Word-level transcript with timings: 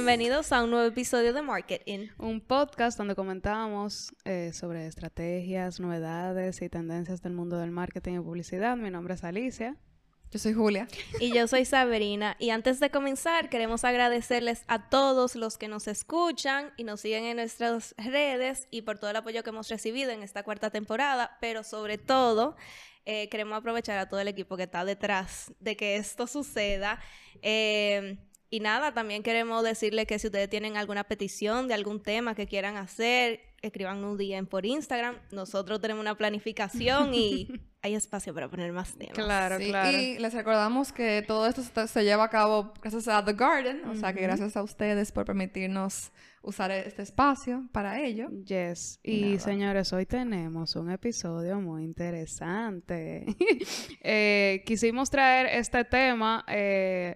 Bienvenidos 0.00 0.50
a 0.52 0.64
un 0.64 0.70
nuevo 0.70 0.86
episodio 0.86 1.34
de 1.34 1.42
Marketing. 1.42 2.08
Un 2.16 2.40
podcast 2.40 2.96
donde 2.96 3.14
comentamos 3.14 4.14
eh, 4.24 4.50
sobre 4.54 4.86
estrategias, 4.86 5.78
novedades 5.78 6.62
y 6.62 6.70
tendencias 6.70 7.20
del 7.20 7.34
mundo 7.34 7.58
del 7.58 7.70
marketing 7.70 8.14
y 8.14 8.20
publicidad. 8.20 8.78
Mi 8.78 8.90
nombre 8.90 9.12
es 9.12 9.24
Alicia. 9.24 9.76
Yo 10.30 10.38
soy 10.38 10.54
Julia. 10.54 10.88
Y 11.20 11.34
yo 11.34 11.46
soy 11.46 11.66
Sabrina. 11.66 12.34
Y 12.38 12.48
antes 12.48 12.80
de 12.80 12.88
comenzar, 12.90 13.50
queremos 13.50 13.84
agradecerles 13.84 14.64
a 14.68 14.88
todos 14.88 15.36
los 15.36 15.58
que 15.58 15.68
nos 15.68 15.86
escuchan 15.86 16.72
y 16.78 16.84
nos 16.84 17.02
siguen 17.02 17.26
en 17.26 17.36
nuestras 17.36 17.94
redes 17.98 18.68
y 18.70 18.80
por 18.80 18.98
todo 18.98 19.10
el 19.10 19.16
apoyo 19.16 19.42
que 19.42 19.50
hemos 19.50 19.68
recibido 19.68 20.12
en 20.12 20.22
esta 20.22 20.42
cuarta 20.44 20.70
temporada, 20.70 21.36
pero 21.42 21.62
sobre 21.62 21.98
todo 21.98 22.56
eh, 23.04 23.28
queremos 23.28 23.58
aprovechar 23.58 23.98
a 23.98 24.08
todo 24.08 24.20
el 24.20 24.28
equipo 24.28 24.56
que 24.56 24.62
está 24.62 24.82
detrás 24.86 25.52
de 25.60 25.76
que 25.76 25.96
esto 25.96 26.26
suceda. 26.26 27.00
Eh, 27.42 28.16
y 28.50 28.60
nada, 28.60 28.92
también 28.92 29.22
queremos 29.22 29.62
decirle 29.62 30.06
que 30.06 30.18
si 30.18 30.26
ustedes 30.26 30.50
tienen 30.50 30.76
alguna 30.76 31.04
petición 31.04 31.68
de 31.68 31.74
algún 31.74 32.02
tema 32.02 32.34
que 32.34 32.48
quieran 32.48 32.76
hacer, 32.76 33.40
escriban 33.62 34.02
un 34.02 34.16
DM 34.16 34.46
por 34.46 34.66
Instagram. 34.66 35.16
Nosotros 35.30 35.80
tenemos 35.80 36.00
una 36.00 36.16
planificación 36.16 37.14
y 37.14 37.48
hay 37.82 37.94
espacio 37.94 38.34
para 38.34 38.48
poner 38.48 38.72
más 38.72 38.94
temas. 38.96 39.14
Claro, 39.14 39.56
claro. 39.58 39.96
Y 39.96 40.18
les 40.18 40.34
recordamos 40.34 40.92
que 40.92 41.22
todo 41.26 41.46
esto 41.46 41.62
se, 41.62 41.86
se 41.86 42.02
lleva 42.02 42.24
a 42.24 42.28
cabo 42.28 42.72
gracias 42.82 43.06
a 43.06 43.24
The 43.24 43.34
Garden, 43.34 43.84
o 43.84 43.94
sea 43.94 44.12
que 44.12 44.22
gracias 44.22 44.56
a 44.56 44.64
ustedes 44.64 45.12
por 45.12 45.24
permitirnos 45.24 46.10
usar 46.42 46.72
este 46.72 47.02
espacio 47.02 47.68
para 47.70 48.00
ello. 48.00 48.30
Yes. 48.44 48.98
Y 49.04 49.22
Nada. 49.22 49.38
señores, 49.38 49.92
hoy 49.92 50.06
tenemos 50.06 50.74
un 50.74 50.90
episodio 50.90 51.60
muy 51.60 51.84
interesante. 51.84 53.26
Eh, 54.02 54.62
quisimos 54.64 55.10
traer 55.10 55.46
este 55.46 55.84
tema 55.84 56.44
eh, 56.48 57.14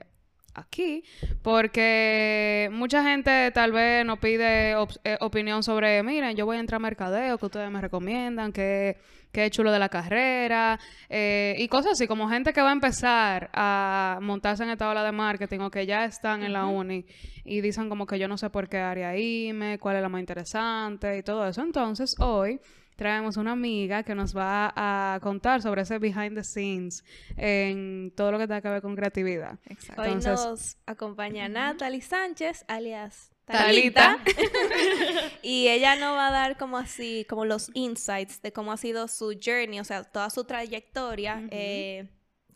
aquí 0.55 1.02
porque 1.42 2.69
mucha 2.72 3.02
gente 3.05 3.50
tal 3.52 3.72
vez 3.72 4.05
nos 4.05 4.19
pide 4.19 4.77
op- 4.77 4.96
eh, 5.05 5.16
opinión 5.20 5.62
sobre, 5.62 6.02
miren, 6.02 6.36
yo 6.36 6.46
voy 6.46 6.56
a 6.56 6.61
entrar 6.61 6.77
a 6.77 6.80
mercadeo, 6.80 7.38
que 7.38 7.46
ustedes 7.46 7.70
me 7.70 7.80
recomiendan, 7.80 8.52
que, 8.52 8.96
es 9.33 9.50
chulo 9.50 9.72
de 9.72 9.80
la 9.80 9.88
carrera, 9.88 10.78
eh, 11.08 11.56
y 11.58 11.66
cosas 11.66 11.92
así, 11.92 12.06
como 12.06 12.28
gente 12.28 12.52
que 12.52 12.62
va 12.62 12.70
a 12.70 12.72
empezar 12.72 13.50
a 13.52 14.19
montarse 14.22 14.62
en 14.62 14.70
esta 14.70 14.88
ola 14.88 15.02
de 15.02 15.11
marketing 15.11 15.58
o 15.58 15.70
que 15.70 15.86
ya 15.86 16.05
están 16.05 16.44
en 16.44 16.52
la 16.52 16.66
uni 16.66 17.05
y 17.44 17.61
dicen 17.61 17.89
como 17.89 18.06
que 18.06 18.18
yo 18.18 18.28
no 18.28 18.39
sé 18.39 18.48
por 18.50 18.68
qué 18.68 18.78
área 18.78 19.16
irme, 19.16 19.78
cuál 19.80 19.96
es 19.96 20.02
la 20.02 20.08
más 20.08 20.20
interesante 20.20 21.18
y 21.18 21.22
todo 21.24 21.48
eso. 21.48 21.62
Entonces, 21.62 22.14
hoy 22.20 22.61
traemos 22.96 23.36
una 23.36 23.52
amiga 23.52 24.02
que 24.02 24.14
nos 24.14 24.36
va 24.36 24.72
a 24.76 25.18
contar 25.20 25.62
sobre 25.62 25.82
ese 25.82 25.98
behind 25.98 26.34
the 26.34 26.44
scenes 26.44 27.04
en 27.36 28.12
todo 28.16 28.32
lo 28.32 28.38
que 28.38 28.46
tenga 28.46 28.60
que 28.60 28.68
ver 28.68 28.82
con 28.82 28.96
creatividad. 28.96 29.58
Exacto. 29.66 30.02
Hoy 30.02 30.12
Entonces- 30.12 30.46
nos 30.46 30.76
acompaña 30.86 31.48
Natalie 31.48 32.00
Sánchez, 32.00 32.64
alias 32.68 33.34
Talita. 33.44 34.18
Y 35.42 35.68
ella 35.68 35.96
nos 35.96 36.16
va 36.16 36.28
a 36.28 36.30
dar 36.30 36.56
como 36.56 36.78
así, 36.78 37.26
como 37.28 37.44
los 37.44 37.70
insights 37.74 38.40
de 38.40 38.52
cómo 38.52 38.72
ha 38.72 38.76
sido 38.76 39.08
su 39.08 39.38
journey, 39.42 39.78
o 39.80 39.84
sea, 39.84 40.04
toda 40.04 40.30
su 40.30 40.44
trayectoria 40.44 41.46
eh, 41.50 42.08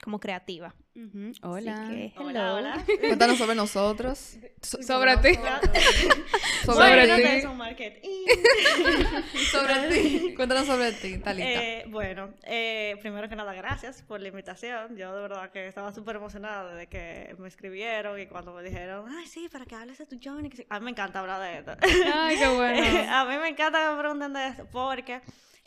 como 0.03 0.19
creativa. 0.21 0.75
Hola. 1.43 1.87
que, 1.89 2.13
Hola, 2.17 2.55
hola. 2.55 2.85
Cuéntanos 3.01 3.39
sobre 3.39 3.55
nosotros. 3.55 4.37
So- 4.63 4.83
sobre 4.83 5.17
ti. 5.19 5.39
Sobre 6.65 7.07
ti. 7.07 7.43
Sobre 9.51 9.89
ti. 9.89 10.35
Cuéntanos 10.35 10.67
sobre 10.67 10.93
ti, 10.93 11.19
Talita. 11.19 11.49
Eh, 11.49 11.85
bueno, 11.89 12.35
eh, 12.43 12.97
primero 13.01 13.29
que 13.29 13.37
nada, 13.37 13.55
gracias 13.55 14.03
por 14.03 14.21
la 14.21 14.29
invitación. 14.29 14.97
Yo 14.97 15.15
de 15.15 15.23
verdad 15.23 15.51
que 15.51 15.67
estaba 15.69 15.93
súper 15.93 16.17
emocionada 16.17 16.75
de 16.75 16.89
que 16.89 17.35
me 17.39 17.49
escribieron 17.49 18.21
y 18.21 18.27
cuando 18.27 18.53
me 18.53 18.63
dijeron, 18.63 19.07
ay, 19.09 19.27
sí, 19.27 19.49
para 19.49 19.65
que 19.67 19.75
hables 19.77 19.99
de 19.99 20.07
tu 20.07 20.19
sí". 20.19 20.67
A 20.69 20.79
mí 20.79 20.85
me 20.85 20.91
encanta 20.91 21.21
hablar 21.21 21.41
de 21.41 21.59
esto. 21.59 21.77
Ay, 22.13 22.37
qué 22.37 22.49
bueno. 22.49 22.83
a 23.13 23.25
mí 23.25 23.37
me 23.39 23.49
encanta 23.49 23.79
que 23.87 23.93
me 23.95 23.99
pregunten 24.01 24.33
de 24.33 24.47
esto 24.49 24.67
porque 24.71 25.21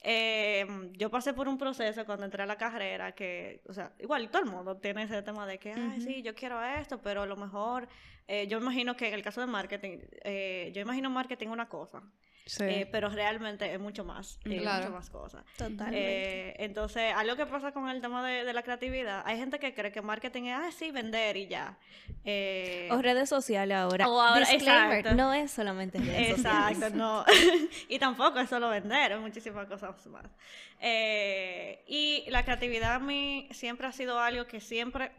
eh, 0.04 0.66
yo 0.94 1.12
pasé 1.12 1.34
por 1.34 1.48
un 1.48 1.58
proceso 1.60 2.06
cuando 2.06 2.26
entré 2.26 2.42
a 2.42 2.46
la 2.48 2.58
carrera 2.58 3.12
que, 3.12 3.62
o 3.68 3.74
sea, 3.74 3.94
igual 4.00 4.30
todo 4.32 4.42
el 4.44 4.50
mundo 4.50 4.78
tiene 4.78 5.04
ese 5.04 5.22
tema 5.22 5.46
de 5.46 5.60
que, 5.60 5.74
ay, 5.74 6.02
sí, 6.02 6.24
yo 6.24 6.34
quiero 6.34 6.62
esto, 6.64 7.00
pero 7.02 7.22
a 7.22 7.26
lo 7.28 7.36
mejor, 7.38 7.88
eh, 8.28 8.48
yo 8.48 8.58
imagino 8.58 8.96
que 8.98 9.08
en 9.08 9.14
el 9.14 9.22
caso 9.22 9.42
de 9.42 9.48
marketing, 9.48 10.00
eh, 10.24 10.72
yo 10.74 10.82
imagino 10.82 11.12
marketing 11.12 11.50
una 11.50 11.70
cosa, 11.70 12.02
Sí. 12.46 12.64
eh, 12.64 12.90
pero 12.92 13.10
realmente 13.10 13.72
es 13.74 13.80
mucho 13.80 14.04
más, 14.04 14.40
eh, 14.46 14.58
Claro. 14.60 14.84
mucho 14.86 14.96
más 14.96 15.10
cosas. 15.10 15.44
Totalmente. 15.58 16.50
Eh, 16.50 16.56
entonces, 16.60 17.14
algo 17.16 17.36
que 17.36 17.46
pasa 17.46 17.72
con 17.72 17.88
el 17.90 18.02
tema 18.02 18.26
de, 18.28 18.44
de 18.44 18.54
la 18.54 18.64
creatividad, 18.64 19.22
hay 19.26 19.38
gente 19.38 19.60
que 19.60 19.74
cree 19.74 19.92
que 19.92 20.02
marketing 20.02 20.44
es, 20.44 20.56
ah, 20.58 20.72
sí, 20.72 20.92
vender 20.92 21.38
y 21.38 21.48
ya. 21.48 21.78
Eh, 22.26 22.90
O 22.92 23.02
redes 23.02 23.30
sociales 23.30 23.78
ahora. 23.78 24.08
O 24.10 24.20
ahora, 24.22 24.40
Disclaimer, 24.46 24.98
exacto. 25.00 25.16
no 25.16 25.34
es 25.34 25.52
solamente 25.52 25.98
redes 26.00 26.38
sociales. 26.38 26.78
Exacto, 26.78 26.96
no. 26.98 27.24
y 27.90 28.00
tampoco 28.00 28.40
es 28.40 28.50
solo 28.50 28.70
vender, 28.70 29.14
es 29.14 29.20
muchísimas 29.20 29.68
cosas 29.68 30.06
más. 30.08 30.26
Eh, 30.80 31.84
y 31.88 32.26
la 32.30 32.44
creatividad 32.44 32.96
a 32.96 33.00
mí 33.00 33.48
siempre 33.52 33.88
ha 33.88 33.92
sido 33.92 34.20
algo 34.20 34.46
que 34.46 34.60
siempre, 34.60 35.12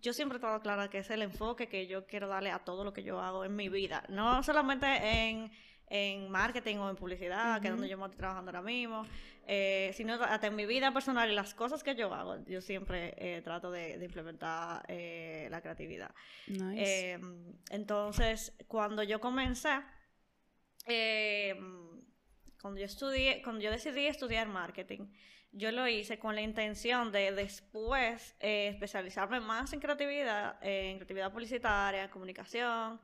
yo 0.00 0.12
siempre 0.12 0.36
he 0.36 0.38
estado 0.38 0.60
clara 0.60 0.88
que 0.88 0.98
es 0.98 1.10
el 1.10 1.22
enfoque 1.22 1.66
que 1.68 1.86
yo 1.86 2.06
quiero 2.06 2.28
darle 2.28 2.50
a 2.50 2.60
todo 2.60 2.84
lo 2.84 2.92
que 2.92 3.02
yo 3.02 3.20
hago 3.20 3.44
en 3.44 3.56
mi 3.56 3.68
vida. 3.68 4.04
No 4.08 4.42
solamente 4.42 4.86
en, 4.86 5.50
en 5.90 6.30
marketing 6.30 6.76
o 6.76 6.90
en 6.90 6.96
publicidad, 6.96 7.60
que 7.60 7.68
es 7.68 7.72
donde 7.72 7.88
yo 7.88 7.96
me 7.96 8.04
estoy 8.04 8.18
trabajando 8.18 8.50
ahora 8.50 8.62
mismo, 8.62 9.06
eh, 9.46 9.90
sino 9.94 10.14
hasta 10.14 10.46
en 10.46 10.56
mi 10.56 10.66
vida 10.66 10.92
personal 10.92 11.30
y 11.30 11.34
las 11.34 11.54
cosas 11.54 11.82
que 11.82 11.94
yo 11.94 12.12
hago, 12.12 12.44
yo 12.46 12.60
siempre 12.60 13.14
eh, 13.16 13.40
trato 13.42 13.70
de, 13.70 13.96
de 13.98 14.04
implementar 14.04 14.84
eh, 14.88 15.48
la 15.50 15.60
creatividad. 15.60 16.14
Nice. 16.46 17.14
Eh, 17.14 17.20
entonces, 17.70 18.52
cuando 18.66 19.02
yo 19.02 19.20
comencé, 19.20 19.80
eh, 20.86 21.58
cuando 22.60 22.80
yo 22.80 22.86
estudié, 22.86 23.40
cuando 23.42 23.62
yo 23.62 23.70
decidí 23.70 24.06
estudiar 24.06 24.48
marketing, 24.48 25.06
yo 25.52 25.72
lo 25.72 25.88
hice 25.88 26.18
con 26.18 26.34
la 26.34 26.42
intención 26.42 27.10
de 27.10 27.32
después 27.32 28.34
eh, 28.40 28.68
especializarme 28.68 29.40
más 29.40 29.72
en 29.72 29.80
creatividad, 29.80 30.56
eh, 30.62 30.90
en 30.90 30.98
creatividad 30.98 31.32
publicitaria, 31.32 32.10
comunicación. 32.10 33.00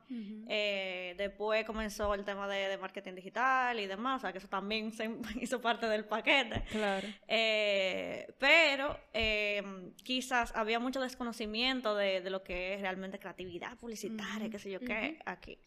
Eh, 0.47 1.15
después 1.17 1.65
comenzó 1.65 2.13
el 2.13 2.23
tema 2.23 2.47
de, 2.47 2.69
de 2.69 2.77
marketing 2.77 3.15
digital 3.15 3.79
y 3.79 3.87
demás, 3.87 4.17
o 4.17 4.21
sea 4.21 4.31
que 4.31 4.37
eso 4.37 4.47
también 4.47 4.91
se 4.91 5.09
hizo 5.41 5.59
parte 5.59 5.87
del 5.87 6.05
paquete. 6.05 6.63
Claro. 6.69 7.07
Eh, 7.27 8.27
pero 8.37 8.99
eh, 9.13 9.91
quizás 10.03 10.55
había 10.55 10.79
mucho 10.79 11.01
desconocimiento 11.01 11.95
de, 11.95 12.21
de 12.21 12.29
lo 12.29 12.43
que 12.43 12.75
es 12.75 12.81
realmente 12.81 13.19
creatividad 13.19 13.77
publicitaria, 13.77 14.49
qué 14.49 14.59
sé 14.59 14.71
yo 14.71 14.79
qué, 14.79 15.19
aquí. 15.25 15.57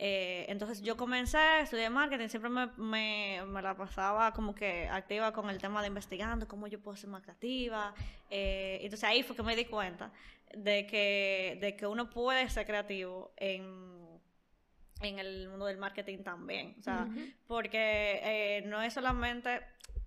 Eh, 0.00 0.46
entonces 0.48 0.80
yo 0.80 0.96
comencé 0.96 1.38
a 1.38 1.60
estudiar 1.60 1.90
marketing, 1.90 2.28
siempre 2.28 2.48
me, 2.48 2.68
me, 2.76 3.42
me 3.46 3.60
la 3.60 3.74
pasaba 3.74 4.32
como 4.32 4.54
que 4.54 4.88
activa 4.88 5.32
con 5.32 5.50
el 5.50 5.58
tema 5.58 5.80
de 5.82 5.88
investigando 5.88 6.46
cómo 6.46 6.68
yo 6.68 6.80
puedo 6.80 6.96
ser 6.96 7.10
más 7.10 7.22
creativa. 7.22 7.92
Eh, 8.30 8.78
entonces 8.82 9.08
ahí 9.08 9.24
fue 9.24 9.34
que 9.34 9.42
me 9.42 9.56
di 9.56 9.64
cuenta 9.64 10.12
de 10.54 10.86
que, 10.86 11.58
de 11.60 11.76
que 11.76 11.86
uno 11.86 12.08
puede 12.10 12.48
ser 12.48 12.64
creativo 12.64 13.32
en, 13.36 14.20
en 15.00 15.18
el 15.18 15.48
mundo 15.48 15.66
del 15.66 15.78
marketing 15.78 16.22
también. 16.22 16.76
O 16.78 16.82
sea, 16.82 17.08
porque 17.48 18.20
eh, 18.22 18.62
no 18.66 18.80
es 18.80 18.94
solamente 18.94 19.60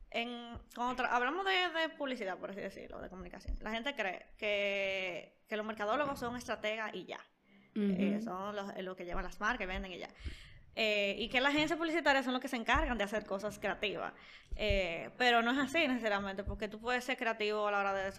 en 0.09 0.58
cuando 0.73 1.03
hablamos 1.06 1.46
de, 1.46 1.79
de 1.81 1.90
publicidad, 1.90 2.38
por 2.38 2.52
así 2.52 2.62
decirlo, 2.62 3.02
de 3.02 3.09
comunicación. 3.09 3.58
La 3.59 3.72
gente 3.72 3.94
cree 3.94 4.28
que, 4.38 5.38
que 5.50 5.58
los 5.58 5.66
mercadólogos 5.66 6.18
son 6.18 6.38
estrategas 6.38 6.94
y 6.94 7.06
ya. 7.06 7.19
Eh, 7.75 8.19
son 8.23 8.55
los, 8.55 8.77
los 8.83 8.95
que 8.97 9.05
llevan 9.05 9.23
las 9.23 9.39
marcas, 9.39 9.67
venden 9.67 9.91
y 9.93 9.97
ya. 9.99 10.09
Eh, 10.73 11.15
y 11.19 11.27
que 11.27 11.41
las 11.41 11.53
agencias 11.53 11.77
publicitarias 11.77 12.23
son 12.23 12.33
los 12.33 12.41
que 12.41 12.47
se 12.47 12.55
encargan 12.55 12.97
de 12.97 13.03
hacer 13.03 13.25
cosas 13.25 13.59
creativas. 13.59 14.13
Eh, 14.55 15.09
pero 15.17 15.41
no 15.41 15.51
es 15.51 15.57
así 15.57 15.85
necesariamente, 15.87 16.43
porque 16.46 16.67
tú 16.69 16.79
puedes 16.79 17.03
ser 17.03 17.17
creativo 17.17 17.67
a 17.67 17.72
la 17.72 17.79
hora 17.79 17.93
de 17.93 18.11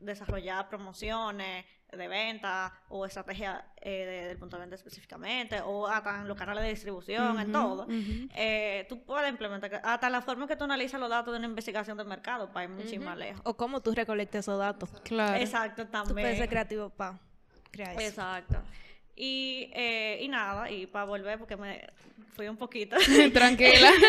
desarrollar, 0.00 0.68
promociones 0.68 1.64
de 1.90 2.08
venta 2.08 2.72
o 2.90 3.06
estrategia 3.06 3.64
eh, 3.80 3.90
de- 4.04 4.28
del 4.28 4.38
punto 4.38 4.56
de 4.56 4.60
venta 4.60 4.76
específicamente, 4.76 5.60
o 5.64 5.86
hasta 5.86 6.20
en 6.20 6.28
los 6.28 6.36
canales 6.36 6.62
de 6.64 6.70
distribución, 6.70 7.40
en 7.40 7.52
todo. 7.52 7.86
Eh, 8.34 8.86
tú 8.88 9.02
puedes 9.04 9.30
implementar, 9.30 9.80
hasta 9.84 10.10
la 10.10 10.20
forma 10.22 10.46
que 10.46 10.56
tú 10.56 10.64
analizas 10.64 11.00
los 11.00 11.08
datos 11.10 11.32
de 11.32 11.38
una 11.38 11.48
investigación 11.48 11.96
del 11.96 12.06
mercado 12.06 12.50
para 12.52 12.64
ir 12.64 12.70
mucho 12.70 13.00
más 13.00 13.16
lejos. 13.16 13.40
O 13.44 13.54
cómo 13.56 13.80
tú 13.80 13.92
recolectas 13.94 14.40
esos 14.40 14.58
datos. 14.58 14.90
Claro. 15.04 15.36
Exacto, 15.36 15.84
Tú 15.86 15.90
también. 15.90 16.14
puedes 16.16 16.38
ser 16.38 16.48
creativo 16.48 16.90
para 16.90 17.18
crear 17.70 17.92
eso. 17.92 18.00
Exacto. 18.00 18.62
Y, 19.20 19.68
eh, 19.74 20.20
y 20.22 20.28
nada, 20.28 20.70
y 20.70 20.86
para 20.86 21.04
volver, 21.04 21.40
porque 21.40 21.56
me 21.56 21.84
fui 22.36 22.46
un 22.46 22.56
poquito. 22.56 22.96
Tranquila. 23.34 23.90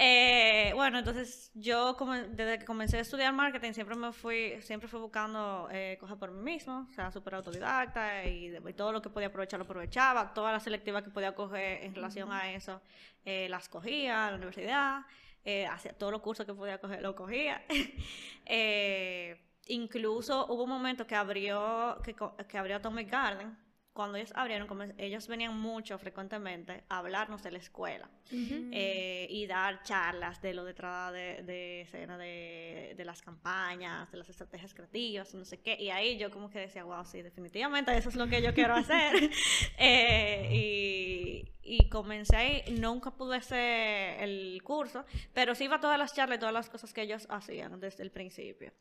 Eh, 0.00 0.70
bueno, 0.76 1.00
entonces 1.00 1.50
yo 1.54 1.96
come- 1.96 2.28
desde 2.28 2.60
que 2.60 2.64
comencé 2.64 2.98
a 2.98 3.00
estudiar 3.00 3.32
marketing 3.32 3.72
siempre 3.72 3.96
me 3.96 4.12
fui, 4.12 4.54
siempre 4.60 4.88
fui 4.88 5.00
buscando 5.00 5.68
eh, 5.72 5.96
cosas 5.98 6.16
por 6.18 6.30
mí 6.30 6.40
mismo, 6.52 6.86
o 6.88 6.94
sea, 6.94 7.10
súper 7.10 7.34
autodidacta 7.34 8.24
y, 8.24 8.56
todo 8.76 8.92
lo 8.92 9.02
que 9.02 9.10
podía 9.10 9.26
aprovechar 9.26 9.58
lo 9.58 9.64
aprovechaba, 9.64 10.32
todas 10.34 10.52
las 10.52 10.62
selectivas 10.62 11.02
que 11.02 11.10
podía 11.10 11.34
coger 11.34 11.82
en 11.82 11.96
relación 11.96 12.30
a 12.30 12.52
eso 12.52 12.80
eh, 13.24 13.48
las 13.48 13.68
cogía 13.68 14.26
en 14.26 14.30
la 14.30 14.36
universidad, 14.36 15.00
eh, 15.44 15.66
hacía 15.66 15.92
todos 15.94 16.12
los 16.12 16.22
cursos 16.22 16.46
que 16.46 16.54
podía 16.54 16.78
coger 16.78 17.02
los 17.02 17.14
cogía. 17.14 17.64
Eh, 18.50 19.36
incluso 19.66 20.46
hubo 20.46 20.62
un 20.62 20.70
momento 20.70 21.06
que 21.06 21.14
abrió, 21.14 22.00
que, 22.04 22.14
que 22.48 22.56
abrió 22.56 22.76
Atomic 22.76 23.10
Garden 23.10 23.67
cuando 23.98 24.16
ellos 24.16 24.30
abrieron, 24.36 24.94
ellos 24.96 25.26
venían 25.26 25.58
mucho 25.58 25.98
frecuentemente 25.98 26.84
a 26.88 26.98
hablarnos 26.98 27.42
de 27.42 27.50
la 27.50 27.58
escuela 27.58 28.08
eh, 28.30 29.26
y 29.28 29.44
dar 29.48 29.82
charlas 29.82 30.40
de 30.40 30.54
lo 30.54 30.64
detrás 30.64 31.12
de, 31.12 31.42
de 31.42 31.80
escena 31.80 32.16
de, 32.16 32.94
de 32.96 33.04
las 33.04 33.20
campañas, 33.20 34.08
de 34.12 34.18
las 34.18 34.28
estrategias 34.28 34.72
creativas, 34.72 35.34
no 35.34 35.44
sé 35.44 35.58
qué. 35.62 35.76
Y 35.80 35.90
ahí 35.90 36.16
yo 36.16 36.30
como 36.30 36.48
que 36.48 36.60
decía, 36.60 36.84
wow, 36.84 37.04
sí, 37.04 37.22
definitivamente 37.22 37.90
eso 37.98 38.10
es 38.10 38.14
lo 38.14 38.28
que 38.28 38.40
yo 38.40 38.54
quiero 38.54 38.76
hacer. 38.76 39.30
Eh, 39.80 40.48
y, 40.52 41.52
y 41.62 41.88
comencé 41.88 42.36
ahí, 42.36 42.62
nunca 42.78 43.10
pude 43.10 43.36
hacer 43.36 44.22
el 44.22 44.60
curso, 44.62 45.04
pero 45.32 45.54
sí 45.54 45.64
iba 45.64 45.76
a 45.76 45.80
todas 45.80 45.98
las 45.98 46.14
charlas 46.14 46.36
y 46.36 46.40
todas 46.40 46.54
las 46.54 46.68
cosas 46.68 46.92
que 46.92 47.02
ellos 47.02 47.26
hacían 47.30 47.80
desde 47.80 48.02
el 48.04 48.10
principio. 48.10 48.72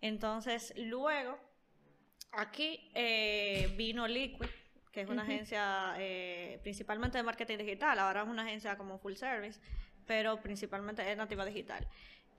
Entonces, 0.00 0.72
luego, 0.76 1.38
aquí 2.32 2.90
eh, 2.94 3.72
vino 3.76 4.06
Liquid, 4.06 4.48
que 4.92 5.00
es 5.00 5.08
una 5.08 5.22
agencia 5.22 5.94
eh, 5.98 6.58
principalmente 6.62 7.18
de 7.18 7.24
marketing 7.24 7.58
digital, 7.58 7.98
ahora 7.98 8.22
es 8.22 8.28
una 8.28 8.42
agencia 8.42 8.76
como 8.76 8.98
full 8.98 9.14
service, 9.14 9.58
pero 10.06 10.40
principalmente 10.40 11.10
es 11.10 11.16
nativa 11.16 11.44
digital. 11.46 11.86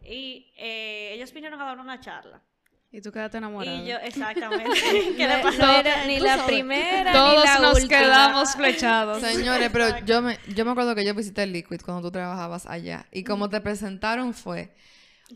Y 0.04 0.52
eh, 0.58 1.12
ellos 1.14 1.34
vinieron 1.34 1.60
a 1.62 1.66
dar 1.66 1.80
una 1.80 2.00
charla. 2.00 2.42
Y 2.92 3.02
tú 3.02 3.12
quedaste 3.12 3.38
enamorada. 3.40 3.76
Y 3.82 3.88
yo, 3.88 3.98
exactamente. 4.04 4.80
¿Qué 5.18 5.28
le 5.28 5.38
No, 5.38 5.42
pasó? 5.44 5.58
no 5.66 5.72
era 5.74 6.06
ni 6.06 6.20
la 6.20 6.46
primera 6.46 7.12
Todos 7.12 7.44
ni 7.44 7.50
la 7.50 7.60
nos 7.60 7.74
última. 7.82 8.00
quedamos 8.00 8.56
flechados. 8.56 9.20
Señores, 9.22 9.70
pero 9.74 9.98
yo 10.06 10.22
me, 10.22 10.38
yo 10.54 10.64
me 10.64 10.72
acuerdo 10.72 10.94
que 10.94 11.04
yo 11.04 11.16
visité 11.16 11.42
el 11.44 11.54
Liquid 11.54 11.82
cuando 11.84 12.04
tú 12.04 12.12
trabajabas 12.12 12.68
allá. 12.68 13.08
Y 13.12 13.24
como 13.24 13.50
te 13.50 13.62
presentaron 13.62 14.36
fue, 14.36 14.76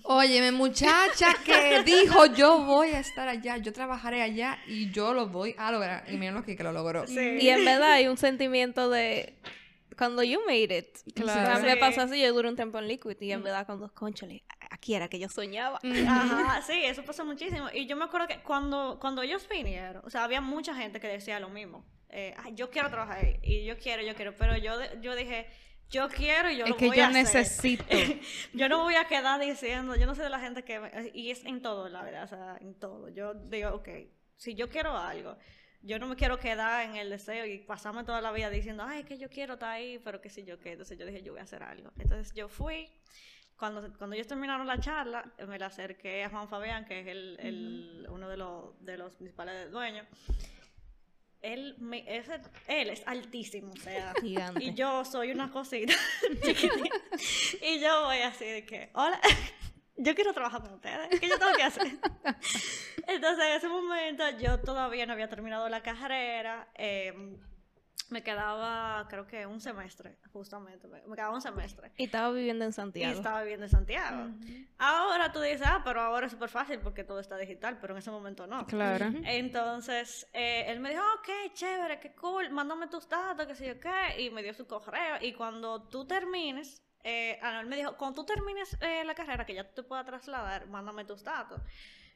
óyeme, 0.03 0.51
muchacha 0.51 1.33
que 1.45 1.83
dijo 1.83 2.25
yo 2.27 2.59
voy 2.65 2.89
a 2.89 2.99
estar 2.99 3.27
allá, 3.27 3.57
yo 3.57 3.73
trabajaré 3.73 4.21
allá 4.21 4.59
y 4.67 4.91
yo 4.91 5.13
lo 5.13 5.27
voy 5.27 5.55
a 5.57 5.71
lograr. 5.71 6.03
Y 6.09 6.17
miren 6.17 6.35
lo 6.35 6.43
que, 6.43 6.55
que 6.55 6.63
lo 6.63 6.71
logró. 6.71 7.07
Sí. 7.07 7.37
Y 7.39 7.49
en 7.49 7.65
verdad 7.65 7.93
hay 7.93 8.07
un 8.07 8.17
sentimiento 8.17 8.89
de 8.89 9.35
cuando 9.97 10.21
you 10.23 10.39
made 10.45 10.77
it. 10.77 11.13
Claro. 11.15 11.61
Me 11.63 11.75
pasó 11.77 12.01
así, 12.01 12.21
yo 12.21 12.31
duré 12.33 12.49
un 12.49 12.55
tiempo 12.55 12.77
en 12.79 12.87
Liquid 12.87 13.17
y 13.19 13.31
en 13.31 13.41
verdad 13.43 13.65
cuando, 13.65 13.91
conchale, 13.93 14.43
aquí 14.69 14.93
era 14.93 15.07
que 15.07 15.17
yo 15.19 15.27
soñaba. 15.27 15.79
Ajá, 16.07 16.61
sí, 16.61 16.83
eso 16.83 17.03
pasó 17.03 17.25
muchísimo. 17.25 17.67
Y 17.73 17.87
yo 17.87 17.95
me 17.95 18.05
acuerdo 18.05 18.27
que 18.27 18.39
cuando, 18.43 18.97
cuando 18.99 19.21
ellos 19.23 19.47
vinieron, 19.49 20.03
o 20.05 20.09
sea, 20.09 20.23
había 20.23 20.39
mucha 20.41 20.75
gente 20.75 20.99
que 20.99 21.07
decía 21.07 21.39
lo 21.39 21.49
mismo. 21.49 21.83
Eh, 22.09 22.33
"Ay, 22.37 22.53
yo 22.55 22.69
quiero 22.69 22.89
trabajar 22.89 23.17
ahí, 23.25 23.37
y 23.41 23.65
yo 23.65 23.77
quiero, 23.77 24.01
yo 24.03 24.15
quiero, 24.15 24.33
pero 24.37 24.55
yo, 24.57 24.71
yo 25.01 25.15
dije, 25.15 25.47
yo 25.89 26.09
quiero 26.09 26.49
y 26.49 26.57
yo 26.57 26.65
Es 26.65 26.69
lo 26.71 26.77
que 26.77 26.87
voy 26.87 26.97
yo 26.97 27.03
a 27.03 27.07
hacer. 27.07 27.23
necesito. 27.23 27.85
yo 28.53 28.69
no 28.69 28.83
voy 28.83 28.95
a 28.95 29.05
quedar 29.05 29.39
diciendo, 29.39 29.95
yo 29.95 30.05
no 30.05 30.15
sé 30.15 30.23
de 30.23 30.29
la 30.29 30.39
gente 30.39 30.63
que, 30.63 30.79
me- 30.79 31.11
y 31.13 31.31
es 31.31 31.45
en 31.45 31.61
todo, 31.61 31.87
la 31.89 32.03
verdad, 32.03 32.23
o 32.23 32.27
sea, 32.27 32.57
en 32.61 32.73
todo. 32.75 33.09
Yo 33.09 33.33
digo, 33.33 33.69
ok, 33.71 33.89
si 34.35 34.53
yo 34.55 34.69
quiero 34.69 34.97
algo, 34.97 35.37
yo 35.81 35.99
no 35.99 36.07
me 36.07 36.15
quiero 36.15 36.39
quedar 36.39 36.83
en 36.89 36.95
el 36.97 37.09
deseo 37.09 37.45
y 37.45 37.59
pasarme 37.59 38.03
toda 38.03 38.19
la 38.21 38.31
vida 38.31 38.49
diciendo, 38.49 38.83
ay, 38.85 39.03
que 39.03 39.17
yo 39.17 39.29
quiero 39.29 39.53
estar 39.53 39.69
ahí, 39.69 39.99
pero 40.03 40.19
que 40.21 40.29
si 40.29 40.43
yo 40.43 40.59
qué. 40.59 40.71
Entonces 40.73 40.97
yo 40.97 41.05
dije, 41.05 41.21
yo 41.23 41.31
voy 41.33 41.39
a 41.39 41.43
hacer 41.43 41.63
algo. 41.63 41.91
Entonces 41.99 42.33
yo 42.33 42.49
fui, 42.49 42.89
cuando, 43.55 43.93
cuando 43.97 44.15
ellos 44.15 44.27
terminaron 44.27 44.67
la 44.67 44.79
charla, 44.79 45.31
me 45.47 45.57
la 45.57 45.67
acerqué 45.67 46.23
a 46.25 46.29
Juan 46.29 46.49
Fabián, 46.49 46.83
que 46.85 46.99
es 46.99 47.07
el, 47.07 47.37
el- 47.39 48.07
uno 48.09 48.27
de 48.27 48.37
los, 48.37 48.83
de 48.83 48.97
los 48.97 49.13
principales 49.15 49.71
dueños. 49.71 50.05
Él, 51.53 51.75
me- 51.79 52.03
ese, 52.17 52.39
él 52.67 52.89
es 52.89 53.03
altísimo, 53.07 53.71
o 53.71 53.77
sea, 53.77 54.13
Gigante. 54.21 54.63
y 54.63 54.73
yo 54.73 55.05
soy 55.05 55.31
una 55.31 55.49
cosita 55.51 55.93
chiquitita. 56.43 56.95
Y 57.61 57.79
yo 57.79 58.03
voy 58.05 58.19
así 58.19 58.45
de 58.45 58.65
que, 58.65 58.89
hola, 58.93 59.19
yo 59.95 60.13
quiero 60.13 60.33
trabajar 60.33 60.61
con 60.61 60.73
ustedes, 60.73 61.19
¿qué 61.19 61.27
yo 61.27 61.37
tengo 61.39 61.53
que 61.53 61.63
hacer? 61.63 61.87
Entonces 63.07 63.45
en 63.45 63.51
ese 63.53 63.67
momento 63.69 64.23
yo 64.39 64.59
todavía 64.59 65.05
no 65.05 65.13
había 65.13 65.29
terminado 65.29 65.69
la 65.69 65.81
carrera, 65.81 66.67
eh, 66.75 67.13
me 68.09 68.23
quedaba 68.23 69.07
creo 69.09 69.27
que 69.27 69.45
un 69.45 69.59
semestre, 69.59 70.17
justamente, 70.31 70.87
me, 70.87 71.01
quedaba 71.15 71.33
un 71.33 71.41
semestre. 71.41 71.91
Y 71.97 72.05
estaba 72.05 72.31
viviendo 72.31 72.63
en 72.63 72.69
Y 72.69 72.73
Santiago. 72.73 73.13
estaba 73.13 73.41
viviendo 73.41 73.65
en 73.65 73.71
Santiago. 73.71 74.29
Ahora 74.77 75.31
tú 75.31 75.41
dices, 75.41 75.63
ah, 75.65 75.81
pero 75.83 76.01
ahora 76.01 76.27
es 76.27 76.31
súper 76.31 76.49
fácil 76.49 76.79
porque 76.79 77.03
todo 77.03 77.19
está 77.19 77.37
digital, 77.37 77.77
pero 77.79 77.93
en 77.93 77.99
ese 77.99 78.11
momento 78.11 78.47
no. 78.47 78.65
Claro. 78.65 79.07
Entonces, 79.25 80.27
eh, 80.33 80.65
él 80.67 80.79
me 80.79 80.89
dijo, 80.91 81.03
ok, 81.19 81.53
chévere, 81.53 81.99
qué 81.99 82.13
cool, 82.15 82.49
mándame 82.49 82.87
tus 82.87 83.07
datos, 83.09 83.45
qué 83.47 83.55
sé 83.55 83.67
yo 83.67 83.79
qué, 83.79 84.21
y 84.21 84.29
me 84.29 84.43
dio 84.43 84.53
su 84.53 84.67
correo. 84.67 85.17
Y 85.21 85.33
cuando 85.33 85.83
tú 85.83 86.05
termines, 86.05 86.81
eh, 87.03 87.39
ah, 87.41 87.53
no, 87.53 87.59
él 87.61 87.67
me 87.67 87.75
dijo, 87.75 87.95
cuando 87.97 88.21
tú 88.21 88.25
termines 88.25 88.77
eh, 88.81 89.03
la 89.05 89.15
carrera, 89.15 89.45
que 89.45 89.53
ya 89.53 89.63
tú 89.67 89.81
te 89.81 89.83
puedas 89.83 90.05
trasladar, 90.05 90.67
mándame 90.67 91.05
tus 91.05 91.23
datos. 91.23 91.61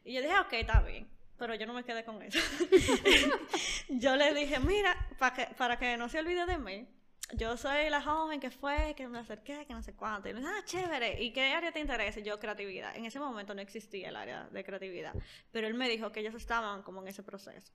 Y 0.04 0.14
yo 0.14 0.22
dije, 0.22 0.38
ok, 0.40 0.54
está 0.54 0.82
bien. 0.82 1.08
Pero 1.42 1.56
yo 1.56 1.66
no 1.66 1.74
me 1.74 1.84
quedé 1.84 2.06
con 2.06 2.22
eso. 2.22 2.38
yo 3.90 4.16
le 4.16 4.32
dije, 4.36 4.60
mira, 4.60 4.96
para 5.18 5.36
que, 5.36 5.56
para 5.56 5.80
que 5.80 5.98
no 5.98 6.08
se 6.08 6.20
olvide 6.20 6.46
de 6.46 6.60
mí, 6.60 6.88
yo 7.34 7.58
soy 7.58 7.90
la 7.90 8.00
joven 8.00 8.40
que 8.40 8.52
fue, 8.52 8.94
que 8.96 9.08
me 9.08 9.18
acerqué, 9.18 9.66
que 9.66 9.74
no 9.74 9.82
sé 9.82 9.96
cuánto. 9.96 10.30
Y 10.30 10.36
me 10.36 10.42
dice, 10.42 10.52
ah, 10.56 10.64
chévere. 10.64 11.20
¿Y 11.20 11.34
qué 11.34 11.52
área 11.54 11.72
te 11.72 11.80
interesa? 11.80 12.20
Yo, 12.20 12.40
creatividad. 12.40 12.96
En 12.96 13.06
ese 13.06 13.20
momento 13.20 13.56
no 13.56 13.62
existía 13.62 14.10
el 14.10 14.18
área 14.18 14.50
de 14.52 14.64
creatividad. 14.64 15.16
Pero 15.52 15.66
él 15.66 15.74
me 15.74 15.90
dijo 15.90 16.12
que 16.12 16.20
ellos 16.20 16.36
estaban 16.36 16.84
como 16.84 17.02
en 17.02 17.08
ese 17.08 17.24
proceso. 17.24 17.74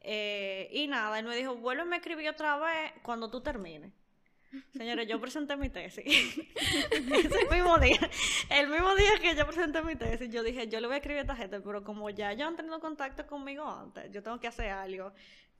Eh, 0.00 0.70
y 0.72 0.86
nada, 0.86 1.18
él 1.18 1.26
me 1.26 1.36
dijo, 1.36 1.56
vuélveme 1.56 1.96
a 1.96 1.98
escribir 1.98 2.30
otra 2.30 2.56
vez 2.56 2.90
cuando 3.02 3.30
tú 3.30 3.42
termines. 3.42 3.92
Señores, 4.76 5.08
yo 5.08 5.20
presenté 5.20 5.56
mi 5.56 5.68
tesis. 5.68 6.04
Ese 6.90 7.48
mismo 7.50 7.78
día. 7.78 7.98
El 8.50 8.68
mismo 8.68 8.94
día 8.94 9.12
que 9.20 9.34
yo 9.34 9.46
presenté 9.46 9.82
mi 9.82 9.96
tesis, 9.96 10.28
yo 10.30 10.42
dije, 10.42 10.68
yo 10.68 10.80
le 10.80 10.86
voy 10.86 10.94
a 10.94 10.96
escribir 10.98 11.18
a 11.18 11.22
esta 11.22 11.36
gente, 11.36 11.60
pero 11.60 11.82
como 11.84 12.10
ya 12.10 12.32
ellos 12.32 12.48
han 12.48 12.56
tenido 12.56 12.80
contacto 12.80 13.26
conmigo 13.26 13.64
antes, 13.68 14.10
yo 14.10 14.22
tengo 14.22 14.38
que 14.40 14.46
hacer 14.48 14.70
algo 14.70 15.12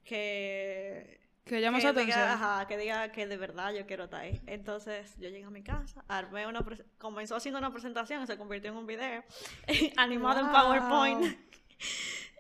que 0.05 1.21
Que 1.45 1.61
llama 1.61 1.81
su 1.81 1.89
atención. 1.89 2.17
diga, 2.19 2.33
ajá, 2.35 2.67
que 2.67 2.77
diga 2.79 3.13
que 3.13 3.27
de 3.27 3.37
verdad 3.37 3.73
yo 3.75 3.87
quiero 3.87 4.05
estar 4.05 4.21
ahí. 4.23 4.41
Entonces 4.47 5.15
yo 5.19 5.29
llegué 5.29 5.45
a 5.45 5.51
mi 5.51 5.63
casa, 5.63 6.05
armé 6.09 6.47
una 6.47 6.65
comenzó 6.99 7.37
haciendo 7.37 7.59
una 7.59 7.73
presentación 7.73 8.27
se 8.27 8.37
convirtió 8.39 8.71
en 8.71 8.77
un 8.77 8.87
video 8.87 9.25
animado 9.97 10.41
en. 10.41 10.51
PowerPoint. 10.51 11.39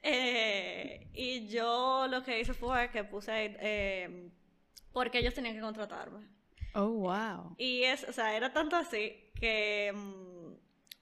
Eh, 0.07 1.09
y 1.15 1.49
yo 1.49 2.07
lo 2.11 2.23
que 2.23 2.39
hice 2.39 2.53
fue 2.53 2.91
que 2.91 3.05
puse 3.05 3.57
eh, 3.59 4.29
porque 4.93 5.19
ellos 5.19 5.33
tenían 5.33 5.55
que 5.55 5.63
contratarme. 5.63 6.29
Oh, 6.75 6.89
wow. 6.89 7.55
Y 7.59 7.85
es, 7.85 8.05
o 8.05 8.13
sea, 8.13 8.37
era 8.37 8.53
tanto 8.53 8.77
así 8.77 9.31
que 9.39 9.93
mm, 9.95 10.53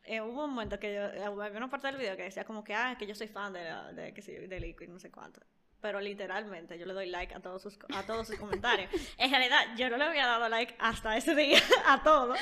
eh, 0.05 0.21
hubo 0.21 0.45
un 0.45 0.51
momento 0.51 0.79
que 0.79 0.95
yo, 0.95 1.01
eh, 1.07 1.25
había 1.25 1.57
una 1.59 1.71
parte 1.71 1.87
del 1.89 1.97
video 1.97 2.17
que 2.17 2.25
decía 2.25 2.45
como 2.45 2.63
que, 2.65 2.75
ah, 2.75 2.97
que 2.99 3.07
yo 3.07 3.15
soy 3.15 3.29
fan 3.29 3.53
de, 3.53 3.65
la- 3.65 3.93
de, 3.93 4.13
que 4.15 4.21
sí, 4.23 4.33
de 4.33 4.61
Liquid, 4.61 4.89
no 4.89 4.99
sé 4.99 5.11
cuánto. 5.11 5.41
Pero 5.81 6.01
literalmente 6.01 6.79
yo 6.79 6.87
le 6.87 6.93
doy 6.95 7.07
like 7.11 7.35
a 7.35 7.41
todos 7.41 7.61
sus, 7.63 7.77
a 7.93 8.05
todos 8.05 8.29
sus 8.29 8.37
comentarios. 8.37 8.89
En 9.19 9.31
realidad, 9.31 9.59
yo 9.77 9.91
no 9.91 9.97
le 9.97 10.05
había 10.05 10.27
dado 10.27 10.49
like 10.49 10.77
hasta 10.79 11.17
ese 11.17 11.35
día 11.35 11.59
a 11.89 12.03
todo. 12.05 12.35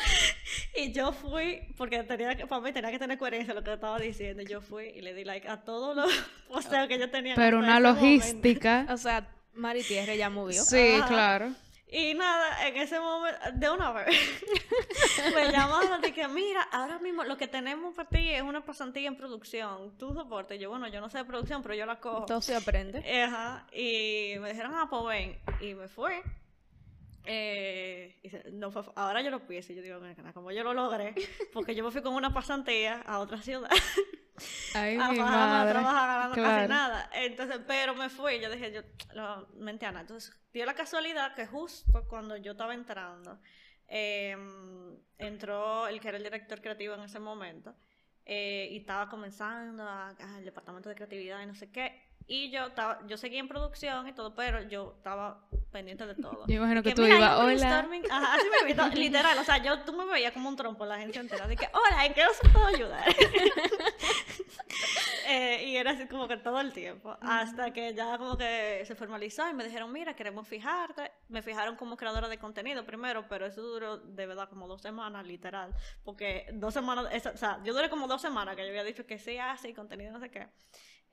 Y 0.77 0.93
yo 0.93 1.13
fui, 1.13 1.61
porque 1.79 2.03
tenía 2.03 2.37
que, 2.37 2.47
para 2.47 2.61
mí 2.61 2.73
tenía 2.73 2.91
que 2.91 2.99
tener 2.99 3.17
coherencia 3.17 3.55
lo 3.55 3.63
que 3.65 3.73
estaba 3.73 3.99
diciendo. 3.99 4.43
Yo 4.43 4.61
fui 4.61 4.87
y 4.89 5.01
le 5.01 5.15
di 5.15 5.25
like 5.25 5.49
a 5.49 5.63
todos 5.63 5.97
los 5.97 6.13
posteos 6.49 6.87
que 6.89 6.99
yo 6.99 7.11
tenía. 7.11 7.35
Pero 7.35 7.59
una 7.61 7.81
momento. 7.81 7.95
logística. 8.01 8.87
O 8.91 8.97
sea, 8.99 9.27
Mari 9.55 9.85
Tierra 9.85 10.15
ya 10.15 10.29
movió. 10.29 10.63
Sí, 10.63 10.95
Ajá. 10.99 11.09
claro. 11.09 11.55
Y 11.93 12.15
nada, 12.15 12.69
en 12.69 12.77
ese 12.77 13.01
momento, 13.01 13.39
de 13.53 13.71
una 13.71 13.91
vez, 13.93 14.07
me 15.35 15.51
llamaron 15.51 16.01
que, 16.01 16.29
mira, 16.29 16.63
ahora 16.71 16.99
mismo 17.01 17.25
lo 17.25 17.37
que 17.37 17.49
tenemos 17.49 17.95
para 17.95 18.09
ti 18.09 18.31
es 18.31 18.43
una 18.43 18.65
pasantía 18.65 19.09
en 19.09 19.17
producción. 19.17 19.97
¿Tú 19.99 20.15
soportes? 20.15 20.57
Y 20.59 20.61
yo, 20.61 20.71
bueno, 20.71 20.87
yo 20.89 21.01
no 21.01 21.11
sé 21.11 21.19
de 21.19 21.25
producción, 21.25 21.63
pero 21.63 21.75
yo 21.75 21.87
la 21.87 21.99
cojo. 21.99 22.27
Todo 22.27 22.41
se 22.41 22.55
aprende. 22.55 22.99
Ajá. 23.23 23.67
Y 23.73 24.35
me 24.41 24.51
dijeron, 24.51 24.73
ah, 24.75 24.87
pues 24.89 25.05
ven. 25.05 25.39
Y 25.61 25.75
me 25.75 25.89
fui. 25.89 26.13
Eh, 27.25 28.19
no 28.53 28.71
fue- 28.71 28.85
ahora 28.97 29.21
yo 29.21 29.31
lo 29.31 29.47
pienso 29.47 29.73
y 29.73 29.77
yo 29.77 29.83
digo, 29.83 30.01
"Mira, 30.01 30.33
como 30.33 30.51
yo 30.53 30.65
lo 30.65 30.73
logré, 30.75 31.15
porque 31.53 31.75
yo 31.75 31.85
me 31.85 31.91
fui 31.91 32.03
con 32.03 32.15
una 32.15 32.33
pasantía 32.33 33.03
a 33.03 33.19
otra 33.19 33.39
ciudad 33.43 33.69
Ay, 34.75 34.97
a 34.99 35.09
mi 35.11 35.17
trabajar, 35.17 35.43
a 35.43 35.47
madre. 35.49 35.71
trabajar 35.73 36.09
ganando 36.09 36.35
casi 36.37 36.43
Claro. 36.43 36.69
nada. 36.69 37.11
Entonces, 37.13 37.61
pero 37.67 37.95
me 37.95 38.09
fui, 38.09 38.41
yo 38.41 38.51
dije, 38.51 38.73
yo, 38.73 38.81
lo, 39.15 39.49
mentiana. 39.59 40.01
Entonces, 40.01 40.35
dio 40.53 40.65
la 40.65 40.75
casualidad 40.75 41.35
que 41.35 41.47
justo 41.47 42.07
cuando 42.09 42.37
yo 42.39 42.53
estaba 42.53 42.73
entrando, 42.73 43.39
eh, 43.87 44.35
entró 45.19 45.89
el 45.89 46.01
que 46.01 46.09
era 46.09 46.17
el 46.17 46.23
director 46.25 46.61
creativo 46.63 46.95
en 46.95 47.01
ese 47.03 47.19
momento, 47.21 47.75
eh, 48.25 48.69
y 48.71 48.79
estaba 48.79 49.09
comenzando 49.11 49.83
a, 49.83 50.11
a 50.19 50.39
el 50.39 50.45
departamento 50.47 50.89
de 50.89 50.95
creatividad 50.95 51.43
y 51.43 51.47
no 51.47 51.55
sé 51.55 51.71
qué. 51.71 52.01
Y 52.27 52.51
yo 52.51 52.69
estaba, 52.69 53.05
yo 53.07 53.17
seguía 53.17 53.41
en 53.41 53.49
producción 53.49 54.07
y 54.09 54.13
todo, 54.13 54.35
pero 54.35 54.63
yo 54.63 54.95
estaba 54.97 55.47
pendiente 55.71 56.07
de 56.07 56.15
todo. 56.15 56.45
Yo 56.47 56.55
imagino 56.57 56.83
que 56.83 56.91
Que 56.91 56.95
tú 56.95 57.07
ibas, 57.07 57.39
hola. 57.39 57.45
brainstorming". 57.45 58.03
Ajá, 58.11 58.35
así 58.35 58.47
me 58.51 58.67
vi, 58.67 58.75
no, 58.75 58.89
literal, 58.95 59.39
o 59.39 59.45
sea, 59.45 59.59
yo, 59.63 59.81
tú 59.81 59.93
me 59.93 60.05
veías 60.07 60.33
como 60.33 60.49
un 60.49 60.57
trompo 60.57 60.85
la 60.85 60.97
agencia 60.97 61.21
entera, 61.21 61.47
de 61.47 61.57
que, 61.57 61.69
hola, 61.73 62.07
¿en 62.07 62.15
qué 62.15 62.25
os 62.27 62.39
puedo 62.53 62.67
ayudar? 62.67 63.05
Eh, 65.29 65.65
y 65.69 65.77
era 65.77 65.93
así 65.93 66.07
como 66.09 66.27
que 66.27 66.37
todo 66.37 66.61
el 66.61 66.73
tiempo, 66.73 67.17
hasta 67.21 67.73
que 67.73 67.95
ya 67.95 68.19
como 68.19 68.37
que 68.37 68.83
se 68.85 68.97
formalizó 68.97 69.49
y 69.49 69.55
me 69.55 69.63
dijeron, 69.63 69.93
mira, 69.93 70.15
queremos 70.17 70.49
fijarte. 70.49 71.13
Me 71.29 71.41
fijaron 71.41 71.77
como 71.77 71.97
creadora 71.97 72.29
de 72.29 72.39
contenido 72.39 72.85
primero, 72.85 73.29
pero 73.29 73.47
eso 73.47 73.63
duró 73.63 73.99
de 73.99 74.27
verdad 74.27 74.49
como 74.49 74.67
dos 74.67 74.83
semanas, 74.83 75.25
literal, 75.25 75.73
porque 76.05 76.47
dos 76.55 76.75
semanas, 76.75 77.07
esa- 77.13 77.31
o 77.31 77.37
sea, 77.37 77.61
yo 77.63 77.73
duré 77.75 77.89
como 77.91 78.09
dos 78.09 78.21
semanas 78.21 78.57
que 78.57 78.63
yo 78.63 78.71
había 78.71 78.83
dicho 78.83 79.07
que 79.07 79.19
sí, 79.21 79.39
ah, 79.39 79.57
sí, 79.57 79.73
contenido, 79.73 80.11
no 80.13 80.19
sé 80.19 80.31
qué. 80.31 80.49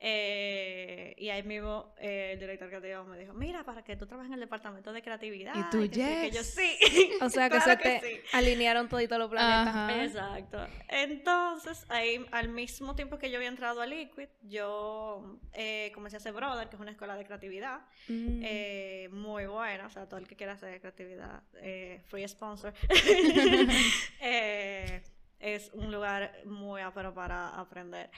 Eh, 0.00 1.14
y 1.18 1.28
ahí 1.30 1.42
mismo 1.42 1.92
eh, 1.98 2.30
el 2.34 2.38
director 2.38 2.68
creativo 2.68 3.02
me 3.04 3.18
dijo, 3.18 3.34
mira, 3.34 3.64
para 3.64 3.82
que 3.82 3.96
tú 3.96 4.06
trabajes 4.06 4.28
en 4.28 4.34
el 4.34 4.40
departamento 4.40 4.92
de 4.92 5.02
creatividad. 5.02 5.54
Y 5.56 5.62
tú, 5.70 5.80
que 5.82 5.90
que 5.90 6.30
yo 6.32 6.40
yes. 6.40 6.54
sí. 6.54 7.10
O 7.20 7.28
sea, 7.28 7.44
que 7.50 7.58
Claro 7.58 7.64
se 7.64 7.76
te 7.76 8.00
sí. 8.00 8.20
alinearon 8.32 8.88
toditos 8.88 9.18
los 9.18 9.28
planetas. 9.28 9.74
Ajá. 9.74 10.04
Exacto. 10.04 10.66
Entonces, 10.88 11.84
ahí 11.88 12.24
al 12.30 12.48
mismo 12.48 12.94
tiempo 12.94 13.18
que 13.18 13.30
yo 13.30 13.36
había 13.38 13.48
entrado 13.48 13.80
a 13.80 13.86
Liquid, 13.86 14.28
yo 14.42 15.40
eh, 15.52 15.90
comencé 15.94 16.16
a 16.16 16.18
hacer 16.18 16.32
Brother, 16.32 16.68
que 16.68 16.76
es 16.76 16.80
una 16.82 16.92
escuela 16.92 17.16
de 17.16 17.24
creatividad 17.24 17.80
Mm. 18.08 18.40
eh, 18.44 19.08
muy 19.10 19.46
buena. 19.46 19.86
O 19.86 19.90
sea, 19.90 20.06
todo 20.08 20.20
el 20.20 20.28
que 20.28 20.36
quiera 20.36 20.52
hacer 20.52 20.80
creatividad, 20.80 21.42
eh, 21.60 22.02
free 22.06 22.26
sponsor. 22.28 22.72
Es 25.40 25.70
un 25.72 25.92
lugar 25.92 26.32
muy 26.46 26.80
ápero 26.80 27.14
para 27.14 27.50
aprender. 27.60 28.10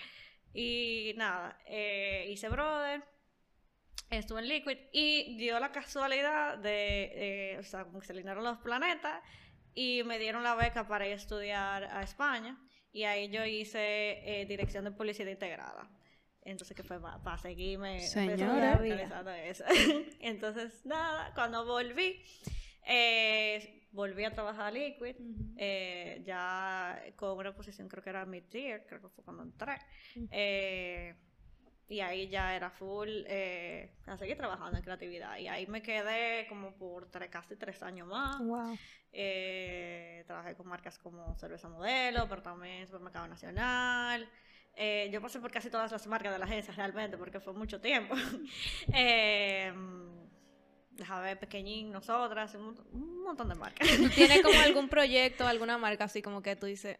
Y 0.52 1.14
nada, 1.16 1.58
eh, 1.66 2.26
hice 2.28 2.48
Brother. 2.48 3.04
Estuve 4.10 4.40
en 4.40 4.48
Liquid 4.48 4.78
y 4.92 5.36
dio 5.36 5.60
la 5.60 5.70
casualidad 5.70 6.58
de, 6.58 7.52
eh, 7.52 7.58
o 7.58 7.62
sea, 7.62 7.84
como 7.84 8.00
que 8.00 8.06
se 8.06 8.12
alinearon 8.12 8.42
los 8.42 8.58
planetas 8.58 9.22
y 9.72 10.02
me 10.04 10.18
dieron 10.18 10.42
la 10.42 10.56
beca 10.56 10.88
para 10.88 11.06
ir 11.06 11.12
a 11.12 11.16
estudiar 11.16 11.84
a 11.84 12.02
España 12.02 12.58
y 12.92 13.04
ahí 13.04 13.28
yo 13.28 13.44
hice 13.44 13.78
eh, 14.24 14.46
dirección 14.46 14.84
de 14.84 14.90
publicidad 14.90 15.30
integrada. 15.30 15.88
Entonces, 16.42 16.76
que 16.76 16.82
fue 16.82 17.00
para 17.00 17.38
seguirme 17.38 18.00
Señora. 18.00 18.80
eso. 19.44 19.64
Entonces, 20.20 20.84
nada, 20.86 21.32
cuando 21.34 21.64
volví, 21.66 22.22
eh, 22.86 23.79
volví 23.92 24.24
a 24.24 24.32
trabajar 24.32 24.66
a 24.66 24.70
Liquid, 24.70 25.16
eh, 25.56 26.22
ya 26.24 27.02
con 27.16 27.38
una 27.38 27.54
posición, 27.54 27.88
creo 27.88 28.02
que 28.02 28.10
era 28.10 28.24
mid-tier, 28.24 28.86
creo 28.86 29.00
que 29.00 29.08
fue 29.08 29.24
cuando 29.24 29.42
entré. 29.42 29.78
Eh, 30.30 31.14
y 31.88 32.00
ahí 32.00 32.28
ya 32.28 32.54
era 32.54 32.70
full 32.70 33.08
eh, 33.26 33.90
a 34.06 34.16
seguir 34.16 34.36
trabajando 34.36 34.76
en 34.78 34.84
creatividad. 34.84 35.36
Y 35.38 35.48
ahí 35.48 35.66
me 35.66 35.82
quedé 35.82 36.46
como 36.48 36.72
por 36.74 37.10
tres, 37.10 37.28
casi 37.30 37.56
tres 37.56 37.82
años 37.82 38.06
más. 38.06 38.38
Wow. 38.38 38.78
Eh, 39.12 40.22
trabajé 40.24 40.54
con 40.54 40.68
marcas 40.68 40.98
como 40.98 41.36
Cerveza 41.36 41.68
Modelo, 41.68 42.28
pero 42.28 42.42
también 42.42 42.86
Supermercado 42.86 43.26
Nacional. 43.26 44.30
Eh, 44.76 45.10
yo 45.12 45.20
pasé 45.20 45.40
por 45.40 45.50
casi 45.50 45.68
todas 45.68 45.90
las 45.90 46.06
marcas 46.06 46.32
de 46.32 46.38
la 46.38 46.44
agencia 46.44 46.72
realmente, 46.74 47.18
porque 47.18 47.40
fue 47.40 47.54
mucho 47.54 47.80
tiempo. 47.80 48.14
eh, 48.94 49.72
déjame 51.00 51.22
ver, 51.22 51.38
Pequeñín, 51.40 51.90
nosotras, 51.90 52.54
un, 52.54 52.62
mon- 52.66 52.86
un 52.92 53.22
montón 53.24 53.48
de 53.48 53.56
marcas. 53.56 53.88
¿Tienes 54.14 54.40
como 54.42 54.58
algún 54.60 54.88
proyecto, 54.88 55.46
alguna 55.46 55.76
marca 55.78 56.04
así 56.04 56.22
como 56.22 56.42
que 56.42 56.54
tú 56.54 56.66
dices, 56.66 56.98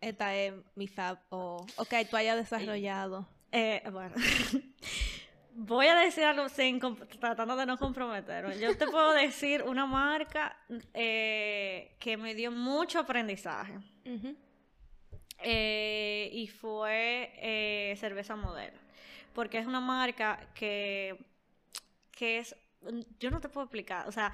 esta 0.00 0.34
es 0.34 0.54
mi 0.74 0.88
fab 0.88 1.18
o, 1.28 1.66
o 1.76 1.84
que 1.84 2.04
tú 2.06 2.16
hayas 2.16 2.36
desarrollado? 2.36 3.28
Eh, 3.52 3.82
bueno, 3.92 4.14
voy 5.54 5.86
a 5.88 5.94
decir 5.96 6.24
algo 6.24 6.48
sin 6.48 6.80
tratando 7.18 7.56
de 7.56 7.66
no 7.66 7.76
comprometerme. 7.76 8.58
Yo 8.58 8.76
te 8.78 8.86
puedo 8.86 9.12
decir 9.12 9.62
una 9.64 9.84
marca 9.84 10.56
eh, 10.94 11.96
que 11.98 12.16
me 12.16 12.34
dio 12.34 12.50
mucho 12.52 13.00
aprendizaje. 13.00 13.74
Eh, 15.42 16.30
y 16.32 16.46
fue 16.48 17.32
eh, 17.36 17.94
Cerveza 17.98 18.36
Modelo. 18.36 18.78
Porque 19.34 19.58
es 19.58 19.66
una 19.66 19.80
marca 19.80 20.48
que, 20.54 21.16
que 22.12 22.38
es, 22.38 22.54
yo 23.18 23.30
no 23.30 23.40
te 23.40 23.48
puedo 23.48 23.64
explicar, 23.64 24.08
o 24.08 24.12
sea, 24.12 24.32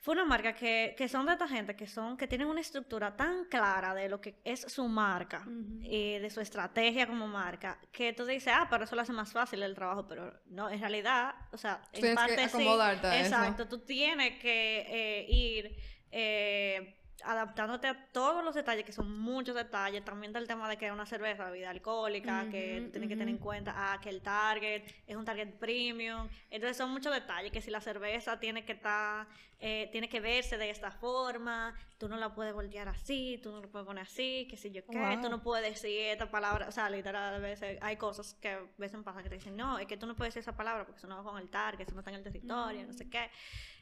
fue 0.00 0.14
una 0.14 0.24
marca 0.24 0.54
que, 0.54 0.94
que 0.96 1.08
son 1.08 1.26
de 1.26 1.32
esta 1.32 1.46
gente 1.46 1.76
que 1.76 1.86
son, 1.86 2.16
que 2.16 2.26
tienen 2.26 2.46
una 2.48 2.62
estructura 2.62 3.16
tan 3.16 3.44
clara 3.44 3.94
de 3.94 4.08
lo 4.08 4.18
que 4.18 4.40
es 4.44 4.60
su 4.60 4.88
marca, 4.88 5.46
y 5.82 6.18
de 6.18 6.30
su 6.30 6.40
estrategia 6.40 7.06
como 7.06 7.28
marca, 7.28 7.78
que 7.92 8.14
tú 8.14 8.24
dices, 8.24 8.52
ah, 8.56 8.66
pero 8.70 8.84
eso 8.84 8.96
lo 8.96 9.02
hace 9.02 9.12
más 9.12 9.32
fácil 9.32 9.62
el 9.62 9.74
trabajo, 9.74 10.06
pero 10.06 10.32
no, 10.46 10.70
en 10.70 10.80
realidad, 10.80 11.34
o 11.52 11.58
sea, 11.58 11.82
en 11.92 12.00
Tienes 12.00 12.10
que 12.10 12.14
parte 12.14 12.48
sí, 12.48 12.66
a 12.66 13.20
eso. 13.20 13.26
exacto, 13.26 13.68
tú 13.68 13.80
tienes 13.80 14.38
que 14.40 14.86
eh, 14.88 15.26
ir 15.28 15.76
eh, 16.10 16.99
adaptándote 17.24 17.86
a 17.88 18.06
todos 18.12 18.44
los 18.44 18.54
detalles, 18.54 18.84
que 18.84 18.92
son 18.92 19.18
muchos 19.18 19.54
detalles, 19.54 20.04
también 20.04 20.32
del 20.32 20.46
tema 20.46 20.68
de 20.68 20.76
que 20.76 20.86
es 20.86 20.92
una 20.92 21.06
cerveza 21.06 21.44
bebida 21.50 21.70
alcohólica, 21.70 22.48
que 22.50 22.82
tú 22.86 22.90
tienes 22.92 23.08
que 23.08 23.16
tener 23.16 23.28
en 23.28 23.38
cuenta 23.38 23.72
ah, 23.76 24.00
que 24.00 24.08
el 24.08 24.20
target 24.22 24.82
es 25.06 25.16
un 25.16 25.24
target 25.24 25.52
premium, 25.58 26.28
entonces 26.50 26.76
son 26.76 26.90
muchos 26.90 27.12
detalles, 27.12 27.52
que 27.52 27.60
si 27.60 27.70
la 27.70 27.80
cerveza 27.80 28.38
tiene 28.40 28.64
que 28.64 28.72
estar, 28.72 29.26
eh, 29.58 29.88
tiene 29.92 30.08
que 30.08 30.20
verse 30.20 30.56
de 30.56 30.70
esta 30.70 30.90
forma, 30.90 31.74
tú 31.98 32.08
no 32.08 32.16
la 32.16 32.34
puedes 32.34 32.54
voltear 32.54 32.88
así, 32.88 33.38
tú 33.42 33.50
no 33.52 33.60
la 33.60 33.68
puedes 33.68 33.86
poner 33.86 34.02
así, 34.04 34.46
que 34.48 34.56
si 34.56 34.70
yo 34.70 34.84
qué, 34.86 34.98
Wow. 34.98 35.20
tú 35.20 35.28
no 35.28 35.42
puedes 35.42 35.74
decir 35.74 36.00
esta 36.06 36.30
palabra, 36.30 36.66
o 36.68 36.72
sea, 36.72 36.88
literal, 36.88 37.34
a 37.34 37.38
veces 37.38 37.78
hay 37.82 37.96
cosas 37.96 38.34
que 38.40 38.48
a 38.50 38.60
veces 38.78 38.98
pasan 39.04 39.22
que 39.22 39.28
te 39.28 39.34
dicen, 39.34 39.56
no, 39.56 39.78
es 39.78 39.86
que 39.86 39.96
tú 39.96 40.06
no 40.06 40.14
puedes 40.16 40.34
decir 40.34 40.48
esa 40.48 40.56
palabra 40.56 40.84
porque 40.86 40.98
eso 40.98 41.08
no 41.08 41.16
va 41.16 41.22
con 41.30 41.38
el 41.40 41.48
target, 41.50 41.86
eso 41.86 41.94
no 41.94 42.00
está 42.00 42.10
en 42.10 42.16
el 42.16 42.22
territorio, 42.22 42.86
no 42.86 42.92
sé 42.92 43.08
qué. 43.10 43.30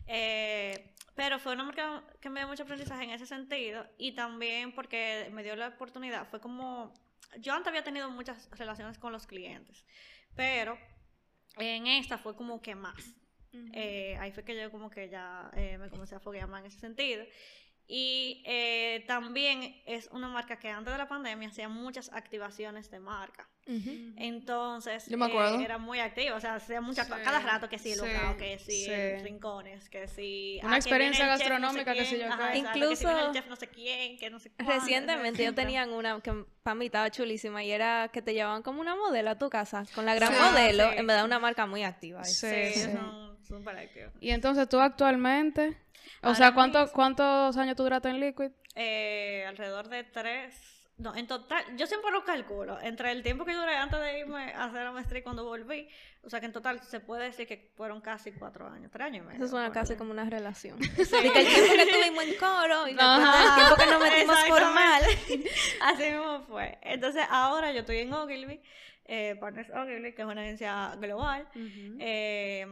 Eh, 0.08 0.94
pero 1.14 1.38
fue 1.38 1.52
una 1.52 1.64
marca 1.64 2.02
que 2.20 2.30
me 2.30 2.40
dio 2.40 2.48
mucho 2.48 2.62
aprendizaje 2.62 3.04
en 3.04 3.10
ese 3.10 3.26
sentido 3.26 3.86
y 3.98 4.12
también 4.12 4.72
porque 4.72 5.28
me 5.32 5.42
dio 5.42 5.54
la 5.56 5.68
oportunidad, 5.68 6.26
fue 6.28 6.40
como, 6.40 6.94
yo 7.38 7.52
antes 7.52 7.68
había 7.68 7.84
tenido 7.84 8.10
muchas 8.10 8.48
relaciones 8.52 8.98
con 8.98 9.12
los 9.12 9.26
clientes, 9.26 9.84
pero 10.34 10.78
en 11.58 11.86
esta 11.86 12.18
fue 12.18 12.34
como 12.34 12.62
que 12.62 12.74
más. 12.74 13.14
Eh, 13.72 14.16
ahí 14.20 14.30
fue 14.30 14.44
que 14.44 14.54
yo 14.54 14.70
como 14.70 14.90
que 14.90 15.08
ya 15.08 15.50
eh, 15.54 15.78
me 15.78 15.88
comencé 15.88 16.14
a 16.14 16.20
foguear 16.20 16.48
más 16.48 16.60
en 16.60 16.66
ese 16.66 16.78
sentido. 16.78 17.24
Y 17.90 18.42
eh, 18.44 19.02
también 19.06 19.80
es 19.86 20.08
una 20.12 20.28
marca 20.28 20.58
que 20.58 20.68
antes 20.68 20.92
de 20.92 20.98
la 20.98 21.08
pandemia 21.08 21.48
hacía 21.48 21.70
muchas 21.70 22.12
activaciones 22.12 22.90
de 22.90 23.00
marca. 23.00 23.48
Entonces, 24.16 25.06
Yo 25.08 25.16
me 25.18 25.26
eh, 25.26 25.64
era 25.64 25.78
muy 25.78 26.00
activa, 26.00 26.36
o 26.36 26.40
sea, 26.40 26.54
hacía 26.56 26.80
muchas 26.80 27.06
Sí, 27.06 27.12
cada 27.24 27.40
rato 27.40 27.68
que 27.68 27.78
sí, 27.78 27.94
sí, 27.94 27.98
local, 28.00 28.36
que 28.36 28.58
sí, 28.58 28.84
sí. 28.84 28.90
en 28.90 29.22
rincones, 29.24 29.88
que 29.90 30.08
sí. 30.08 30.58
Una 30.62 30.74
ah, 30.74 30.76
experiencia 30.76 31.24
el 31.32 31.38
chef 31.38 31.48
no 31.48 31.54
sé 31.70 31.78
gastronómica, 31.78 31.92
que 31.94 32.04
sé 32.04 32.16
quién, 32.16 32.28
yo 32.28 32.32
ajá, 32.34 32.56
exacto, 32.56 32.72
que 32.72 32.78
viene 32.78 32.86
el 32.86 32.98
Incluso- 33.00 33.32
chef 33.32 33.46
no 33.48 33.56
sé 33.56 33.68
quién, 33.68 34.18
que 34.18 34.30
no 34.30 34.38
sé 34.38 34.50
cuándo, 34.52 34.72
Recientemente 34.74 35.42
etcétera. 35.42 35.54
tenían 35.66 35.92
una 35.92 36.20
que 36.20 36.44
para 36.62 36.74
mí 36.74 36.86
estaba 36.86 37.10
chulísima 37.10 37.62
y 37.64 37.70
era 37.70 38.08
que 38.12 38.22
te 38.22 38.32
llevaban 38.34 38.62
como 38.62 38.80
una 38.80 38.96
modelo 38.96 39.30
a 39.30 39.38
tu 39.38 39.48
casa 39.50 39.84
con 39.94 40.04
la 40.06 40.14
gran 40.14 40.32
Sí. 40.32 40.40
modelo, 40.40 40.90
Sí. 40.90 40.98
en 40.98 41.06
verdad 41.06 41.24
una 41.24 41.38
marca 41.38 41.66
muy 41.66 41.82
activa. 41.84 42.24
Sí, 42.24 42.46
Sí, 42.72 42.80
sí. 42.80 42.90
Son 43.48 43.66
activos. 43.68 44.12
Y 44.20 44.30
entonces 44.30 44.68
tú 44.68 44.78
actualmente, 44.80 45.76
o 46.22 46.26
Ahora 46.28 46.34
sea, 46.36 46.54
¿cuánto, 46.54 46.80
mismo- 46.80 46.92
¿cuántos 46.94 47.56
años 47.56 47.76
tú 47.76 47.82
duraste 47.84 48.08
en 48.10 48.20
Liquid? 48.20 48.50
Eh, 48.74 49.44
alrededor 49.48 49.88
de 49.88 50.04
tres. 50.04 50.74
No, 50.98 51.14
en 51.14 51.28
total, 51.28 51.64
yo 51.76 51.86
siempre 51.86 52.10
lo 52.10 52.24
calculo. 52.24 52.76
Entre 52.80 53.12
el 53.12 53.22
tiempo 53.22 53.44
que 53.44 53.52
duré 53.54 53.76
antes 53.76 54.00
de 54.00 54.18
irme 54.18 54.52
a 54.52 54.64
hacer 54.64 54.82
la 54.82 54.90
maestría 54.90 55.20
y 55.20 55.22
cuando 55.22 55.44
volví, 55.44 55.88
o 56.24 56.28
sea 56.28 56.40
que 56.40 56.46
en 56.46 56.52
total 56.52 56.80
se 56.82 56.98
puede 56.98 57.26
decir 57.26 57.46
que 57.46 57.70
fueron 57.76 58.00
casi 58.00 58.32
cuatro 58.32 58.66
años, 58.66 58.90
tres 58.90 59.06
años 59.06 59.24
y 59.24 59.28
medio. 59.28 59.44
Eso 59.44 59.48
suena 59.52 59.70
casi 59.70 59.94
como 59.94 60.10
una 60.10 60.28
relación. 60.28 60.76
De 60.80 60.86
que 60.96 61.02
el 61.02 61.46
tiempo 61.46 61.72
que 61.76 61.82
estuvimos 61.82 62.24
en 62.24 62.34
coro 62.34 62.88
y 62.88 62.96
Ajá. 62.98 63.44
del 63.44 63.54
tiempo 63.54 63.76
que 63.76 63.86
nos 63.86 64.02
metimos 64.02 64.40
formal. 64.48 65.02
Así 65.82 66.02
mismo 66.02 66.40
fue. 66.48 66.78
Entonces 66.82 67.24
ahora 67.30 67.70
yo 67.70 67.80
estoy 67.80 67.98
en 67.98 68.12
Ogilvy, 68.12 68.60
eh, 69.04 69.36
Partners 69.40 69.70
Ogilvy, 69.70 70.14
que 70.14 70.22
es 70.22 70.26
una 70.28 70.40
agencia 70.40 70.96
global. 70.96 71.46
Eh, 72.00 72.66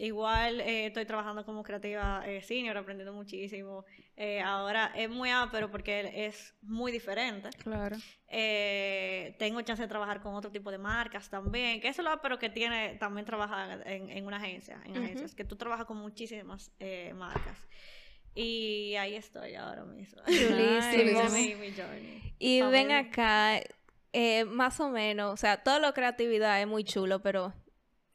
igual 0.00 0.60
eh, 0.60 0.86
estoy 0.86 1.04
trabajando 1.04 1.44
como 1.44 1.62
creativa 1.62 2.22
eh, 2.26 2.42
senior, 2.42 2.76
aprendiendo 2.76 3.12
muchísimo. 3.12 3.84
Eh, 4.16 4.40
ahora 4.40 4.92
es 4.96 5.08
muy 5.08 5.30
ápero 5.30 5.70
porque 5.70 6.26
es 6.26 6.54
muy 6.62 6.90
diferente. 6.90 7.50
Claro. 7.62 7.96
Eh, 8.28 9.36
tengo 9.38 9.60
chance 9.62 9.82
de 9.82 9.88
trabajar 9.88 10.20
con 10.20 10.34
otro 10.34 10.50
tipo 10.50 10.70
de 10.70 10.78
marcas 10.78 11.28
también, 11.28 11.80
que 11.80 11.88
eso 11.88 12.02
es 12.02 12.08
lo 12.08 12.20
pero 12.20 12.38
que 12.38 12.48
tiene 12.48 12.96
también 12.96 13.26
trabajar 13.26 13.82
en, 13.86 14.10
en 14.10 14.26
una 14.26 14.38
agencia, 14.38 14.80
en 14.84 14.92
Ujú. 14.92 15.02
agencias, 15.04 15.34
que 15.34 15.44
tú 15.44 15.56
trabajas 15.56 15.86
con 15.86 15.98
muchísimas 15.98 16.72
marcas. 17.14 17.58
Y 18.34 18.94
ahí 18.96 19.16
estoy 19.16 19.54
ahora 19.54 19.84
mismo. 19.84 20.22
Chulísimo. 20.24 20.40
Ese 20.78 21.24
es 21.24 21.32
mi, 21.32 21.54
mi 21.56 21.72
journey. 21.72 22.34
Y 22.38 22.62
ven 22.62 22.92
acá, 22.92 23.60
eh, 24.12 24.44
más 24.44 24.80
o 24.80 24.88
menos, 24.88 25.32
o 25.32 25.36
sea, 25.36 25.62
todo 25.62 25.78
lo 25.78 25.92
creatividad 25.92 26.60
es 26.60 26.66
muy 26.66 26.84
chulo, 26.84 27.20
pero 27.20 27.52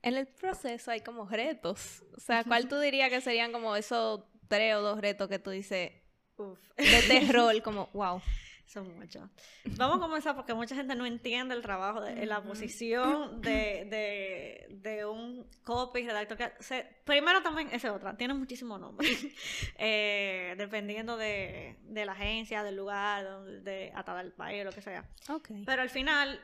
en 0.05 0.15
el 0.15 0.27
proceso 0.27 0.91
hay 0.91 1.01
como 1.01 1.27
retos. 1.27 2.03
O 2.15 2.19
sea, 2.19 2.43
¿cuál 2.43 2.67
tú 2.69 2.79
dirías 2.79 3.09
que 3.09 3.19
serían 3.21 3.51
como 3.51 3.75
esos 3.75 4.21
tres 4.47 4.75
o 4.75 4.81
dos 4.81 5.01
retos 5.01 5.27
que 5.27 5.39
tú 5.39 5.49
dices 5.49 5.91
Uf. 6.37 6.59
de 6.77 7.27
rol, 7.31 7.61
como, 7.63 7.89
wow? 7.93 8.21
Son 8.67 8.97
muchos. 8.97 9.29
Vamos 9.77 9.97
a 9.97 9.99
comenzar 9.99 10.35
porque 10.35 10.53
mucha 10.55 10.75
gente 10.75 10.95
no 10.95 11.05
entiende 11.05 11.53
el 11.53 11.61
trabajo, 11.61 12.01
de, 12.01 12.25
la 12.25 12.41
posición 12.43 13.39
de, 13.41 13.85
de, 13.89 14.67
de 14.81 15.05
un 15.05 15.47
copy, 15.63 16.05
redactor. 16.05 16.35
que- 16.37 16.51
se- 16.63 16.83
primero 17.05 17.43
también, 17.43 17.67
esa 17.71 17.89
es 17.89 17.93
otra, 17.93 18.17
tiene 18.17 18.33
muchísimos 18.33 18.79
nombres, 18.79 19.27
eh, 19.77 20.55
dependiendo 20.57 21.15
de, 21.15 21.77
de 21.83 22.05
la 22.05 22.13
agencia, 22.13 22.63
del 22.63 22.75
lugar, 22.75 23.43
de, 23.61 23.91
hasta 23.95 24.15
del 24.17 24.31
país, 24.33 24.65
lo 24.65 24.71
que 24.71 24.81
sea. 24.81 25.07
Ok. 25.29 25.49
Pero 25.65 25.81
al 25.83 25.89
final 25.91 26.41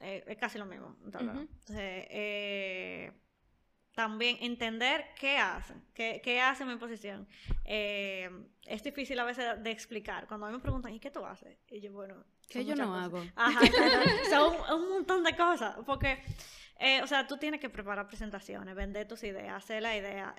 eh, 0.00 0.24
es 0.26 0.36
casi 0.38 0.58
lo 0.58 0.66
mismo. 0.66 0.96
Entonces, 1.04 1.30
Ujú. 1.30 1.40
entonces, 1.40 2.06
eh, 2.10 3.12
también 3.94 4.36
entender 4.40 5.04
qué 5.18 5.36
hacen, 5.36 5.82
qué, 5.94 6.20
qué 6.24 6.40
hace 6.40 6.64
mi 6.64 6.76
posición. 6.76 7.28
Eh, 7.64 8.30
es 8.66 8.82
difícil 8.82 9.18
a 9.18 9.24
veces 9.24 9.62
de 9.62 9.70
explicar. 9.70 10.26
Cuando 10.26 10.46
a 10.46 10.50
mí 10.50 10.56
me 10.56 10.62
preguntan, 10.62 10.94
¿y 10.94 11.00
qué 11.00 11.10
tú 11.10 11.24
haces? 11.24 11.58
Y 11.68 11.80
yo, 11.80 11.92
bueno, 11.92 12.24
Que 12.48 12.64
yo 12.64 12.74
no 12.76 12.86
cosas. 12.86 13.04
hago. 13.04 13.24
Ajá, 13.36 13.66
exacto. 13.66 13.98
son 14.30 14.54
un, 14.54 14.82
un 14.82 14.88
montón 14.90 15.22
de 15.24 15.36
cosas. 15.36 15.76
Porque, 15.84 16.22
eh, 16.78 17.02
o 17.02 17.06
sea, 17.06 17.26
tú 17.26 17.36
tienes 17.36 17.60
que 17.60 17.68
preparar 17.68 18.06
presentaciones, 18.06 18.74
vender 18.74 19.06
tus 19.06 19.22
ideas, 19.24 19.52
hacer 19.54 19.82
la 19.82 19.96
idea. 19.96 20.34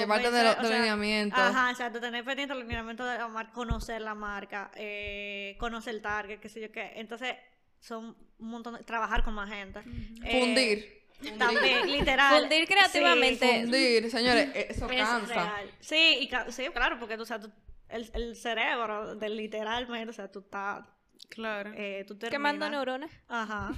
Llevarte 0.00 0.30
de, 0.30 0.32
convencer, 0.32 0.56
los 0.58 0.64
o 0.64 0.68
sea, 0.68 0.76
lineamientos. 0.78 1.38
Ajá, 1.40 1.70
exacto, 1.70 2.00
tener 2.00 2.24
pendiente 2.24 2.54
el 2.54 2.60
lineamiento 2.60 3.04
de 3.04 3.18
la 3.18 3.28
marca, 3.28 3.52
conocer 3.52 4.00
la 4.00 4.14
marca, 4.14 4.70
eh, 4.74 5.56
conocer 5.58 5.94
el 5.94 6.02
target, 6.02 6.40
qué 6.40 6.48
sé 6.48 6.60
yo 6.60 6.70
qué. 6.72 6.92
Entonces, 6.96 7.34
son 7.80 8.16
un 8.38 8.48
montón 8.48 8.74
de... 8.74 8.82
Trabajar 8.84 9.22
con 9.22 9.34
más 9.34 9.48
gente. 9.50 9.80
Eh, 10.24 10.40
Fundir. 10.40 11.04
También, 11.38 11.90
literal. 11.90 12.40
Fundir 12.40 12.66
creativamente. 12.66 13.46
Sí, 13.46 13.60
Fundir, 13.62 14.10
señores, 14.10 14.48
e- 14.54 14.66
eso 14.70 14.90
es 14.90 14.96
cansa. 15.02 15.34
real. 15.34 15.70
Sí, 15.80 16.16
y 16.20 16.28
ca- 16.28 16.50
sí, 16.50 16.66
claro, 16.72 16.98
porque 16.98 17.16
tú, 17.16 17.22
o 17.22 17.26
sea, 17.26 17.38
tú- 17.40 17.52
el, 17.88 18.10
el 18.14 18.36
cerebro, 18.36 19.14
de, 19.14 19.28
literalmente, 19.28 20.10
o 20.10 20.12
sea, 20.12 20.30
tú 20.30 20.40
estás... 20.40 20.84
Claro. 21.28 21.72
Eh, 21.74 22.04
tú 22.06 22.18
Quemando 22.18 22.66
terminas- 22.66 22.70
neuronas. 22.70 23.10
Ajá. 23.28 23.72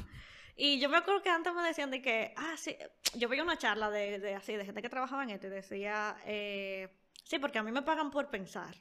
Y 0.57 0.79
yo 0.81 0.89
me 0.89 0.97
acuerdo 0.97 1.23
que 1.23 1.29
antes 1.29 1.53
me 1.53 1.63
decían 1.63 1.91
de 1.91 2.01
que, 2.01 2.33
ah, 2.37 2.55
sí, 2.57 2.77
yo 3.15 3.29
veía 3.29 3.43
una 3.43 3.59
charla 3.59 3.91
de, 3.91 4.19
de 4.19 4.35
así, 4.35 4.55
de 4.55 4.65
gente 4.65 4.81
que 4.81 4.89
trabajaba 4.89 5.23
en 5.23 5.31
esto 5.31 5.49
y 5.49 5.51
decía, 5.51 6.17
eh, 6.25 6.89
sí, 7.25 7.39
porque 7.39 7.59
a 7.59 7.63
mí 7.63 7.71
me 7.71 7.83
pagan 7.83 8.11
por 8.11 8.31
pensar. 8.31 8.75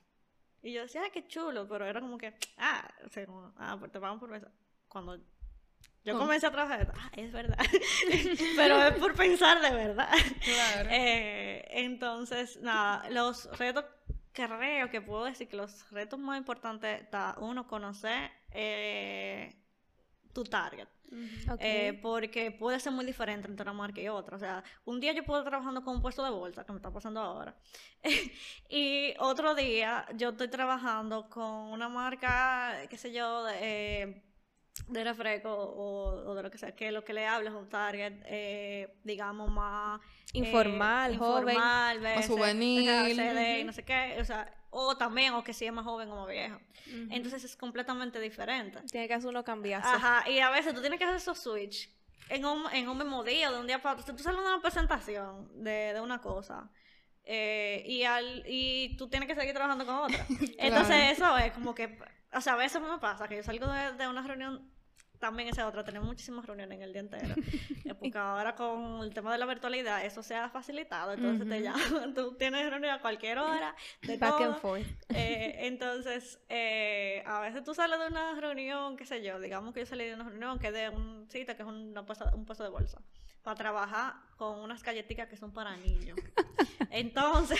Y 0.64 0.72
yo 0.72 0.84
decía, 0.84 1.02
ah, 1.06 1.10
qué 1.12 1.28
chulo, 1.28 1.68
pero 1.68 1.86
era 1.86 2.00
como 2.00 2.18
que, 2.18 2.34
ah, 2.58 2.88
o 3.06 3.10
sea, 3.10 3.26
como, 3.26 3.54
ah, 3.58 3.76
pues 3.78 3.92
te 3.92 4.00
pagan 4.00 4.20
por 4.20 4.30
pensar. 4.30 4.52
Cuando 4.88 5.18
yo 5.18 6.14
¿Cómo? 6.14 6.26
comencé 6.26 6.48
a 6.48 6.52
trabajar, 6.52 6.94
ah, 6.98 7.12
es 7.18 7.32
verdad. 7.34 7.58
pero 8.56 8.82
es 8.82 8.94
por 8.94 9.14
pensar 9.14 9.62
de 9.62 9.72
verdad. 9.72 10.10
Claro. 10.44 10.90
Eh, 10.92 11.66
entonces, 11.72 12.58
nada, 12.62 13.10
los 13.10 13.46
retos 13.58 13.86
creo 14.32 14.90
que 14.90 15.02
puedo 15.02 15.26
decir 15.26 15.48
que 15.48 15.58
los 15.58 15.90
retos 15.92 16.20
más 16.20 16.38
importantes 16.38 17.02
está 17.02 17.36
uno 17.40 17.68
conocer 17.68 18.32
eh, 18.52 19.56
tu 20.36 20.44
target. 20.44 20.88
Eh, 21.60 21.98
porque 22.02 22.52
puede 22.52 22.78
ser 22.80 22.92
muy 22.92 23.06
diferente 23.06 23.48
entre 23.48 23.64
una 23.64 23.72
marca 23.74 24.02
y 24.02 24.10
otra. 24.10 24.36
O 24.36 24.40
sea, 24.40 24.64
un 24.84 25.00
día 25.00 25.14
yo 25.14 25.24
puedo 25.24 25.40
estar 25.40 25.52
trabajando 25.52 25.82
con 25.84 25.96
un 25.96 26.02
puesto 26.02 26.24
de 26.24 26.30
bolsa, 26.30 26.66
que 26.66 26.74
me 26.74 26.78
está 26.78 26.92
pasando 26.92 27.22
ahora. 27.22 27.56
y 28.70 29.14
otro 29.20 29.56
día 29.56 30.06
yo 30.16 30.30
estoy 30.30 30.50
trabajando 30.50 31.30
con 31.30 31.46
una 31.72 31.88
marca, 31.88 32.76
qué 32.90 32.98
sé 32.98 33.14
yo, 33.14 33.46
de, 33.46 33.54
eh, 33.62 34.24
de 34.90 35.04
refresco 35.06 35.50
o, 35.54 36.30
o 36.30 36.36
de 36.36 36.44
lo 36.44 36.52
que 36.52 36.58
sea, 36.58 36.76
que 36.76 36.92
lo 36.92 37.06
que 37.06 37.14
le 37.14 37.26
habla 37.26 37.50
es 37.50 37.56
un 37.56 37.70
target, 37.70 38.14
eh, 38.26 38.98
digamos, 39.06 39.50
más... 39.50 40.02
eh, 40.34 40.40
Informal, 40.40 41.18
joven. 41.18 41.56
informal, 41.56 42.00
veces, 42.02 42.28
juvenil. 42.28 42.90
o 42.90 43.66
no 43.66 43.72
sé 43.72 43.86
qué, 43.86 44.18
o 44.20 44.26
sea, 44.26 44.54
o 44.78 44.98
también, 44.98 45.34
o 45.34 45.44
que 45.44 45.54
si 45.54 45.66
es 45.66 45.72
más 45.72 45.86
joven 45.86 46.12
o 46.12 46.16
más 46.18 46.28
viejo. 46.28 46.60
Entonces 47.10 47.46
es 47.46 47.56
completamente 47.56 48.20
diferente. 48.20 48.82
Tiene 48.92 49.08
que 49.08 49.14
hacer 49.14 49.30
uno 49.30 49.44
cambiarse. 49.44 49.88
Ajá, 49.88 50.30
y 50.30 50.40
a 50.40 50.50
veces 50.50 50.74
tú 50.74 50.82
tienes 50.82 51.00
que 51.00 51.06
hacer 51.06 51.16
esos 51.16 51.40
switch 51.40 51.90
en 52.28 52.44
un, 52.46 52.66
en 52.74 52.90
un 52.90 52.98
mismo 52.98 53.24
día, 53.24 53.52
de 53.52 53.58
un 53.60 53.68
día 53.68 53.82
para 53.82 53.94
otro. 53.94 54.06
Si 54.06 54.12
tú 54.12 54.22
sales 54.22 54.42
de 54.42 54.48
una 54.48 54.62
presentación 54.62 55.64
de, 55.64 55.94
de 55.94 56.02
una 56.02 56.20
cosa 56.20 56.70
eh, 57.24 57.84
y, 57.86 58.04
al, 58.04 58.44
y 58.48 58.98
tú 58.98 59.08
tienes 59.08 59.30
que 59.30 59.36
seguir 59.36 59.54
trabajando 59.54 59.86
con 59.86 59.96
otra. 59.96 60.26
Entonces 60.58 61.12
eso 61.14 61.38
es 61.38 61.54
como 61.54 61.74
que, 61.74 61.98
o 62.34 62.42
sea, 62.42 62.54
a 62.54 62.58
veces 62.58 62.82
me 62.82 62.98
pasa 63.00 63.30
que 63.30 63.38
yo 63.38 63.44
salgo 63.44 63.68
de, 63.68 63.94
de 63.94 64.08
una 64.10 64.24
reunión, 64.24 64.70
también 65.20 65.50
esa 65.50 65.68
otra, 65.68 65.84
tenemos 65.84 66.08
muchísimas 66.08 66.46
reuniones 66.46 66.78
en 66.78 66.84
el 66.84 66.92
día 66.94 67.02
entero. 67.02 67.36
Eh, 67.86 67.94
Porque 67.94 68.18
ahora 68.18 68.56
con 68.56 69.04
el 69.04 69.14
tema 69.14 69.32
de 69.32 69.38
la 69.38 69.46
virtualidad 69.46 70.04
eso 70.06 70.24
se 70.24 70.36
ha 70.36 70.50
facilitado, 70.50 71.14
entonces 71.14 71.48
te 71.48 71.62
llaman, 71.62 72.14
tú 72.16 72.34
tienes 72.36 72.68
reunión 72.68 72.94
a 72.96 73.00
cualquier 73.00 73.38
hora, 73.38 73.76
de 74.02 74.18
Back 74.18 74.42
and 74.42 74.52
todo. 74.54 74.56
forth. 74.56 74.84
Eh, 75.10 75.56
entonces, 75.68 76.40
eh, 76.50 77.22
a 77.28 77.40
veces 77.42 77.64
tú 77.64 77.76
sales 77.76 78.00
de 78.00 78.08
una 78.08 78.34
reunión, 78.42 78.98
qué 78.98 79.06
sé 79.06 79.22
yo, 79.24 79.40
digamos 79.40 79.72
que 79.74 79.82
yo 79.82 79.86
salí 79.86 80.06
de 80.06 80.16
una 80.16 80.24
reunión 80.28 80.58
que 80.58 80.68
es 80.68 80.74
de 80.74 80.90
un 80.90 81.28
sitio 81.30 81.56
que 81.56 81.62
es 81.62 81.68
una 81.68 82.04
puesta- 82.08 82.34
un 82.34 82.44
puesto 82.46 82.64
de 82.64 82.70
bolsa, 82.72 83.00
para 83.44 83.56
trabajar 83.56 84.14
con 84.36 84.58
unas 84.60 84.82
galletitas 84.82 85.28
que 85.30 85.38
son 85.38 85.54
para 85.54 85.78
niños. 85.78 86.18
Entonces, 86.90 87.60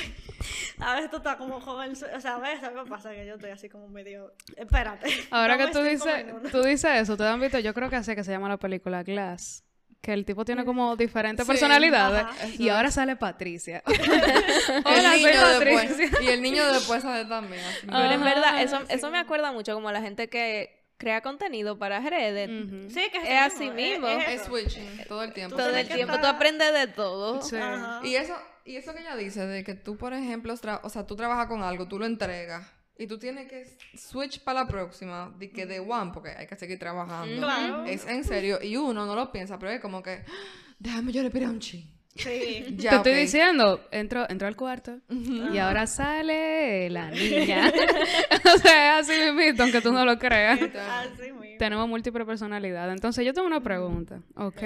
a 0.80 0.96
veces 0.96 1.10
tú 1.12 1.18
estás 1.18 1.36
como 1.36 1.60
con 1.60 1.84
el... 1.84 1.92
O 1.92 1.96
sea, 2.22 2.36
a 2.36 2.40
veces 2.40 2.64
a 2.64 2.70
mí 2.72 2.76
me 2.76 2.86
pasa 2.90 3.12
que 3.12 3.26
yo 3.26 3.36
estoy 3.36 3.52
así 3.52 3.70
como 3.70 3.88
medio... 3.88 4.34
Espérate. 4.56 5.08
Ahora 5.32 5.58
que 5.58 5.68
tú 5.68 5.82
dices, 5.82 6.26
minutos". 6.26 6.52
tú 6.52 6.64
dices 6.64 6.92
eso, 7.02 7.14
ustedes 7.14 7.32
han 7.32 7.40
visto, 7.46 7.60
yo 7.60 7.74
creo 7.74 7.90
que 7.90 7.96
así 7.96 8.14
que 8.16 8.24
se 8.24 8.32
llama 8.32 8.50
la 8.50 8.58
película 8.58 9.04
Glass. 9.04 9.64
Que 10.02 10.14
el 10.14 10.24
tipo 10.24 10.46
tiene 10.46 10.66
como 10.66 10.96
diferentes 10.96 11.46
Sí, 11.48 11.52
personalidades. 11.52 12.22
ajá. 12.24 12.36
y 12.60 12.70
ahora 12.70 12.92
sale 12.92 13.16
Patricia. 13.16 13.82
Hola, 14.86 15.12
soy 15.14 15.24
después. 15.24 15.88
Patricia. 15.90 16.22
Y 16.22 16.28
el 16.28 16.42
niño 16.42 16.72
después 16.72 17.02
sale 17.02 17.26
también. 17.26 17.64
así. 17.64 17.80
Pero 17.88 18.04
en 18.04 18.22
Ajá, 18.22 18.24
verdad, 18.24 18.62
eso, 18.62 18.78
sí. 18.82 18.86
eso 18.90 19.10
me 19.10 19.18
acuerda 19.18 19.52
mucho 19.52 19.74
como 19.74 19.90
a 19.90 19.94
la 19.94 20.02
gente 20.02 20.28
que 20.30 20.84
crea 20.98 21.22
contenido 21.22 21.78
para 21.80 22.00
redes. 22.02 22.50
Sí, 22.94 23.02
que 23.12 23.18
Es 23.18 23.42
así 23.42 23.70
mismo. 23.72 24.08
es 24.08 24.44
switching 24.44 25.06
todo 25.08 25.24
el 25.24 25.34
tiempo. 25.34 25.56
Todo 25.58 25.76
el 25.76 25.88
tiempo, 25.88 26.20
tú 26.20 26.28
aprendes 26.28 26.72
de 26.74 26.88
todo. 26.88 27.42
Sí. 27.42 27.58
Y 28.04 28.16
eso, 28.16 28.34
y 28.64 28.76
eso 28.78 28.94
que 28.94 29.02
ella 29.02 29.16
dice, 29.16 29.46
de 29.48 29.64
que 29.64 29.74
tú, 29.74 29.98
por 29.98 30.14
ejemplo, 30.14 30.54
o 30.84 30.90
sea, 30.90 31.06
tú 31.08 31.16
trabajas 31.16 31.48
con 31.48 31.64
algo, 31.64 31.88
tú 31.88 31.98
lo 32.00 32.06
entregas, 32.06 32.66
y 32.98 33.08
tú 33.08 33.18
tienes 33.18 33.48
que 33.50 33.66
switch 33.98 34.42
para 34.44 34.62
la 34.62 34.68
próxima, 34.68 35.34
de 35.38 35.52
que 35.52 35.66
de 35.66 35.80
one, 35.80 36.12
porque 36.14 36.30
hay 36.30 36.48
que 36.48 36.56
seguir 36.56 36.80
trabajando. 36.80 37.38
Claro. 37.42 37.86
Es 37.86 38.06
en 38.08 38.24
serio, 38.24 38.60
y 38.62 38.78
uno 38.78 39.06
no 39.06 39.16
lo 39.16 39.32
piensa, 39.32 39.60
pero 39.60 39.72
es 39.72 39.82
como 39.82 40.02
que, 40.02 40.24
"Ah, 40.28 40.76
déjame 40.80 41.12
yo 41.12 41.22
respirar 41.24 41.50
un 41.50 41.60
chin. 41.60 41.92
Sí. 42.16 42.64
Ya, 42.78 42.92
Te 42.92 42.96
estoy 42.98 43.14
diciendo, 43.16 43.86
entro, 43.92 44.26
entro 44.30 44.48
al 44.48 44.56
cuarto 44.56 45.02
y 45.10 45.58
ahora 45.58 45.86
sale 45.86 46.90
la 46.90 47.12
niña. 47.12 47.70
o 48.56 48.58
sea, 48.60 49.00
es 49.00 49.10
así 49.10 49.32
mismo, 49.34 49.64
aunque 49.64 49.82
tú 49.82 49.92
no 49.92 50.06
lo 50.06 50.18
creas. 50.18 50.60
Así 50.62 51.32
mismo. 51.34 51.58
Tenemos 51.60 51.88
múltiples 51.90 52.26
personalidades. 52.26 52.94
Entonces, 52.94 53.26
yo 53.26 53.34
tengo 53.34 53.48
una 53.48 53.62
pregunta. 53.62 54.22
Ok, 54.38 54.62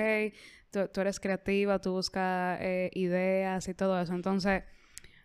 tú, 0.71 0.87
tú 0.93 1.01
eres 1.01 1.19
creativa, 1.19 1.79
tú 1.79 1.91
buscas 1.93 2.59
eh, 2.61 2.91
ideas 2.93 3.67
y 3.67 3.73
todo 3.73 3.99
eso. 3.99 4.13
Entonces, 4.13 4.61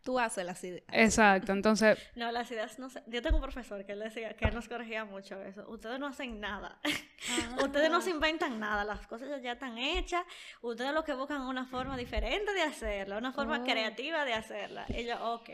Tú 0.05 0.19
haces 0.21 0.45
las 0.45 0.63
ideas. 0.63 0.85
exacto. 0.93 1.53
Entonces, 1.53 1.99
No, 2.15 2.31
las 2.31 2.51
ideas 2.51 2.79
no 2.79 2.91
sé. 2.91 3.03
Yo 3.07 3.23
tengo 3.23 3.37
un 3.39 3.43
profesor 3.43 3.85
que 3.87 3.93
él 3.93 4.01
decía, 4.01 4.35
que 4.37 4.45
él 4.45 4.55
nos 4.55 4.69
corregía 4.69 5.05
mucho 5.07 5.41
eso. 5.43 5.67
Ustedes 5.69 5.99
no 5.99 6.07
hacen 6.07 6.41
nada. 6.41 6.79
Ustedes 7.65 7.91
no 7.91 8.03
se 8.03 8.11
inventan 8.11 8.61
nada. 8.61 8.85
Las 8.85 9.07
cosas 9.07 9.41
ya 9.43 9.53
están 9.53 9.79
hechas. 9.79 10.23
Ustedes 10.61 10.93
lo 10.93 11.05
que 11.05 11.15
buscan 11.15 11.41
es 11.43 11.49
una 11.49 11.65
forma 11.67 11.97
diferente 11.97 12.53
de 12.53 12.63
hacerla, 12.63 13.17
una 13.19 13.33
forma 13.33 13.61
Oh. 13.61 13.65
creativa 13.65 14.25
de 14.27 14.35
hacerla. 14.35 14.85
Y 14.89 15.05
yo, 15.07 15.15
ok. 15.35 15.49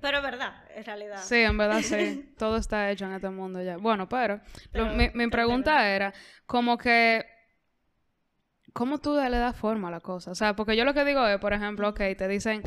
Pero 0.00 0.18
es 0.18 0.22
verdad, 0.22 0.62
en 0.76 0.84
realidad. 0.84 1.20
sí, 1.24 1.34
en 1.42 1.58
verdad 1.58 1.80
sí. 1.82 2.32
Todo 2.38 2.58
está 2.58 2.88
hecho 2.92 3.04
en 3.06 3.14
este 3.14 3.30
mundo 3.30 3.60
ya. 3.60 3.78
Bueno, 3.78 4.08
pero, 4.08 4.36
lo- 4.36 4.40
Pero, 4.70 4.86
mi, 4.94 5.10
mi 5.12 5.26
pregunta 5.28 5.88
era 5.88 6.14
como 6.46 6.78
que... 6.78 7.24
¿Cómo 8.72 8.98
tú 8.98 9.16
le 9.16 9.38
das 9.38 9.56
forma 9.56 9.88
a 9.88 9.90
la 9.90 10.00
cosa? 10.00 10.30
O 10.30 10.34
sea, 10.34 10.54
porque 10.54 10.76
yo 10.76 10.84
lo 10.84 10.92
que 10.92 11.04
digo 11.04 11.26
es, 11.26 11.38
por 11.38 11.52
ejemplo, 11.54 11.88
ok, 11.88 11.98
te 12.16 12.28
dicen, 12.28 12.62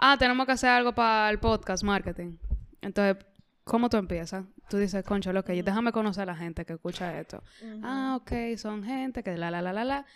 ah, 0.00 0.16
tenemos 0.18 0.46
que 0.46 0.52
hacer 0.52 0.70
algo 0.70 0.92
para 0.94 1.30
el 1.30 1.38
podcast 1.38 1.84
marketing. 1.84 2.36
Entonces, 2.80 3.24
¿cómo 3.64 3.88
tú 3.88 3.98
empiezas? 3.98 4.44
Tú 4.68 4.78
dices, 4.78 5.04
concho, 5.04 5.32
lo 5.32 5.44
que 5.44 5.62
déjame 5.62 5.92
conocer 5.92 6.22
a 6.22 6.26
la 6.26 6.36
gente 6.36 6.64
que 6.64 6.72
escucha 6.72 7.18
esto. 7.20 7.42
Ah, 7.82 8.18
ok, 8.20 8.56
son 8.56 8.82
gente 8.82 9.22
que 9.22 9.36
la, 9.36 9.50
la, 9.50 9.60
la, 9.62 9.72
la, 9.72 9.84
la. 9.84 10.06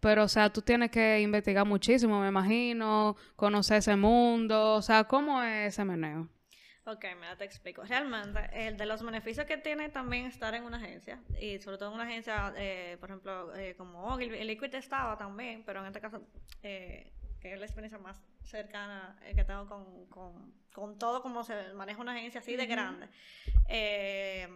Pero, 0.00 0.24
o 0.24 0.28
sea, 0.28 0.50
tú 0.50 0.62
tienes 0.62 0.90
que 0.90 1.20
investigar 1.20 1.66
muchísimo, 1.66 2.20
me 2.20 2.28
imagino, 2.28 3.16
conocer 3.36 3.78
ese 3.78 3.96
mundo. 3.96 4.74
O 4.74 4.82
sea, 4.82 5.04
¿cómo 5.04 5.42
es 5.42 5.74
ese 5.74 5.84
meneo? 5.84 6.28
Ok, 6.86 7.04
mira, 7.20 7.36
te 7.36 7.44
explico. 7.44 7.84
Realmente, 7.84 8.40
el 8.54 8.78
de 8.78 8.86
los 8.86 9.02
beneficios 9.02 9.46
que 9.46 9.58
tiene 9.58 9.90
también 9.90 10.24
estar 10.26 10.54
en 10.54 10.64
una 10.64 10.78
agencia, 10.78 11.20
y 11.38 11.58
sobre 11.58 11.76
todo 11.76 11.90
en 11.90 11.96
una 11.96 12.04
agencia, 12.04 12.52
eh, 12.56 12.96
por 12.98 13.10
ejemplo, 13.10 13.54
eh, 13.54 13.74
como 13.76 14.06
Ogilvy, 14.06 14.38
el 14.38 14.46
Liquid 14.46 14.74
estaba 14.74 15.16
también, 15.18 15.62
pero 15.64 15.80
en 15.80 15.86
este 15.86 16.00
caso, 16.00 16.22
eh, 16.62 17.12
que 17.40 17.52
es 17.52 17.58
la 17.58 17.66
experiencia 17.66 17.98
más 17.98 18.20
cercana 18.44 19.16
eh, 19.22 19.34
que 19.34 19.44
tengo 19.44 19.66
con, 19.66 20.06
con, 20.06 20.54
con 20.72 20.98
todo 20.98 21.22
como 21.22 21.42
se 21.44 21.72
maneja 21.74 22.00
una 22.00 22.12
agencia 22.12 22.40
así 22.40 22.56
de 22.56 22.66
grande. 22.66 23.08
Eh, 23.68 24.48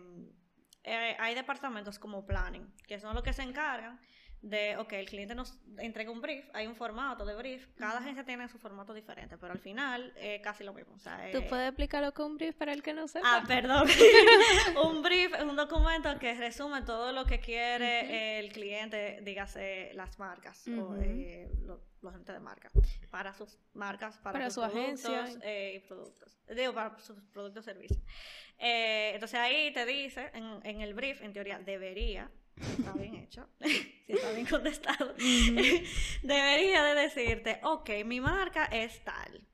eh, 0.85 1.17
hay 1.19 1.35
departamentos 1.35 1.99
como 1.99 2.27
planning, 2.27 2.71
que 2.87 3.01
son 3.01 3.15
los 3.15 3.23
que 3.23 3.33
se 3.33 3.43
encargan 3.43 3.99
de, 4.45 4.77
ok, 4.77 4.93
el 4.93 5.07
cliente 5.07 5.35
nos 5.35 5.59
entrega 5.79 6.11
un 6.11 6.21
brief, 6.21 6.45
hay 6.53 6.67
un 6.67 6.77
formato 6.77 7.25
de 7.25 7.35
brief, 7.35 7.67
cada 7.79 7.99
agencia 8.01 8.25
tiene 8.25 8.47
su 8.49 8.59
formato 8.59 8.93
diferente, 8.93 9.39
pero 9.39 9.53
al 9.55 9.59
final 9.59 10.13
es 10.19 10.43
casi 10.43 10.65
lo 10.65 10.75
mismo. 10.75 10.95
O 10.97 10.99
sea, 10.99 11.31
¿Tú 11.33 11.39
eh, 11.39 11.47
puedes 11.49 11.67
explicar 11.69 12.03
lo 12.03 12.13
que 12.13 12.21
es 12.23 12.29
un 12.29 12.37
brief 12.37 12.55
para 12.55 12.73
el 12.75 12.83
que 12.83 12.93
no 12.93 13.09
sepa? 13.09 13.39
Ah, 13.39 13.45
perdón. 13.47 13.89
un 14.85 15.03
brief 15.03 15.33
es 15.35 15.43
un 15.45 15.57
documento 15.57 16.19
que 16.19 16.35
resume 16.35 16.83
todo 16.83 17.13
lo 17.13 17.25
que 17.25 17.41
quiere 17.41 18.39
el 18.39 18.53
cliente, 18.53 19.21
dígase 19.23 19.93
las 19.95 20.19
marcas 20.19 20.67
o 20.69 20.95
eh, 20.97 21.51
lo- 21.63 21.83
los 22.03 22.13
agentes 22.13 22.35
de 22.35 22.41
marca, 22.41 22.71
para 23.11 23.33
sus 23.33 23.59
marcas, 23.73 24.19
para, 24.19 24.33
Para 24.35 24.51
sus 24.51 24.63
su 24.63 24.71
productos, 24.71 25.07
agencia. 25.07 25.41
eh, 25.51 25.75
y 25.77 25.89
productos. 25.89 26.39
Digo, 26.55 26.75
para 26.75 26.99
sus 26.99 27.19
productos 27.33 27.65
y 27.65 27.71
servicios. 27.71 28.03
Eh, 28.59 29.13
entonces 29.15 29.41
ahí 29.41 29.73
te 29.73 29.87
dice, 29.87 30.31
en, 30.35 30.61
en 30.65 30.83
el 30.83 30.93
brief, 30.93 31.23
en 31.23 31.33
teoría, 31.33 31.59
debería, 31.61 32.31
está 32.57 32.93
bien 32.93 33.15
hecho, 33.25 33.49
si 33.61 34.13
está 34.13 34.33
bien 34.33 34.47
contestado, 34.47 35.15
debería 36.23 36.85
de 36.85 36.95
decirte, 37.03 37.61
ok, 37.63 37.91
mi 38.05 38.21
marca 38.21 38.67
es 38.67 39.03
tal. 39.05 39.47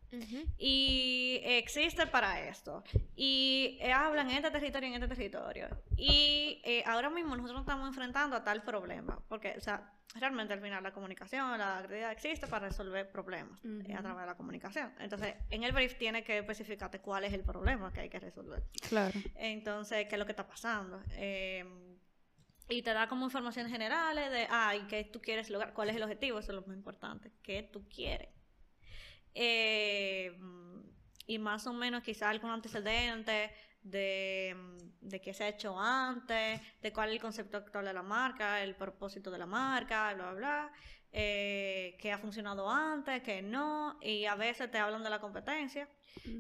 Y 0.58 1.40
existe 1.44 2.04
para 2.06 2.48
esto. 2.48 2.82
Y 3.14 3.78
eh, 3.80 3.92
hablan 3.92 4.28
en 4.30 4.38
este 4.38 4.50
territorio 4.50 4.88
y 4.88 4.94
en 4.94 5.02
este 5.02 5.14
territorio. 5.14 5.68
Y 5.96 6.60
eh, 6.64 6.82
ahora 6.84 7.10
mismo 7.10 7.36
nosotros 7.36 7.54
nos 7.54 7.62
estamos 7.62 7.88
enfrentando 7.88 8.34
a 8.36 8.42
tal 8.42 8.62
problema, 8.62 9.22
porque, 9.28 9.54
o 9.56 9.60
sea, 9.60 9.92
realmente 10.14 10.52
al 10.52 10.60
final 10.60 10.82
la 10.82 10.92
comunicación, 10.92 11.56
la 11.58 11.76
creatividad 11.78 12.12
existe 12.12 12.46
para 12.48 12.68
resolver 12.68 13.10
problemas 13.10 13.60
eh, 13.64 13.94
a 13.94 14.02
través 14.02 14.22
de 14.22 14.26
la 14.26 14.36
comunicación. 14.36 14.92
Entonces, 14.98 15.34
en 15.50 15.62
el 15.62 15.72
brief 15.72 15.96
tiene 15.96 16.24
que 16.24 16.38
especificarte 16.38 17.00
cuál 17.00 17.24
es 17.24 17.32
el 17.32 17.42
problema 17.42 17.92
que 17.92 18.00
hay 18.00 18.08
que 18.08 18.18
resolver. 18.18 18.64
Claro. 18.88 19.18
Entonces, 19.36 20.06
¿qué 20.08 20.16
es 20.16 20.18
lo 20.18 20.26
que 20.26 20.32
está 20.32 20.46
pasando? 20.46 21.00
Eh, 21.12 21.64
y 22.70 22.82
te 22.82 22.92
da 22.94 23.08
como 23.08 23.24
informaciones 23.24 23.72
generales 23.72 24.30
de, 24.30 24.46
ah, 24.48 24.74
¿y 24.76 24.86
qué 24.86 25.04
tú 25.04 25.20
quieres 25.20 25.50
lograr? 25.50 25.74
¿Cuál 25.74 25.90
es 25.90 25.96
el 25.96 26.02
objetivo? 26.02 26.38
Eso 26.38 26.52
es 26.52 26.56
lo 26.56 26.62
más 26.62 26.76
importante. 26.76 27.32
¿Qué 27.42 27.68
tú 27.70 27.88
quieres? 27.88 28.28
Eh, 29.34 30.38
y 31.26 31.38
más 31.38 31.66
o 31.66 31.72
menos 31.72 32.02
quizá 32.02 32.30
algún 32.30 32.50
antecedente 32.50 33.52
de, 33.82 34.56
de 35.00 35.20
qué 35.20 35.34
se 35.34 35.44
ha 35.44 35.48
hecho 35.48 35.78
antes, 35.78 36.60
de 36.80 36.92
cuál 36.92 37.08
es 37.08 37.16
el 37.16 37.20
concepto 37.20 37.56
actual 37.56 37.84
de 37.84 37.92
la 37.92 38.02
marca, 38.02 38.62
el 38.62 38.76
propósito 38.76 39.30
de 39.30 39.38
la 39.38 39.46
marca, 39.46 40.14
bla, 40.14 40.32
bla, 40.32 40.34
bla. 40.34 40.72
Eh, 41.12 41.96
qué 42.00 42.12
ha 42.12 42.18
funcionado 42.18 42.70
antes, 42.70 43.22
qué 43.22 43.42
no, 43.42 43.98
y 44.00 44.26
a 44.26 44.34
veces 44.36 44.70
te 44.70 44.78
hablan 44.78 45.02
de 45.02 45.10
la 45.10 45.18
competencia 45.20 45.88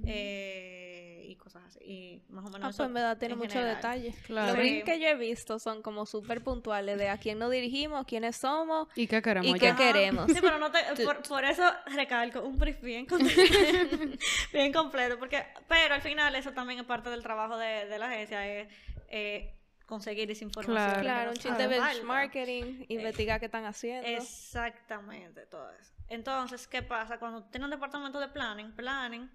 eh, 0.06 1.24
y 1.28 1.36
cosas 1.36 1.62
así. 1.66 1.78
Y 1.84 2.22
más 2.32 2.44
o 2.44 2.50
menos 2.50 2.66
Ah, 2.66 2.70
eso 2.70 2.76
pues 2.78 2.86
en 2.88 2.94
verdad 2.94 3.18
tiene 3.18 3.34
en 3.34 3.38
muchos 3.38 3.64
detalles. 3.64 4.14
Claro. 4.26 4.48
Los 4.52 4.56
briefs 4.58 4.84
que 4.84 5.00
yo 5.00 5.08
he 5.08 5.14
visto 5.16 5.58
son 5.58 5.82
como 5.82 6.06
súper 6.06 6.42
puntuales 6.42 6.98
de 6.98 7.08
a 7.08 7.18
quién 7.18 7.38
nos 7.38 7.50
dirigimos, 7.50 8.04
quiénes 8.06 8.36
somos. 8.36 8.88
¿Y 8.96 9.06
qué 9.06 9.20
queremos 9.22 9.48
¿Y 9.50 9.54
qué 9.58 9.66
ya? 9.66 9.76
qué- 9.76 9.84
queremos. 9.92 10.26
Sí, 10.30 10.38
pero 10.40 10.58
no 10.58 10.70
te, 10.70 10.78
por, 11.04 11.22
por 11.22 11.44
eso 11.44 11.64
recalco 11.86 12.40
un 12.42 12.58
brief 12.58 12.80
bien, 12.80 13.06
com- 13.06 13.18
bien 14.52 14.72
completo, 14.72 15.18
porque, 15.18 15.44
pero 15.68 15.94
al 15.94 16.02
final 16.02 16.34
eso 16.34 16.52
también 16.52 16.80
es 16.80 16.86
parte 16.86 17.10
del 17.10 17.22
trabajo 17.22 17.56
de, 17.56 17.86
de 17.86 17.98
la 17.98 18.06
agencia, 18.06 18.46
es 18.46 18.68
eh, 19.08 19.54
conseguir 19.90 20.30
esa 20.30 20.44
información. 20.44 21.02
Claro. 21.02 21.30
un 21.32 21.36
chiste 21.36 21.68
de 21.68 21.68
benchmarking, 21.68 22.86
investigar 22.88 23.38
qué 23.38 23.46
están 23.46 23.66
haciendo. 23.66 24.08
Exactamente, 24.08 25.44
todo 25.46 25.70
eso. 25.72 25.92
Entonces, 26.08 26.66
¿qué 26.66 26.82
pasa? 26.82 27.18
Cuando 27.18 27.44
tiene 27.44 27.66
un 27.66 27.70
departamento 27.70 28.18
de 28.18 28.28
planning, 28.28 28.72
planning, 28.72 29.30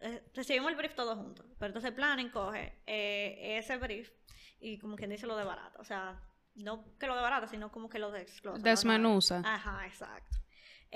eh, 0.00 0.22
recibimos 0.32 0.70
el 0.70 0.76
brief 0.76 0.94
todos 0.94 1.18
juntos, 1.18 1.44
pero 1.58 1.68
entonces 1.68 1.90
planning 1.90 2.30
coge 2.30 2.80
eh, 2.86 3.58
ese 3.58 3.76
brief 3.78 4.12
y 4.60 4.78
como 4.78 4.94
quien 4.94 5.10
dice 5.10 5.26
lo 5.26 5.36
de 5.36 5.44
barato, 5.44 5.80
o 5.80 5.84
sea, 5.84 6.20
no 6.54 6.96
que 6.98 7.06
lo 7.06 7.16
de 7.16 7.22
barato, 7.22 7.48
sino 7.48 7.72
como 7.72 7.88
que 7.88 7.98
lo 7.98 8.12
desglosa. 8.12 8.58
lo 8.58 8.62
Desmenuza. 8.62 9.38
analiza. 9.38 9.54
Ajá, 9.54 9.86
exacto. 9.86 10.38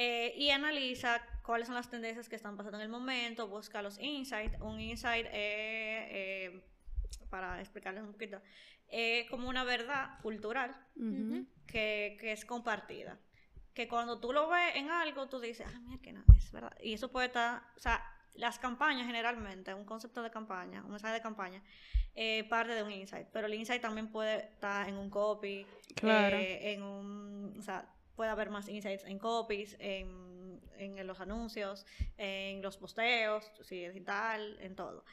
Eh, 0.01 0.33
y 0.37 0.51
analiza 0.51 1.21
cuáles 1.43 1.67
son 1.67 1.75
las 1.75 1.91
tendencias 1.91 2.29
que 2.29 2.37
están 2.37 2.57
pasando 2.57 2.79
en 2.79 2.85
el 2.85 2.89
momento, 2.89 3.49
busca 3.49 3.83
los 3.83 3.99
insights. 3.99 4.57
Un 4.61 4.81
insight, 4.81 5.27
eh, 5.27 6.09
eh, 6.53 6.65
para 7.31 7.61
explicarles 7.61 8.05
un 8.05 8.13
poquito, 8.13 8.41
es 8.91 9.29
como 9.31 9.49
una 9.49 9.65
verdad 9.65 10.19
cultural 10.23 10.75
que, 11.67 12.17
que 12.21 12.33
es 12.33 12.45
compartida. 12.45 13.19
Que 13.75 13.87
cuando 13.87 14.19
tú 14.19 14.33
lo 14.33 14.49
ves 14.49 14.75
en 14.77 14.91
algo, 14.91 15.29
tú 15.29 15.39
dices, 15.41 15.67
ah, 15.73 15.79
mira 15.81 16.03
que 16.03 16.13
no, 16.13 16.25
es 16.37 16.51
verdad. 16.51 16.77
Y 16.83 16.95
eso 16.95 17.11
puede 17.13 17.27
estar, 17.29 17.63
o 17.77 17.81
sea, 17.81 18.03
las 18.35 18.59
campañas 18.59 19.07
generalmente, 19.07 19.73
un 19.75 19.85
concepto 19.85 20.23
de 20.23 20.31
campaña, 20.31 20.83
un 20.85 20.91
mensaje 20.91 21.15
de 21.15 21.21
campaña, 21.23 21.63
eh, 22.15 22.45
parte 22.49 22.75
de 22.75 22.83
un 22.83 22.91
insight. 22.91 23.29
Pero 23.33 23.47
el 23.47 23.55
insight 23.55 23.81
también 23.83 24.11
puede 24.11 24.37
estar 24.47 24.89
en 24.89 24.97
un 24.97 25.11
copy, 25.11 25.65
Claro. 25.95 26.37
eh, 26.39 26.73
en 26.73 26.83
un, 26.83 27.57
o 27.59 27.63
sea, 27.63 27.89
puede 28.17 28.31
haber 28.31 28.51
más 28.51 28.69
insights 28.69 29.05
en 29.05 29.19
copies, 29.19 29.77
en, 29.79 30.61
en 30.77 31.07
los 31.07 31.21
anuncios, 31.21 31.87
en 32.17 32.63
los 32.63 32.77
posteos, 32.79 33.51
si 33.63 33.85
es 33.85 33.95
digital, 33.95 34.57
en 34.61 34.75
todo. 34.75 35.05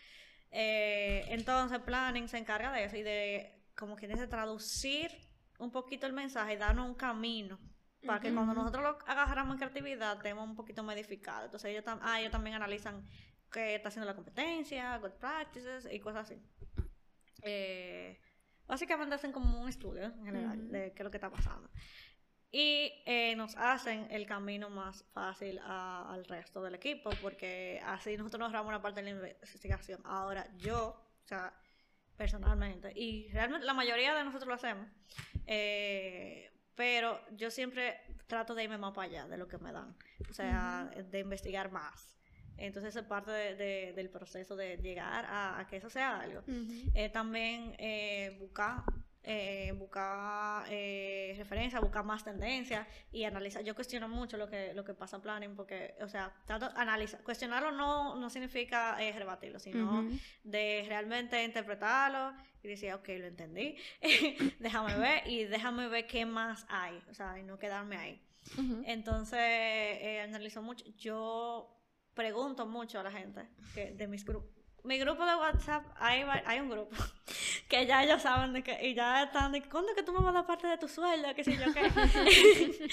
Eh, 0.52 1.26
entonces, 1.30 1.80
Planning 1.80 2.28
se 2.28 2.38
encarga 2.38 2.72
de 2.72 2.86
eso 2.86 2.96
y 2.98 3.04
de, 3.04 3.52
como 3.76 3.96
que 3.96 4.08
de 4.08 4.28
traducir 4.28 5.12
un 5.60 5.72
poquito 5.72 6.06
el 6.08 6.14
mensaje 6.14 6.54
y 6.54 6.58
darnos 6.58 6.88
un 6.88 6.96
camino 6.96 7.60
para 8.06 8.20
que 8.20 8.34
cuando 8.34 8.54
nosotros 8.54 8.84
lo 8.84 8.90
agarramos 9.08 9.54
en 9.56 9.60
creatividad 9.60 10.18
estemos 10.18 10.48
un 10.48 10.56
poquito 10.56 10.84
modificados. 10.84 11.46
Entonces, 11.46 11.72
ellos, 11.72 11.84
tam- 11.84 12.00
ah, 12.04 12.20
ellos 12.20 12.32
también 12.32 12.56
analizan 12.56 13.08
qué 13.52 13.76
está 13.76 13.88
haciendo 13.90 14.06
la 14.06 14.16
competencia, 14.16 14.98
good 14.98 15.14
practices 15.20 15.88
y 15.92 16.00
cosas 16.00 16.30
así. 16.30 16.42
Eh, 17.42 18.20
básicamente 18.68 19.16
hacen 19.16 19.32
como 19.32 19.62
un 19.62 19.70
estudio 19.70 20.04
en 20.04 20.26
general 20.26 20.72
de 20.72 20.94
qué 20.94 21.02
es 21.02 21.04
lo 21.04 21.12
que 21.12 21.18
está 21.18 21.30
pasando. 21.30 21.70
Y 22.52 22.92
eh, 23.06 23.34
nos 23.36 23.56
hacen 23.58 24.08
el 24.12 24.26
camino 24.26 24.70
más 24.70 25.04
fácil 25.14 25.60
a- 25.60 26.12
al 26.14 26.26
resto 26.26 26.62
del 26.62 26.76
equipo, 26.76 27.10
porque 27.22 27.82
así 27.86 28.16
nosotros 28.18 28.40
nos 28.40 28.48
ahorramos 28.48 28.70
una 28.70 28.82
parte 28.82 29.02
de 29.04 29.12
la 29.14 29.30
investigación. 29.32 30.02
Ahora, 30.06 30.48
yo, 30.58 30.90
o 31.24 31.28
sea, 31.28 31.54
personalmente, 32.18 32.92
y 32.96 33.28
realmente 33.30 33.66
la 33.66 33.74
mayoría 33.74 34.14
de 34.16 34.24
nosotros 34.24 34.48
lo 34.48 34.54
hacemos, 34.56 34.88
eh, 35.48 36.52
pero 36.76 37.20
yo 37.36 37.52
siempre 37.52 38.00
trato 38.28 38.56
de 38.56 38.64
irme 38.64 38.78
más 38.78 38.94
para 38.94 39.08
allá 39.08 39.28
de 39.28 39.38
lo 39.38 39.48
que 39.48 39.58
me 39.58 39.72
dan, 39.72 39.96
o 40.30 40.34
sea, 40.34 40.92
de 40.96 41.20
investigar 41.20 41.72
más. 41.72 42.16
Entonces, 42.58 42.96
es 42.96 43.04
parte 43.04 43.32
de- 43.32 43.56
de- 43.56 43.94
del 43.94 44.10
proceso 44.10 44.56
de 44.56 44.78
llegar 44.78 45.26
a, 45.26 45.60
a 45.60 45.68
que 45.68 45.78
eso 45.78 45.90
sea 45.90 46.20
algo. 46.22 46.42
Eh, 46.94 47.10
también 47.10 47.76
eh, 47.80 48.38
buscar, 48.40 48.84
eh, 49.26 49.74
buscar 49.78 50.66
eh, 50.70 51.34
referencias, 51.38 51.82
buscar 51.82 52.06
más 52.06 52.24
tendencias 52.24 52.88
y 53.12 53.24
analizar. 53.24 53.64
Yo 53.64 53.76
cuestiono 53.76 54.08
mucho 54.08 54.38
lo 54.38 54.48
que, 54.48 54.74
lo 54.74 54.84
que 54.84 54.94
pasa 54.94 55.18
en 55.18 55.22
planning 55.22 55.56
porque, 55.56 55.96
o 56.02 56.08
sea, 56.08 56.34
trato 56.46 56.70
analizar. 56.76 57.22
Cuestionarlo 57.24 57.72
no, 57.72 58.16
no 58.16 58.30
significa 58.30 59.02
eh, 59.02 59.12
rebatirlo, 59.18 59.60
sino 59.60 60.08
de 60.44 60.86
realmente 60.88 61.44
interpretarlo 61.44 62.34
y 62.64 62.68
decir, 62.68 62.94
ok, 62.94 63.08
lo 63.10 63.26
entendí, 63.26 63.76
déjame 64.60 64.96
ver 64.98 65.28
y 65.28 65.46
déjame 65.46 65.88
ver 65.88 66.08
qué 66.08 66.26
más 66.26 66.66
hay, 66.70 67.00
o 67.10 67.14
sea, 67.14 67.38
y 67.40 67.44
no 67.44 67.58
quedarme 67.58 67.98
ahí. 67.98 68.22
Entonces, 68.86 69.40
eh, 69.40 70.22
analizo 70.24 70.62
mucho. 70.62 70.86
Yo 70.98 71.76
pregunto 72.14 72.66
mucho 72.66 73.00
a 73.00 73.04
la 73.04 73.12
gente 73.12 73.48
que 73.74 73.92
de 73.92 74.08
mis 74.08 74.24
grupos. 74.24 74.55
Mi 74.86 75.00
grupo 75.00 75.26
de 75.26 75.36
WhatsApp, 75.36 75.84
hay, 76.00 76.24
hay 76.46 76.60
un 76.60 76.70
grupo 76.70 76.96
que 77.70 77.86
ya 77.86 78.04
ellos 78.04 78.22
saben 78.22 78.54
de 78.54 78.64
que, 78.64 78.88
y 78.88 78.94
ya 78.94 79.24
están 79.24 79.52
de 79.52 79.62
que, 79.62 79.70
¿cuándo 79.70 79.90
es 79.90 79.96
que 79.96 80.04
tú 80.04 80.14
me 80.14 80.20
vas 80.20 80.30
a 80.30 80.34
dar 80.34 80.46
parte 80.46 80.68
de 80.68 80.78
tu 80.78 80.88
sueldo? 80.88 81.34
¿Qué 81.36 81.44
sé 81.44 81.58
yo 81.58 81.74
qué? 81.74 81.92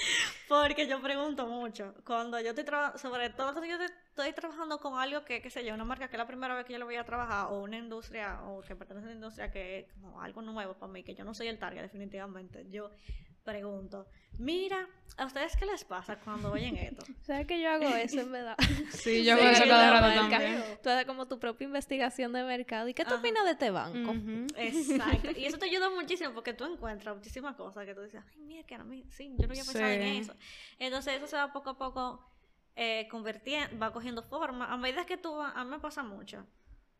Porque 0.48 0.86
yo 0.86 1.00
pregunto 1.02 1.46
mucho. 1.46 1.94
Cuando 2.04 2.40
yo 2.40 2.50
estoy 2.50 2.64
trabajando, 2.64 2.98
sobre 2.98 3.30
todo 3.30 3.52
cuando 3.52 3.66
yo 3.66 3.76
estoy 3.82 4.32
trabajando 4.32 4.78
con 4.78 4.98
algo 4.98 5.24
que, 5.24 5.42
qué 5.42 5.50
sé 5.50 5.64
yo, 5.64 5.74
una 5.74 5.84
marca 5.84 6.08
que 6.08 6.16
es 6.16 6.18
la 6.18 6.26
primera 6.26 6.54
vez 6.54 6.64
que 6.64 6.72
yo 6.72 6.78
lo 6.78 6.86
voy 6.86 6.96
a 6.96 7.04
trabajar, 7.04 7.48
o 7.50 7.60
una 7.60 7.76
industria, 7.76 8.40
o 8.44 8.62
que 8.62 8.74
pertenece 8.74 9.06
a 9.06 9.08
una 9.08 9.16
industria 9.16 9.50
que 9.50 9.80
es 9.80 9.92
como 9.92 10.20
algo 10.20 10.40
nuevo 10.42 10.74
para 10.74 10.92
mí, 10.92 11.02
que 11.02 11.14
yo 11.14 11.24
no 11.24 11.34
soy 11.34 11.48
el 11.48 11.58
target 11.58 11.82
definitivamente. 11.82 12.66
Yo 12.70 12.90
pregunto, 13.42 14.06
mira, 14.38 14.88
¿a 15.16 15.26
ustedes 15.26 15.56
qué 15.56 15.66
les 15.66 15.84
pasa 15.84 16.18
cuando 16.20 16.52
oyen 16.52 16.76
esto? 16.76 17.04
¿Sabes 17.22 17.46
que 17.46 17.60
yo 17.60 17.70
hago 17.70 17.88
eso 17.94 18.20
en 18.20 18.32
verdad? 18.32 18.56
Sí, 18.92 19.24
yo 19.24 19.34
Sí, 19.36 19.40
hago 19.40 19.48
eso 19.50 19.62
que 19.64 19.68
cada 19.68 19.90
la 19.90 20.00
rato 20.00 20.20
marca. 20.20 20.38
también. 20.38 20.62
Tú 20.82 20.90
haces 20.90 21.06
como 21.06 21.26
tu 21.26 21.38
propia 21.38 21.64
investigación 21.64 22.32
de 22.32 22.44
mercado. 22.44 22.88
¿Y 22.88 22.94
qué 22.94 23.04
tú 23.04 23.14
opinas 23.14 23.44
de 23.44 23.50
este 23.52 23.70
banco? 23.70 24.12
Exacto. 24.56 25.30
Y 25.36 25.44
eso 25.46 25.58
te 25.58 25.66
ayuda 25.66 25.90
muchísimo 25.94 26.32
porque 26.34 26.54
tú 26.54 26.64
encuentras 26.64 27.14
muchísimas 27.16 27.56
cosas 27.56 27.84
que 27.84 27.94
tú 27.94 28.02
dices, 28.02 28.22
ay, 28.32 28.38
mira, 28.40 28.64
que 28.66 28.74
a 28.74 28.84
mí, 28.84 29.04
sí, 29.10 29.28
yo 29.38 29.46
no 29.46 29.52
había 29.52 29.64
pensado 29.64 29.86
en 29.90 30.02
Sí. 30.02 30.18
eso. 30.18 30.34
Entonces 30.78 31.14
eso 31.16 31.26
se 31.26 31.36
va 31.36 31.52
poco 31.52 31.70
a 31.70 31.78
poco 31.78 32.24
eh, 32.76 33.06
convirtiendo, 33.10 33.78
va 33.78 33.92
cogiendo 33.92 34.22
forma. 34.22 34.72
A 34.72 34.76
medida 34.76 35.04
que 35.04 35.16
tú 35.18 35.36
vas, 35.36 35.52
a 35.54 35.64
mí 35.64 35.70
me 35.70 35.78
pasa 35.78 36.02
mucho, 36.02 36.46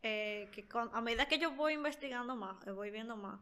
eh, 0.03 0.49
que 0.53 0.69
con- 0.69 0.91
a 0.93 1.01
medida 1.01 1.27
que 1.27 1.39
yo 1.39 1.53
voy 1.53 1.73
investigando 1.75 2.37
más, 2.37 2.67
eh, 2.67 2.73
voy 2.73 2.91
viendo 2.91 3.17
más, 3.17 3.41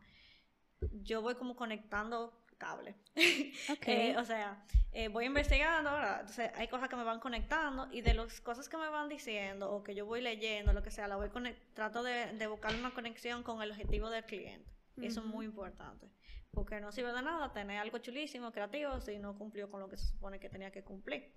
yo 1.02 1.22
voy 1.22 1.34
como 1.34 1.56
conectando 1.56 2.32
cables. 2.60 2.94
Ok. 3.70 3.88
Eh, 3.88 4.16
o 4.16 4.24
sea, 4.24 4.64
eh, 4.92 5.08
voy 5.08 5.24
investigando, 5.26 5.90
¿verdad? 5.92 6.20
Entonces 6.20 6.50
hay 6.54 6.68
cosas 6.68 6.88
que 6.88 6.96
me 6.96 7.04
van 7.04 7.18
conectando 7.18 7.88
y 7.90 8.02
de 8.02 8.14
las 8.14 8.40
cosas 8.40 8.68
que 8.68 8.76
me 8.76 8.88
van 8.88 9.08
diciendo 9.08 9.70
o 9.72 9.82
que 9.82 9.94
yo 9.94 10.06
voy 10.06 10.20
leyendo, 10.20 10.72
lo 10.72 10.82
que 10.82 10.90
sea, 10.90 11.08
la 11.08 11.16
voy 11.16 11.30
trato 11.74 12.02
de, 12.02 12.32
de 12.32 12.46
buscar 12.46 12.74
una 12.74 12.92
conexión 12.92 13.42
con 13.42 13.62
el 13.62 13.72
objetivo 13.72 14.10
del 14.10 14.24
cliente. 14.24 14.70
Eso 15.00 15.20
es 15.20 15.26
muy 15.26 15.46
importante. 15.46 16.06
Porque 16.52 16.80
no 16.80 16.92
sirve 16.92 17.12
de 17.12 17.22
nada 17.22 17.52
tener 17.52 17.78
algo 17.78 17.98
chulísimo, 17.98 18.52
creativo, 18.52 19.00
si 19.00 19.18
no 19.18 19.38
cumplió 19.38 19.70
con 19.70 19.80
lo 19.80 19.88
que 19.88 19.96
se 19.96 20.06
supone 20.06 20.38
que 20.38 20.48
tenía 20.48 20.70
que 20.70 20.82
cumplir. 20.82 21.32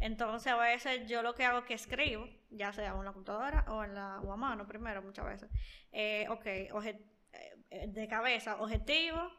Entonces, 0.00 0.52
a 0.52 0.56
veces 0.56 1.06
yo 1.08 1.22
lo 1.22 1.34
que 1.34 1.44
hago 1.44 1.58
es 1.58 1.64
que 1.64 1.74
escribo, 1.74 2.28
ya 2.50 2.72
sea 2.72 2.92
en 2.92 3.04
la 3.04 3.12
computadora 3.12 3.64
o, 3.68 3.84
en 3.84 3.94
la, 3.94 4.20
o 4.20 4.32
a 4.32 4.36
mano 4.36 4.66
primero, 4.66 5.02
muchas 5.02 5.26
veces. 5.26 5.50
Eh, 5.92 6.26
ok, 6.28 6.46
eh, 6.46 7.86
de 7.88 8.08
cabeza, 8.08 8.60
objetivo, 8.60 9.30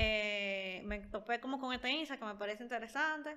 eh, 0.00 0.80
me 0.84 1.00
topé 1.00 1.40
como 1.40 1.58
con 1.58 1.74
esta 1.74 1.90
insa 1.90 2.16
que 2.16 2.24
me 2.24 2.36
parece 2.36 2.62
interesante. 2.62 3.36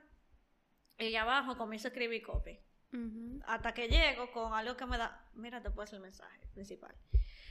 Y 1.00 1.15
abajo 1.15 1.58
comienzo 1.58 1.88
a 1.88 1.89
escribir 1.89 2.21
copy. 2.21 2.60
Ujú. 2.93 3.39
Hasta 3.47 3.74
que 3.74 3.88
llego 3.88 4.32
con 4.32 4.54
algo 4.54 4.78
que 4.78 4.86
me 4.86 4.97
da, 5.00 5.28
mira, 5.34 5.60
después 5.60 5.91
el 5.91 6.02
mensaje 6.02 6.45
principal. 6.54 6.95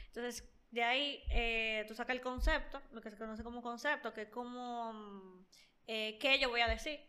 Entonces, 0.06 0.48
de 0.70 0.84
ahí 0.84 1.24
eh, 1.30 1.84
tú 1.88 1.94
sacas 1.94 2.14
el 2.14 2.22
concepto, 2.22 2.80
lo 2.92 3.00
que 3.00 3.10
se 3.10 3.16
conoce 3.16 3.42
como 3.42 3.62
concepto, 3.62 4.14
que 4.14 4.22
es 4.22 4.28
como, 4.28 4.92
mm, 4.92 5.46
eh, 5.88 6.18
¿qué 6.20 6.38
yo 6.38 6.48
voy 6.48 6.60
a 6.60 6.68
decir? 6.68 7.00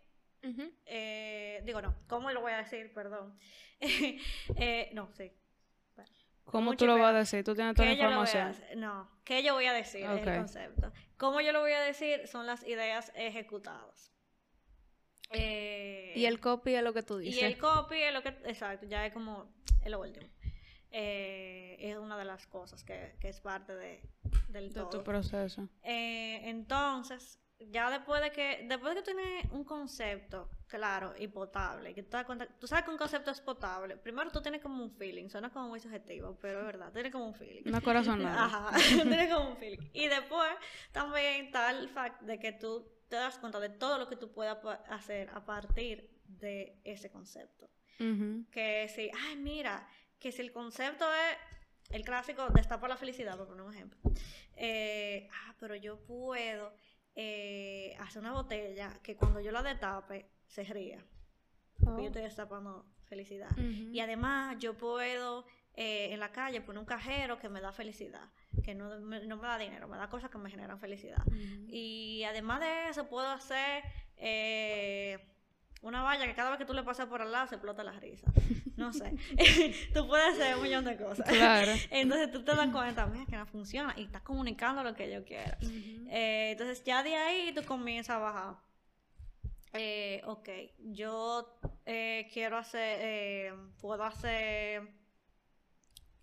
Eh, 0.87 1.61
digo, 1.65 1.83
no, 1.83 1.95
¿cómo 2.07 2.31
lo 2.31 2.41
voy 2.41 2.53
a 2.53 2.57
decir? 2.57 2.91
Perdón. 2.93 3.37
Eh, 4.57 4.89
no, 4.93 5.11
sí. 5.13 5.31
¿Cómo 6.51 6.75
tú 6.75 6.85
lo 6.85 6.97
vas 6.97 7.13
a 7.15 7.17
decir? 7.19 7.43
¿Tú 7.43 7.55
tienes 7.55 7.75
toda 7.75 7.87
la 7.89 7.95
¿Qué 7.95 7.97
yo 8.01 8.09
lo 8.09 8.17
voy 8.17 8.27
a 8.27 8.29
información? 8.49 8.79
No, 8.79 9.09
¿qué 9.23 9.43
yo 9.43 9.53
voy 9.53 9.65
a 9.65 9.73
decir? 9.73 10.05
Es 10.05 10.27
el 10.27 10.37
concepto. 10.37 10.91
¿Cómo 11.17 11.41
yo 11.41 11.51
lo 11.51 11.61
voy 11.61 11.71
a 11.73 11.81
decir? 11.81 12.27
Son 12.27 12.45
las 12.45 12.63
ideas 12.67 13.11
ejecutadas. 13.15 14.11
Eh, 15.31 16.13
Y 16.15 16.25
el 16.25 16.39
copy 16.39 16.75
es 16.75 16.83
lo 16.83 16.93
que 16.93 17.03
tú 17.03 17.19
y 17.19 17.25
dices. 17.27 17.43
el 17.43 17.57
copy 17.57 17.95
es 18.01 18.13
lo 18.13 18.21
que, 18.21 18.29
exacto, 18.45 18.85
ya 18.85 19.05
es 19.05 19.13
como 19.13 19.53
es 19.83 19.89
lo 19.89 19.99
último. 20.01 20.27
Eh, 20.91 21.77
es 21.79 21.97
una 21.97 22.17
de 22.17 22.25
las 22.25 22.47
cosas 22.47 22.83
que, 22.83 23.15
que 23.21 23.29
es 23.29 23.39
parte 23.39 23.73
de, 23.73 24.01
del 24.49 24.73
De 24.73 24.81
tu 24.81 24.89
todo. 24.89 25.03
proceso. 25.05 25.69
Eh, 25.83 26.41
entonces, 26.49 27.39
ya 27.69 27.89
después 27.91 28.21
de 28.21 28.31
que 28.31 28.65
después 28.67 28.95
de 28.95 29.01
que 29.01 29.13
tienes 29.13 29.45
un 29.51 29.63
concepto 29.63 30.49
claro 30.67 31.13
y 31.17 31.27
potable, 31.27 31.93
que 31.93 32.03
tú, 32.03 32.09
te 32.09 32.17
das 32.17 32.25
cuenta- 32.25 32.47
tú 32.59 32.65
sabes 32.67 32.85
que 32.85 32.91
un 32.91 32.97
concepto 32.97 33.29
es 33.31 33.41
potable, 33.41 33.97
primero 33.97 34.31
tú 34.31 34.41
tienes 34.41 34.61
como 34.61 34.83
un 34.83 34.91
feeling, 34.91 35.29
suena 35.29 35.49
como 35.51 35.67
muy 35.69 35.79
subjetivo, 35.79 36.37
pero 36.41 36.59
es 36.61 36.65
verdad, 36.65 36.91
tienes 36.93 37.11
como 37.11 37.27
un 37.27 37.35
feeling. 37.35 37.63
Una 37.67 37.81
corazonada. 37.81 38.45
Ajá, 38.45 38.71
tienes 39.17 39.33
como 39.33 39.49
un 39.51 39.57
feeling. 39.57 39.89
Y 39.93 40.07
después 40.07 40.49
también 40.91 41.45
está 41.45 41.71
el 41.71 41.89
fact 41.89 42.21
de 42.21 42.39
que 42.39 42.51
tú 42.53 42.87
te 43.09 43.17
das 43.17 43.37
cuenta 43.39 43.59
de 43.59 43.69
todo 43.69 43.97
lo 43.97 44.07
que 44.07 44.15
tú 44.15 44.31
puedas 44.31 44.57
hacer 44.89 45.29
a 45.33 45.43
partir 45.45 46.09
de 46.25 46.79
ese 46.85 47.11
concepto. 47.11 47.69
Que 48.51 48.87
si, 48.87 49.11
ay, 49.27 49.35
mira, 49.35 49.87
que 50.17 50.31
si 50.31 50.41
el 50.41 50.51
concepto 50.51 51.05
es 51.13 51.37
el 51.95 52.03
clásico 52.03 52.47
destapar 52.49 52.89
la 52.89 52.95
felicidad, 52.97 53.37
por 53.37 53.47
poner 53.47 53.63
un 53.63 53.73
ejemplo. 53.75 53.99
Eh, 54.55 55.27
ah, 55.33 55.53
pero 55.59 55.75
yo 55.75 55.99
puedo 56.05 56.73
eh, 57.23 57.95
hacer 57.99 58.21
una 58.21 58.33
botella 58.33 58.99
que 59.03 59.15
cuando 59.15 59.39
yo 59.41 59.51
la 59.51 59.61
destape 59.61 60.25
se 60.47 60.63
ría. 60.63 61.05
Porque 61.83 62.01
yo 62.01 62.07
estoy 62.07 62.23
destapando 62.23 62.85
felicidad. 63.03 63.55
Y 63.57 63.99
además 63.99 64.57
yo 64.59 64.75
puedo 64.77 65.45
eh, 65.75 66.13
en 66.13 66.19
la 66.19 66.31
calle 66.31 66.61
poner 66.61 66.79
un 66.79 66.85
cajero 66.85 67.37
que 67.37 67.49
me 67.49 67.61
da 67.61 67.71
felicidad, 67.71 68.27
que 68.63 68.73
no 68.73 68.99
me, 68.99 69.25
no 69.25 69.37
me 69.37 69.47
da 69.47 69.57
dinero, 69.57 69.87
me 69.87 69.97
da 69.97 70.09
cosas 70.09 70.29
que 70.31 70.37
me 70.37 70.49
generan 70.49 70.79
felicidad. 70.79 71.23
Y 71.67 72.23
además 72.23 72.59
de 72.59 72.89
eso 72.89 73.07
puedo 73.07 73.29
hacer 73.29 73.83
eh, 74.17 75.19
una 75.81 76.03
valla 76.03 76.27
que 76.27 76.35
cada 76.35 76.51
vez 76.51 76.59
que 76.59 76.65
tú 76.65 76.73
le 76.73 76.83
pasas 76.83 77.07
por 77.07 77.21
al 77.21 77.31
lado 77.31 77.47
se 77.47 77.55
explota 77.55 77.83
la 77.83 77.93
risa. 77.93 78.31
No 78.77 78.93
sé. 78.93 79.13
tú 79.93 80.07
puedes 80.07 80.33
hacer 80.33 80.55
un 80.55 80.63
millón 80.63 80.85
de 80.85 80.97
cosas. 80.97 81.27
Claro. 81.27 81.71
Entonces 81.89 82.31
tú 82.31 82.43
te 82.43 82.55
das 82.55 82.69
cuenta, 82.69 83.05
mira, 83.07 83.25
que 83.25 83.37
no 83.37 83.45
funciona 83.45 83.93
y 83.97 84.03
estás 84.03 84.21
comunicando 84.21 84.83
lo 84.83 84.93
que 84.93 85.11
yo 85.11 85.23
quiero. 85.25 85.57
Eh, 86.09 86.51
entonces 86.51 86.83
ya 86.83 87.03
de 87.03 87.15
ahí 87.15 87.53
tú 87.53 87.63
comienzas 87.63 88.17
a 88.17 88.19
bajar. 88.19 88.55
Eh, 89.73 90.21
ok, 90.25 90.49
yo 90.79 91.57
eh, 91.85 92.29
quiero 92.33 92.57
hacer, 92.57 92.99
eh, 93.01 93.53
puedo 93.79 94.03
hacer 94.03 95.00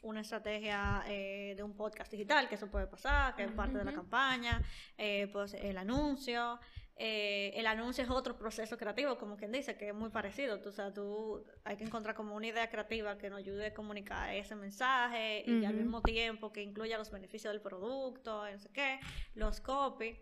una 0.03 0.21
estrategia 0.21 1.03
eh, 1.09 1.55
de 1.57 1.63
un 1.63 1.75
podcast 1.77 2.11
digital, 2.11 2.49
que 2.49 2.55
eso 2.57 2.71
puede 2.71 2.87
pasar, 2.87 3.35
que 3.35 3.45
es 3.45 3.53
parte 3.53 3.79
de 3.79 3.85
la 3.85 3.93
campaña, 3.93 4.63
eh, 4.97 5.31
hacer 5.35 5.65
el 5.67 5.79
anuncio. 5.79 6.59
eh, 7.01 7.53
el 7.55 7.67
anuncio 7.69 8.03
es 8.03 8.11
otro 8.11 8.37
proceso 8.37 8.77
creativo, 8.77 9.19
como 9.19 9.37
quien 9.37 9.53
dice, 9.53 9.77
que 9.77 9.89
es 9.89 9.95
muy 9.95 10.11
parecido. 10.11 10.61
Tú, 10.61 10.71
o 10.71 10.73
sea, 10.73 10.93
tú 10.93 11.45
hay 11.65 11.77
que 11.77 11.85
encontrar 11.85 12.17
como 12.17 12.35
una 12.35 12.49
idea 12.49 12.69
creativa 12.69 13.17
que 13.19 13.31
nos 13.31 13.39
ayude 13.39 13.67
a 13.67 13.75
comunicar 13.75 14.35
ese 14.35 14.57
mensaje 14.57 15.45
y 15.47 15.65
al 15.65 15.75
mismo 15.75 16.03
tiempo 16.03 16.53
que 16.53 16.61
incluya 16.63 16.99
los 16.99 17.11
beneficios 17.13 17.53
del 17.53 17.61
producto, 17.63 18.51
no 18.51 18.59
sé 18.59 18.69
qué. 18.73 18.99
Los 19.35 19.61
copy. 19.61 20.19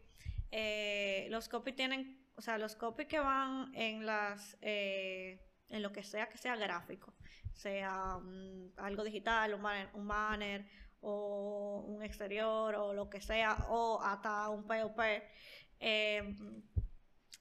eh, 0.51 1.27
los 1.31 1.49
copy 1.49 1.73
tienen, 1.73 2.19
o 2.37 2.43
sea, 2.43 2.59
los 2.59 2.77
copy 2.77 3.07
que 3.07 3.19
van 3.21 3.75
en 3.75 4.05
las, 4.07 4.57
eh, 4.61 5.41
en 5.69 5.83
lo 5.83 5.93
que 5.93 6.03
sea 6.03 6.29
que 6.29 6.39
sea 6.39 6.57
gráfico, 6.57 7.15
sea 7.53 8.19
mm, 8.19 8.73
algo 8.79 9.05
digital, 9.05 9.55
un 9.55 9.63
banner, 9.63 9.89
un 9.95 10.07
banner 10.09 10.67
o 11.01 11.85
un 11.87 12.03
exterior 12.03 12.75
o 12.77 12.93
lo 12.95 13.09
que 13.11 13.21
sea, 13.21 13.67
o 13.69 14.01
hasta 14.03 14.49
un 14.49 14.67
POP, 14.67 14.99
eh, 15.81 16.35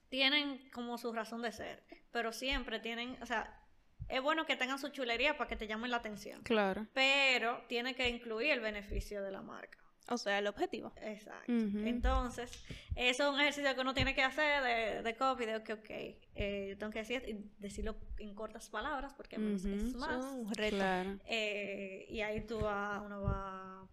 tienen 0.08 0.70
como 0.70 0.98
su 0.98 1.12
razón 1.12 1.42
de 1.42 1.52
ser, 1.52 1.82
pero 2.12 2.32
siempre 2.32 2.80
tienen, 2.80 3.20
o 3.22 3.26
sea, 3.26 3.60
es 4.08 4.22
bueno 4.22 4.46
que 4.46 4.56
tengan 4.56 4.78
su 4.78 4.88
chulería 4.90 5.36
para 5.36 5.48
que 5.48 5.56
te 5.56 5.66
llamen 5.66 5.90
la 5.90 5.96
atención, 5.96 6.42
Claro. 6.42 6.86
pero 6.92 7.64
tiene 7.68 7.94
que 7.94 8.08
incluir 8.08 8.52
el 8.52 8.60
beneficio 8.60 9.22
de 9.22 9.32
la 9.32 9.42
marca. 9.42 9.78
O 10.08 10.18
sea, 10.18 10.38
el 10.38 10.46
objetivo. 10.46 10.92
Exacto. 11.02 11.52
Ujú. 11.52 11.78
Entonces, 11.84 12.50
eso 12.94 13.24
es 13.24 13.28
un 13.34 13.40
ejercicio 13.40 13.74
que 13.74 13.80
uno 13.80 13.92
tiene 13.92 14.14
que 14.14 14.22
hacer 14.22 14.62
de, 14.62 15.02
de 15.02 15.16
copy, 15.16 15.46
de 15.46 15.62
que, 15.64 15.72
ok, 15.72 15.90
eh, 16.36 16.66
yo 16.70 16.78
tengo 16.78 16.92
que 16.92 17.00
decir, 17.00 17.50
decirlo 17.58 17.96
en 18.18 18.34
cortas 18.34 18.68
palabras, 18.70 19.14
porque 19.14 19.36
menos 19.38 19.64
es 19.64 19.82
Ujú. 19.94 19.98
más. 19.98 20.24
Un 20.34 20.54
reto. 20.54 20.76
Claro. 20.76 21.18
Eh, 21.26 22.06
y 22.08 22.20
ahí 22.20 22.40
tú 22.46 22.60
va, 22.60 23.02
uno 23.04 23.20
va 23.22 23.88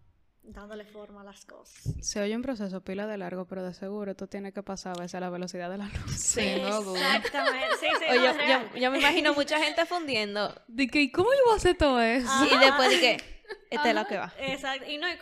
dándole 0.46 0.84
forma 0.84 1.22
a 1.22 1.24
las 1.24 1.44
cosas. 1.46 1.82
Se 2.02 2.20
oye 2.20 2.36
un 2.36 2.42
proceso 2.42 2.82
pila 2.84 3.06
de 3.06 3.16
largo, 3.16 3.46
pero 3.46 3.64
de 3.64 3.72
seguro 3.72 4.10
esto 4.10 4.26
tiene 4.28 4.52
que 4.52 4.62
pasar 4.62 4.94
a 4.96 5.00
veces 5.00 5.14
a 5.16 5.20
la 5.20 5.30
velocidad 5.30 5.70
de 5.70 5.78
la 5.78 5.86
luz. 5.88 6.14
Sí, 6.16 6.56
no 6.60 6.82
duda. 6.82 7.16
Exactamente. 7.16 7.76
Sí, 7.80 7.86
sí, 7.98 8.04
Oye, 8.10 8.18
no, 8.20 8.26
es 8.26 8.32
yo, 8.36 8.38
real. 8.42 8.70
yo 8.74 8.90
me 8.90 8.98
imagino 8.98 9.32
mucha 9.34 9.58
gente 9.58 9.84
fundiendo. 9.86 10.54
De 10.68 10.86
que, 10.86 11.00
¿y 11.00 11.10
cómo 11.10 11.30
yo 11.32 11.38
voy 11.46 11.54
a 11.54 11.56
hacer 11.56 11.76
todo 11.76 12.00
eso? 12.00 12.28
Y 12.44 12.58
después 12.58 12.90
de 12.90 13.00
que, 13.00 13.33
esta 13.74 13.88
es 13.88 13.94
la 13.94 14.04
que 14.06 14.18
va. 14.18 14.32
Exacto. 14.38 14.90
Y 14.90 14.98
no, 14.98 15.08
y 15.08 15.16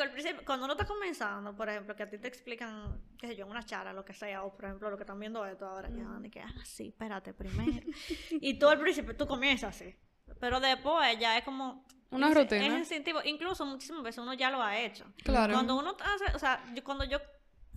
cuando 0.44 0.64
uno 0.64 0.74
está 0.74 0.86
comenzando, 0.86 1.54
por 1.54 1.68
ejemplo, 1.68 1.94
que 1.96 2.02
a 2.02 2.08
ti 2.10 2.18
te 2.18 2.28
explican, 2.28 3.00
qué 3.18 3.26
sé 3.28 3.36
yo, 3.36 3.44
en 3.44 3.50
una 3.50 3.62
charla, 3.64 3.92
lo 3.92 4.04
que 4.04 4.12
sea, 4.14 4.42
o 4.42 4.54
por 4.54 4.64
ejemplo, 4.66 4.90
lo 4.90 4.96
que 4.96 5.02
están 5.02 5.18
viendo 5.18 5.44
esto 5.46 5.66
ahora, 5.66 5.88
van 5.90 6.22
de 6.22 6.30
que, 6.30 6.40
ah, 6.40 6.52
sí, 6.64 6.88
espérate, 6.88 7.32
primero. 7.34 7.86
y 8.30 8.58
tú 8.58 8.68
al 8.68 8.78
principio, 8.78 9.16
tú 9.16 9.26
comienzas 9.26 9.74
así. 9.76 9.94
Pero 10.40 10.60
después 10.60 11.18
ya 11.18 11.36
es 11.38 11.44
como... 11.44 11.84
Una 12.10 12.28
es- 12.28 12.34
rutina. 12.34 12.66
Es 12.66 12.72
instintivo. 12.74 13.20
Incluso 13.24 13.64
muchísimas 13.64 14.02
veces 14.02 14.18
uno 14.18 14.34
ya 14.34 14.50
lo 14.50 14.62
ha 14.62 14.78
hecho. 14.78 15.04
Claro. 15.24 15.54
Cuando 15.54 15.76
uno 15.76 15.96
hace, 15.98 16.36
o 16.36 16.38
sea, 16.38 16.62
yo, 16.74 16.84
cuando 16.84 17.04
yo 17.04 17.18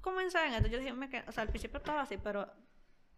comencé 0.01 0.45
en 0.45 0.53
esto, 0.53 0.67
yo 0.67 0.77
dije, 0.77 0.93
me 0.93 1.09
que, 1.09 1.23
o 1.27 1.31
sea, 1.31 1.43
al 1.43 1.49
principio 1.49 1.77
estaba 1.77 2.01
así, 2.01 2.17
pero 2.17 2.51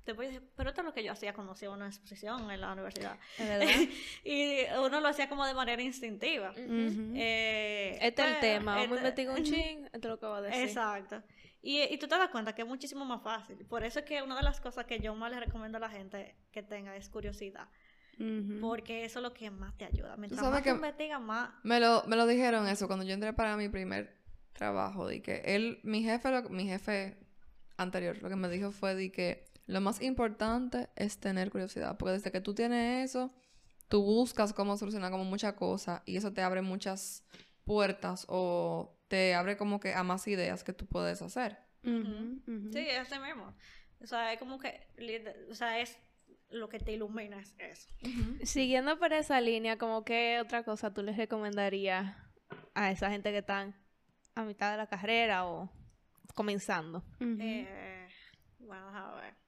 después 0.07 0.29
dije, 0.29 0.41
pero 0.55 0.69
esto 0.69 0.81
es 0.81 0.85
lo 0.85 0.93
que 0.93 1.03
yo 1.03 1.11
hacía 1.11 1.33
cuando 1.33 1.53
hacía 1.53 1.69
una 1.69 1.87
exposición 1.87 2.49
en 2.51 2.61
la 2.61 2.73
universidad. 2.73 3.17
Verdad. 3.39 3.67
y 4.25 4.59
uno 4.85 4.99
lo 4.99 5.07
hacía 5.07 5.29
como 5.29 5.45
de 5.45 5.53
manera 5.53 5.81
instintiva. 5.81 6.53
Eh, 6.57 7.97
Este 8.01 8.21
es 8.21 8.27
el 8.27 8.39
tema. 8.39 8.75
Vamos 8.75 8.99
a 8.99 9.07
este- 9.07 9.21
investigar 9.23 9.35
un 9.37 9.43
ching. 9.43 9.85
Esto 9.85 9.97
es 9.99 10.05
lo 10.05 10.19
que 10.19 10.25
va 10.25 10.37
a 10.37 10.41
decir. 10.41 10.63
Exacto. 10.63 11.23
Y, 11.61 11.81
y 11.81 11.97
tú 11.97 12.07
te 12.07 12.17
das 12.17 12.29
cuenta 12.29 12.53
que 12.53 12.61
es 12.61 12.67
muchísimo 12.67 13.03
más 13.05 13.21
fácil. 13.23 13.57
Por 13.65 13.83
eso 13.83 13.99
es 13.99 14.05
que 14.05 14.21
una 14.21 14.35
de 14.35 14.43
las 14.43 14.61
cosas 14.61 14.85
que 14.85 14.99
yo 14.99 15.15
más 15.15 15.31
le 15.31 15.39
recomiendo 15.39 15.77
a 15.77 15.81
la 15.81 15.89
gente 15.89 16.35
que 16.51 16.63
tenga 16.63 16.95
es 16.95 17.09
curiosidad. 17.09 17.67
Porque 18.61 19.05
eso 19.05 19.19
es 19.19 19.23
lo 19.23 19.31
que 19.33 19.51
más 19.51 19.77
te 19.77 19.85
ayuda. 19.85 20.17
Mientras 20.17 20.39
sabes 20.39 20.53
más 20.53 20.63
que- 20.63 20.71
tú 20.71 20.75
investigas, 20.77 21.21
más... 21.21 21.51
Me 21.63 21.79
lo, 21.79 22.03
me 22.07 22.15
lo 22.15 22.25
dijeron 22.25 22.67
eso 22.67 22.87
cuando 22.87 23.05
yo 23.05 23.13
entré 23.13 23.31
para 23.33 23.55
mi 23.57 23.69
primer 23.69 24.17
trabajo. 24.53 25.07
De 25.07 25.21
que 25.21 25.41
él, 25.45 25.79
mi 25.83 26.01
jefe, 26.01 26.31
lo- 26.31 26.49
mi 26.49 26.65
jefe 26.65 27.17
anterior, 27.77 28.17
lo 28.23 28.29
que 28.29 28.35
me 28.35 28.49
dijo 28.49 28.71
fue 28.71 28.95
de 28.95 29.11
que 29.11 29.45
lo 29.67 29.81
más 29.81 30.01
importante 30.01 30.89
es 30.95 31.19
tener 31.19 31.51
curiosidad. 31.51 31.97
Porque 31.97 32.13
desde 32.13 32.31
que 32.31 32.41
tú 32.41 32.53
tienes 32.53 33.09
eso, 33.09 33.33
tú 33.89 34.01
buscas 34.01 34.53
cómo 34.53 34.77
solucionar 34.77 35.11
como 35.11 35.25
muchas 35.25 35.53
cosas 35.53 36.01
y 36.05 36.17
eso 36.17 36.33
te 36.33 36.41
abre 36.41 36.61
muchas 36.61 37.23
puertas 37.63 38.25
o 38.29 38.97
te 39.07 39.35
abre 39.35 39.57
como 39.57 39.79
que 39.79 39.93
a 39.93 40.03
más 40.03 40.27
ideas 40.27 40.63
que 40.63 40.73
tú 40.73 40.85
puedes 40.85 41.21
hacer. 41.21 41.57
Sí, 41.83 42.79
es 42.79 43.07
ese 43.07 43.19
mismo. 43.19 43.53
O 44.01 44.07
sea, 44.07 44.33
es 44.33 44.39
como 44.39 44.57
que... 44.57 44.87
O 45.49 45.53
sea, 45.53 45.79
es 45.79 45.97
lo 46.49 46.69
que 46.69 46.79
te 46.79 46.93
ilumina 46.93 47.39
es 47.39 47.53
eso. 47.57 47.89
Siguiendo 48.43 48.97
por 48.99 49.11
esa 49.13 49.41
línea, 49.41 49.77
como 49.77 50.03
que 50.03 50.39
otra 50.41 50.63
cosa 50.63 50.93
tú 50.93 51.03
les 51.03 51.17
recomendarías 51.17 52.15
a 52.73 52.91
esa 52.91 53.09
gente 53.09 53.31
que 53.31 53.39
están 53.39 53.75
a 54.35 54.43
mitad 54.43 54.71
de 54.71 54.77
la 54.77 54.87
carrera 54.87 55.45
o 55.45 55.69
comenzando? 56.35 57.03
Eh, 57.19 58.07
bueno, 58.59 58.87
a 58.89 59.15
ver. 59.15 59.46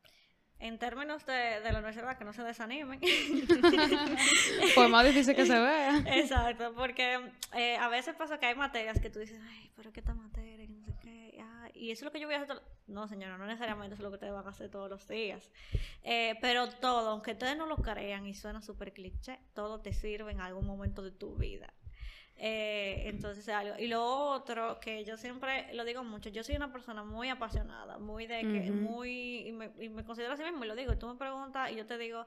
En 0.60 0.78
términos 0.78 1.26
de, 1.26 1.62
de 1.62 1.72
la 1.72 1.80
universidad, 1.80 2.17
que 2.17 2.26
no 2.26 2.34
se 2.34 2.43
desanimen. 2.43 3.00
Pues 4.76 4.89
más 4.89 5.06
difícil 5.06 5.36
que 5.36 5.45
se 5.45 5.58
vea. 5.58 5.98
Exacto, 6.17 6.74
porque 6.76 7.19
eh, 7.56 7.78
a 7.78 7.88
veces 7.89 8.15
pasa 8.15 8.39
que 8.39 8.45
hay 8.45 8.56
materias 8.56 9.00
que 9.00 9.10
tú 9.10 9.19
dices, 9.19 9.39
ay, 9.50 9.72
pero 9.76 9.91
que 9.91 10.00
esta 10.02 10.13
materia, 10.13 10.65
que 10.67 10.74
no 10.74 10.84
sé 10.84 10.93
qué, 11.02 11.39
ah, 11.41 11.69
y 11.74 11.91
eso 11.91 12.02
es 12.02 12.06
lo 12.06 12.12
que 12.12 12.19
yo 12.19 12.28
voy 12.28 12.36
a 12.36 12.41
hacer. 12.41 12.48
todo-". 12.56 12.63
No, 12.88 13.08
señora, 13.08 13.38
no 13.38 13.45
necesariamente 13.45 13.93
eso 13.93 14.02
es 14.02 14.04
lo 14.04 14.10
que 14.10 14.15
ustedes 14.15 14.34
van 14.34 14.45
a 14.48 14.50
hacer 14.50 14.69
todos 14.69 14.89
los 14.89 15.08
días. 15.08 15.50
Eh, 16.04 16.36
pero 16.41 16.69
todo, 16.69 17.10
aunque 17.12 17.32
ustedes 17.32 17.56
no 17.58 17.65
lo 17.65 17.78
crean 17.78 18.26
y 18.26 18.34
suena 18.34 18.62
súper 18.62 18.93
cliché, 18.93 19.39
todo 19.54 19.80
te 19.80 19.93
sirve 19.93 20.32
en 20.32 20.41
algún 20.41 20.65
momento 20.65 21.02
de 21.04 21.12
tu 21.12 21.36
vida. 21.36 21.74
Eh, 22.41 23.04
entonces 23.08 23.45
es 23.45 23.54
algo. 23.54 23.75
Y 23.78 23.88
lo 23.88 24.02
otro, 24.02 24.80
que 24.80 25.04
yo 25.04 25.17
siempre 25.17 25.73
lo 25.73 25.84
digo 25.84 26.06
mucho, 26.06 26.30
yo 26.30 26.41
soy 26.41 26.56
una 26.56 26.71
persona 26.71 27.04
muy 27.04 27.28
apasionada, 27.28 27.99
muy 27.99 28.28
de 28.28 28.41
que, 28.41 28.71
muy, 28.71 29.47
y 29.47 29.52
me, 29.52 29.71
y 29.78 29.89
me 29.89 30.06
considero 30.06 30.34
así 30.34 30.43
mismo, 30.43 30.63
y 30.63 30.67
lo 30.67 30.75
digo, 30.75 30.97
tú 30.97 31.08
me 31.08 31.15
preguntas, 31.15 31.69
y 31.69 31.75
yo 31.75 31.86
te 31.86 31.97
digo 31.97 32.25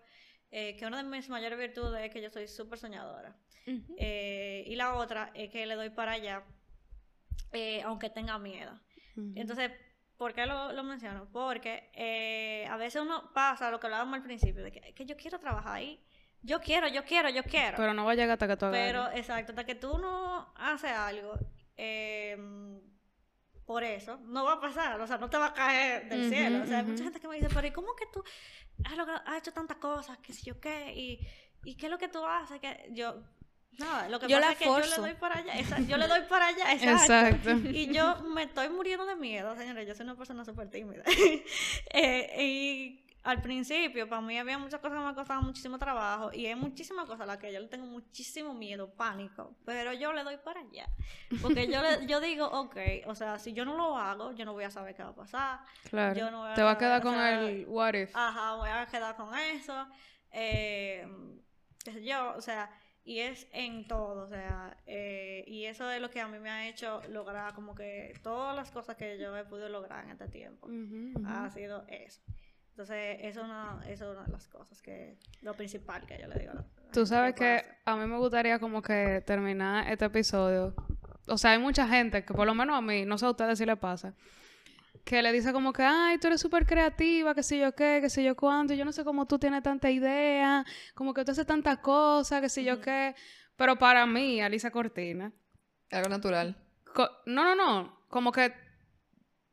eh, 0.50 0.76
que 0.76 0.84
una 0.84 0.98
de 1.02 1.08
mis 1.08 1.30
mayores 1.30 1.58
virtudes 1.58 2.02
es 2.02 2.10
que 2.10 2.20
yo 2.20 2.28
soy 2.28 2.46
súper 2.46 2.78
soñadora. 2.78 3.34
Eh, 3.96 4.64
y 4.66 4.76
la 4.76 4.94
otra 4.96 5.30
es 5.34 5.48
que 5.48 5.64
le 5.64 5.76
doy 5.76 5.88
para 5.88 6.12
allá, 6.12 6.44
eh, 7.52 7.80
aunque 7.82 8.10
tenga 8.10 8.38
miedo. 8.38 8.78
Entonces, 9.34 9.70
¿por 10.18 10.34
qué 10.34 10.44
lo, 10.44 10.72
lo 10.72 10.82
menciono? 10.82 11.26
Porque 11.32 11.90
eh, 11.94 12.66
a 12.68 12.76
veces 12.76 13.00
uno 13.00 13.32
pasa 13.32 13.70
lo 13.70 13.80
que 13.80 13.86
hablábamos 13.86 14.16
al 14.16 14.22
principio, 14.22 14.62
de 14.62 14.72
que, 14.72 14.92
que 14.92 15.06
yo 15.06 15.16
quiero 15.16 15.38
trabajar 15.38 15.76
ahí. 15.76 16.04
Yo 16.42 16.60
quiero, 16.60 16.88
yo 16.88 17.04
quiero, 17.04 17.28
yo 17.30 17.42
quiero. 17.44 17.76
Pero 17.76 17.94
no 17.94 18.04
va 18.04 18.12
a 18.12 18.14
llegar 18.14 18.30
hasta 18.32 18.48
que 18.48 18.56
tú 18.56 18.66
hagas 18.66 18.78
Pero, 18.80 19.10
exacto, 19.12 19.52
hasta 19.52 19.64
que 19.64 19.74
tú 19.76 19.96
no 19.98 20.52
haces 20.56 20.90
algo, 20.92 21.34
eh, 21.76 22.36
por 23.64 23.84
eso, 23.84 24.18
no 24.24 24.44
va 24.44 24.54
a 24.54 24.60
pasar, 24.60 25.00
o 25.00 25.06
sea, 25.06 25.18
no 25.18 25.30
te 25.30 25.38
va 25.38 25.46
a 25.46 25.54
caer 25.54 26.08
del 26.08 26.28
cielo. 26.28 26.62
O 26.62 26.66
sea, 26.66 26.78
hay 26.80 26.84
mucha 26.84 27.04
gente 27.04 27.20
que 27.20 27.28
me 27.28 27.36
dice, 27.36 27.48
pero 27.54 27.66
¿y 27.66 27.70
cómo 27.70 27.94
que 27.94 28.06
tú 28.12 28.22
has, 28.84 28.96
logrado- 28.96 29.22
has 29.24 29.38
hecho 29.38 29.52
tantas 29.52 29.76
cosas, 29.78 30.18
qué 30.18 30.32
sé 30.32 30.42
yo 30.42 30.60
qué? 30.60 30.92
¿Y, 30.94 31.20
y 31.64 31.76
qué 31.76 31.86
es 31.86 31.90
lo 31.92 31.98
que 31.98 32.08
tú 32.08 32.24
haces? 32.26 32.60
que 32.60 32.88
Yo, 32.90 33.22
nada, 33.78 34.08
lo 34.08 34.18
que 34.18 34.26
Yo 34.26 34.36
pasa 34.38 34.46
la 34.48 34.52
es 34.52 34.58
que 34.58 34.64
yo 34.64 34.78
le 34.80 34.96
doy 34.96 35.14
para 35.14 35.38
allá, 35.38 35.54
esa- 35.58 35.80
yo 35.80 35.96
le 35.96 36.08
doy 36.08 36.22
para 36.28 36.48
allá, 36.48 36.72
exacto. 36.74 37.14
Exacto. 37.36 37.68
Y 37.70 37.86
yo 37.94 38.16
me 38.22 38.42
estoy 38.42 38.68
muriendo 38.68 39.06
de 39.06 39.14
miedo, 39.14 39.54
señores. 39.56 39.86
Yo 39.86 39.94
soy 39.94 40.04
una 40.04 40.16
persona 40.16 40.44
súper 40.44 40.68
tímida. 40.68 41.04
Eh, 41.94 42.42
y 42.42 43.06
al 43.24 43.40
principio, 43.40 44.08
para 44.08 44.20
mí 44.20 44.38
había 44.38 44.58
muchas 44.58 44.80
cosas 44.80 44.98
que 44.98 45.04
me 45.04 45.14
costaban 45.14 45.44
muchísimo 45.44 45.78
trabajo. 45.78 46.30
Y 46.32 46.46
hay 46.46 46.54
muchísimas 46.56 47.06
cosas 47.06 47.22
a 47.22 47.26
las 47.26 47.38
que 47.38 47.52
yo 47.52 47.60
le 47.60 47.68
tengo 47.68 47.86
muchísimo 47.86 48.52
miedo, 48.52 48.92
pánico. 48.94 49.56
Pero 49.64 49.92
yo 49.92 50.12
le 50.12 50.24
doy 50.24 50.38
para 50.38 50.60
allá. 50.60 50.88
Porque 51.40 51.66
yo, 51.70 51.80
le, 51.82 52.06
yo 52.08 52.20
digo, 52.20 52.46
ok, 52.46 52.76
o 53.06 53.14
sea, 53.14 53.38
si 53.38 53.52
yo 53.52 53.64
no 53.64 53.76
lo 53.76 53.96
hago, 53.96 54.32
yo 54.32 54.44
no 54.44 54.52
voy 54.52 54.64
a 54.64 54.70
saber 54.70 54.94
qué 54.94 55.02
va 55.04 55.10
a 55.10 55.14
pasar. 55.14 55.60
Claro. 55.88 56.18
yo 56.18 56.30
no 56.30 56.40
voy 56.40 56.50
a 56.50 56.54
Te 56.54 56.62
va 56.62 56.72
a 56.72 56.78
quedar 56.78 57.00
o 57.00 57.04
con 57.04 57.14
sea, 57.14 57.44
el 57.44 57.66
what 57.68 57.94
if. 57.94 58.10
Ajá, 58.14 58.56
voy 58.56 58.70
a 58.70 58.86
quedar 58.86 59.14
con 59.14 59.32
eso. 59.36 59.86
Eh, 60.32 61.06
yo, 62.02 62.34
o 62.36 62.40
sea, 62.40 62.70
y 63.04 63.18
es 63.18 63.48
en 63.52 63.86
todo, 63.88 64.24
o 64.24 64.28
sea, 64.28 64.76
eh, 64.86 65.44
y 65.46 65.64
eso 65.64 65.90
es 65.90 66.00
lo 66.00 66.10
que 66.10 66.20
a 66.20 66.28
mí 66.28 66.38
me 66.38 66.50
ha 66.50 66.68
hecho 66.68 67.02
lograr 67.08 67.52
como 67.52 67.74
que 67.74 68.14
todas 68.22 68.54
las 68.54 68.70
cosas 68.70 68.96
que 68.96 69.18
yo 69.18 69.36
he 69.36 69.44
podido 69.44 69.68
lograr 69.68 70.04
en 70.04 70.10
este 70.12 70.28
tiempo 70.28 70.68
ha 71.26 71.50
sido 71.50 71.84
eso. 71.88 72.22
Entonces, 72.72 73.18
eso 73.20 73.40
es 73.40 73.44
una, 73.46 73.80
eso 73.88 74.10
es 74.10 74.16
una 74.16 74.26
de 74.26 74.32
las 74.32 74.48
cosas 74.48 74.80
que, 74.82 75.16
lo 75.42 75.54
principal 75.54 76.04
que 76.06 76.18
yo 76.20 76.26
le 76.26 76.38
digo. 76.38 76.52
a 76.52 76.54
la- 76.54 76.64
Tú 76.92 77.06
sabes 77.06 77.34
que 77.34 77.56
hacer. 77.56 77.76
a 77.84 77.96
mí 77.96 78.06
me 78.06 78.16
gustaría 78.18 78.58
como 78.58 78.82
que 78.82 79.22
terminar 79.26 79.90
este 79.90 80.06
episodio. 80.06 80.74
O 81.28 81.38
sea, 81.38 81.52
hay 81.52 81.58
mucha 81.58 81.86
gente 81.86 82.24
que 82.24 82.34
por 82.34 82.46
lo 82.46 82.54
menos 82.54 82.76
a 82.76 82.80
mí, 82.80 83.04
no 83.04 83.16
sé 83.18 83.26
a 83.26 83.30
ustedes 83.30 83.58
si 83.58 83.66
le 83.66 83.76
pasa, 83.76 84.14
que 85.04 85.20
le 85.22 85.32
dice 85.32 85.52
como 85.52 85.72
que, 85.72 85.82
ay, 85.82 86.18
tú 86.18 86.28
eres 86.28 86.40
súper 86.40 86.64
creativa, 86.66 87.34
que 87.34 87.42
sé 87.42 87.58
yo 87.58 87.74
qué, 87.74 87.98
que 88.00 88.08
sé 88.10 88.22
yo 88.24 88.36
cuánto, 88.36 88.72
yo 88.74 88.84
no 88.84 88.92
sé 88.92 89.04
cómo 89.04 89.26
tú 89.26 89.38
tienes 89.38 89.62
tanta 89.62 89.90
idea, 89.90 90.64
como 90.94 91.12
que 91.14 91.24
tú 91.24 91.32
haces 91.32 91.46
tantas 91.46 91.78
cosas, 91.78 92.40
que 92.40 92.48
sé 92.48 92.64
yo 92.64 92.80
qué. 92.80 93.14
Pero 93.56 93.76
para 93.78 94.06
mí, 94.06 94.40
Alisa 94.40 94.70
Cortina, 94.70 95.32
Algo 95.90 96.08
natural. 96.08 96.56
co- 96.94 97.10
no, 97.26 97.44
no, 97.44 97.54
no, 97.54 97.98
como 98.08 98.32
que, 98.32 98.52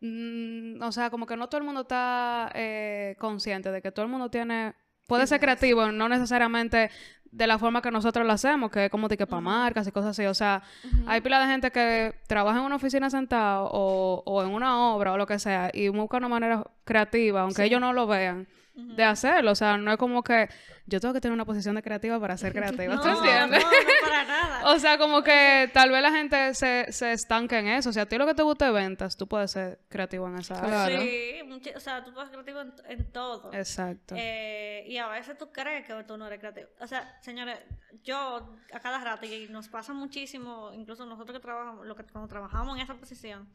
mm, 0.01 0.81
o 0.81 0.91
sea, 0.91 1.09
como 1.09 1.25
que 1.25 1.35
no 1.37 1.47
todo 1.47 1.59
el 1.59 1.65
mundo 1.65 1.81
está 1.81 2.51
eh, 2.53 3.15
consciente 3.19 3.71
de 3.71 3.81
que 3.81 3.91
todo 3.91 4.05
el 4.05 4.11
mundo 4.11 4.29
tiene, 4.29 4.73
puede 5.07 5.27
ser 5.27 5.39
creativo, 5.39 5.91
no 5.91 6.09
necesariamente 6.09 6.89
de 7.31 7.45
la 7.45 7.59
forma 7.59 7.81
que 7.81 7.91
nosotros 7.91 8.25
lo 8.25 8.33
hacemos, 8.33 8.71
que 8.71 8.85
es 8.85 8.91
como 8.91 9.07
de 9.07 9.15
que 9.15 9.27
para 9.27 9.41
marcas 9.41 9.87
y 9.87 9.91
cosas 9.91 10.11
así, 10.11 10.25
o 10.25 10.33
sea, 10.33 10.63
hay 11.05 11.21
pila 11.21 11.39
de 11.39 11.45
gente 11.45 11.69
que 11.71 12.15
trabaja 12.27 12.57
en 12.59 12.65
una 12.65 12.77
oficina 12.77 13.09
sentado 13.09 13.69
o, 13.71 14.23
o 14.25 14.43
en 14.43 14.49
una 14.49 14.93
obra 14.93 15.13
o 15.13 15.17
lo 15.17 15.27
que 15.27 15.37
sea 15.37 15.69
y 15.73 15.89
busca 15.89 16.17
una 16.17 16.27
manera 16.27 16.63
creativa, 16.85 17.41
aunque 17.41 17.65
ellos 17.65 17.79
no 17.79 17.93
lo 17.93 18.07
vean, 18.07 18.47
de 18.73 19.03
hacerlo, 19.03 19.51
o 19.51 19.55
sea, 19.55 19.77
no 19.77 19.91
es 19.91 19.97
como 19.97 20.23
que 20.23 20.47
yo 20.85 20.99
tengo 21.01 21.13
que 21.13 21.19
tener 21.19 21.33
una 21.33 21.43
posición 21.45 21.75
de 21.75 21.83
creativa 21.83 22.19
para 22.19 22.37
ser 22.37 22.53
creativa, 22.53 22.95
No, 22.95 23.01
¿tú 23.01 23.09
entiendes? 23.09 23.61
no, 23.63 23.69
no, 23.69 24.09
para 24.09 24.23
nada. 24.23 24.38
O 24.71 24.77
sea, 24.77 24.99
como 24.99 25.23
que 25.23 25.69
tal 25.73 25.89
vez 25.89 26.01
la 26.01 26.11
gente 26.11 26.53
se, 26.53 26.91
se 26.91 27.11
estanque 27.11 27.57
en 27.57 27.67
eso. 27.67 27.89
O 27.89 27.93
sea, 27.93 28.03
a 28.03 28.05
ti 28.05 28.17
lo 28.17 28.27
que 28.27 28.35
te 28.35 28.43
guste 28.43 28.69
ventas, 28.69 29.17
tú 29.17 29.27
puedes 29.27 29.51
ser 29.51 29.79
creativo 29.89 30.27
en 30.27 30.37
esa 30.37 30.59
área. 30.59 30.69
Claro. 30.69 31.01
Sí, 31.01 31.71
o 31.75 31.79
sea, 31.79 32.03
tú 32.03 32.13
puedes 32.13 32.29
ser 32.29 32.43
creativo 32.43 32.61
en, 32.61 32.99
en 32.99 33.11
todo. 33.11 33.51
Exacto. 33.51 34.13
Eh, 34.15 34.85
y 34.87 34.97
a 34.97 35.07
veces 35.07 35.37
tú 35.39 35.51
crees 35.51 35.87
que 35.87 36.03
tú 36.03 36.17
no 36.17 36.27
eres 36.27 36.39
creativo. 36.39 36.69
O 36.79 36.85
sea, 36.85 37.17
señores, 37.21 37.57
yo 38.03 38.55
a 38.71 38.79
cada 38.79 39.03
rato, 39.03 39.25
y 39.25 39.47
nos 39.49 39.67
pasa 39.67 39.93
muchísimo, 39.93 40.71
incluso 40.73 41.05
nosotros 41.05 41.37
que 41.37 41.41
trabajamos, 41.41 41.87
lo 41.87 41.95
que, 41.95 42.03
cuando 42.03 42.27
trabajamos 42.27 42.77
en 42.77 42.83
esa 42.83 42.93
posición, 42.93 43.49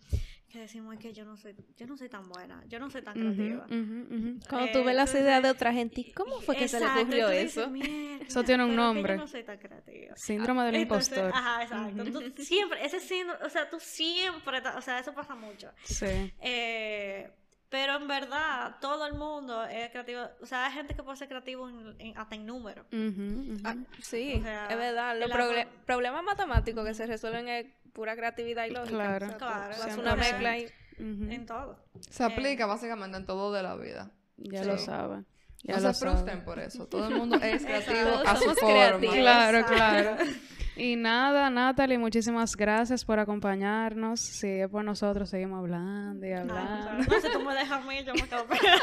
que 0.55 0.61
decimos 0.61 0.95
"Es 0.95 1.01
que 1.01 1.13
yo 1.13 1.25
no 1.25 1.37
soy, 1.37 1.55
yo 1.77 1.87
no 1.87 1.97
soy 1.97 2.09
tan 2.09 2.29
buena, 2.29 2.63
yo 2.69 2.79
no 2.79 2.89
soy 2.91 3.03
tan 3.03 3.15
creativa. 3.15 3.67
Cuando 3.69 4.67
Eh, 4.69 4.71
tú 4.73 4.85
ves 4.85 4.95
las 4.97 5.13
ideas 5.15 5.43
de 5.43 5.51
otra 5.51 5.73
gente, 5.73 6.01
¿y 6.01 6.13
cómo 6.13 6.41
fue 6.41 6.57
que 6.57 6.69
se 6.69 6.81
le 6.81 6.87
ocurrió 6.87 7.29
dices, 7.31 7.57
eso? 7.59 7.71
"Mierda, 7.71 8.25
Eso 8.25 8.43
tiene 8.45 8.65
un 8.65 8.75
nombre. 8.77 9.15
yo 9.15 9.21
no 9.21 9.27
soy 9.29 9.43
tan 9.45 9.59
creativa. 9.59 10.17
Síndrome 10.17 10.65
del 10.65 10.77
Entonces, 10.77 11.19
impostor. 11.19 11.33
Ajá, 11.37 11.63
exacto. 11.65 12.05
Tú 12.35 12.43
siempre, 12.43 12.85
ese 12.85 13.01
síndrome, 13.01 13.45
o 13.45 13.51
sea, 13.51 13.69
tú 13.69 13.79
siempre, 13.81 14.63
o 14.77 14.81
sea, 14.81 14.99
eso 15.01 15.13
pasa 15.13 15.35
mucho. 15.35 15.71
Sí. 15.83 16.07
Eh, 16.41 17.31
pero 17.75 17.97
en 17.97 18.07
verdad, 18.07 18.77
todo 18.81 19.05
el 19.05 19.15
mundo 19.15 19.65
es 19.65 19.91
creativo. 19.91 20.21
O 20.41 20.47
sea, 20.47 20.67
hay 20.67 20.73
gente 20.75 20.95
que 20.95 21.03
puede 21.03 21.17
ser 21.17 21.27
creativo 21.27 21.69
en- 21.69 21.97
en- 21.99 22.17
hasta 22.17 22.37
en 22.37 22.49
ujú. 22.49 23.57
Ah, 23.65 23.75
sí, 24.01 24.37
O 24.39 24.43
sea, 24.45 24.69
es 24.69 24.77
verdad. 24.77 25.19
Los 25.19 25.29
proble- 25.29 25.67
problemas 25.85 26.23
matemáticos 26.23 26.87
que 26.87 26.95
se 26.95 27.05
resuelven 27.07 27.49
es 27.49 27.67
pura 27.93 28.15
creatividad 28.15 28.67
y 28.67 28.71
lógica. 28.71 28.97
Claro. 28.97 29.27
O 29.27 29.29
sea, 29.29 29.39
tú 29.39 29.45
Claro, 29.45 29.75
100%. 29.75 29.99
una 30.03 30.15
mezcla 30.15 30.57
y... 30.59 30.69
En 30.99 31.47
todo. 31.47 31.77
Se 32.11 32.23
aplica 32.23 32.67
básicamente 32.67 33.17
en 33.17 33.27
todo 33.27 33.53
de 33.53 33.65
la 33.65 33.75
vida. 33.75 34.13
Ya 34.37 34.63
Sí. 34.63 34.69
lo 34.69 34.79
saben. 34.79 35.27
Ya 35.65 35.75
no 35.79 35.83
lo 35.89 35.95
se 35.95 36.01
frustren 36.07 36.45
por 36.45 36.61
eso. 36.61 36.87
Todo 36.87 37.09
el 37.09 37.17
mundo 37.17 37.37
es 37.43 37.65
creativo 37.67 38.19
a 38.25 38.37
su 38.37 38.55
forma. 38.55 38.69
creativos. 38.71 39.17
Claro, 39.17 39.67
claro. 39.67 40.17
Y 40.77 40.97
nada, 40.97 41.51
Natalie, 41.51 41.99
muchísimas 41.99 42.57
gracias 42.57 43.05
por 43.05 43.19
acompañarnos. 43.21 44.21
Si 44.21 44.49
es 44.49 44.69
por 44.69 44.85
nosotros, 44.85 45.31
seguimos 45.31 45.61
hablando 45.61 46.27
y 46.27 46.33
hablando. 46.33 47.05
No, 47.05 47.21
si 47.21 47.31
tú 47.33 47.41
me 47.41 47.55
dejas 47.55 47.71
a 47.71 47.81
mí, 47.87 47.97
yo 48.05 48.13
me 48.15 48.23
quedo 48.29 48.45
pegada. 48.49 48.81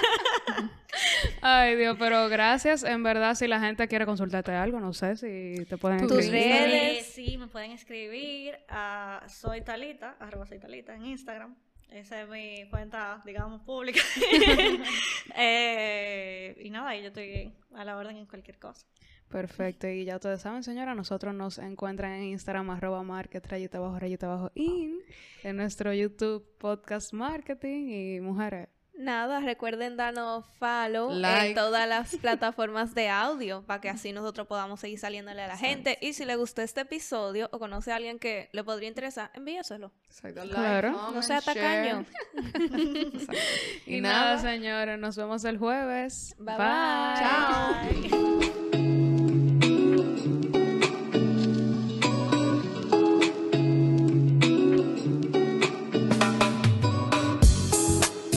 Ay, 1.42 1.76
Dios, 1.76 1.98
pero 2.00 2.30
gracias. 2.30 2.84
En 2.84 3.04
verdad, 3.04 3.36
si 3.36 3.48
la 3.48 3.60
gente 3.60 3.88
quiere 3.88 4.06
consultarte 4.06 4.52
algo, 4.54 4.80
no 4.80 4.94
sé 4.94 5.18
si 5.18 5.66
te 5.66 5.78
pueden 5.78 6.08
Tus 6.08 6.20
escribir. 6.20 6.46
redes. 6.46 7.08
Eh, 7.08 7.12
sí, 7.12 7.38
me 7.38 7.48
pueden 7.48 7.72
escribir 7.72 8.58
a 8.70 9.24
soy 9.28 9.62
talita, 9.62 10.16
arroba 10.20 10.46
soy 10.46 10.60
talita 10.60 10.96
en 10.96 11.06
Instagram. 11.06 11.56
Esa 11.90 12.22
es 12.22 12.30
mi 12.30 12.70
cuenta, 12.70 13.22
digamos, 13.26 13.62
pública. 13.64 14.02
Eh, 15.36 16.56
y 16.64 16.70
nada, 16.70 16.96
y 16.96 17.02
yo 17.02 17.08
estoy 17.08 17.54
a 17.74 17.84
la 17.86 17.98
orden 17.98 18.18
en 18.18 18.26
cualquier 18.26 18.60
cosa. 18.60 18.86
Perfecto. 19.32 19.88
Y 19.88 20.06
ya 20.06 20.16
ustedes 20.16 20.42
saben, 20.42 20.64
señora, 20.64 20.94
nosotros 20.94 21.34
nos 21.34 21.58
encuentran 21.58 22.12
en 22.14 22.24
Instagram, 22.26 22.70
arroba 22.70 23.02
market, 23.04 23.46
rayita 23.48 23.78
abajo, 23.78 23.98
rayita 24.00 24.28
abajo, 24.28 24.52
in, 24.56 25.00
en 25.44 25.58
nuestro 25.58 25.94
YouTube 25.94 26.46
podcast 26.58 27.14
marketing 27.14 27.90
y 27.90 28.20
mujeres. 28.20 28.68
Nada, 28.94 29.40
recuerden 29.40 29.98
darnos 29.98 30.46
follow 30.60 31.12
en 31.12 31.56
todas 31.56 31.88
las 31.88 32.16
plataformas 32.22 32.94
de 32.94 33.10
audio 33.10 33.64
para 33.66 33.82
que 33.82 33.90
así 33.90 34.12
nosotros 34.12 34.46
podamos 34.46 34.80
seguir 34.80 35.00
saliéndole 35.00 35.42
a 35.42 35.48
la 35.48 35.58
gente. 35.58 35.98
Y 36.02 36.14
si 36.14 36.24
le 36.26 36.36
gustó 36.36 36.62
este 36.62 36.82
episodio 36.82 37.50
o 37.52 37.58
conoce 37.58 37.92
a 37.92 37.96
alguien 37.96 38.20
que 38.20 38.50
le 38.52 38.64
podría 38.64 38.90
interesar, 38.90 39.32
envíeselo. 39.34 39.92
Exacto. 40.06 40.42
Claro. 40.44 40.92
Like, 40.92 41.14
No 41.16 41.22
sea 41.24 41.42
tacaño. 41.42 42.06
Y, 43.88 44.02
nada, 44.02 44.38
señores, 44.38 45.00
nos 45.00 45.16
vemos 45.18 45.44
el 45.46 45.58
jueves. 45.58 46.36
Bye, 46.38 46.58
Bye. 46.58 48.02
bye. 48.02 48.10
Chao. 48.10 48.61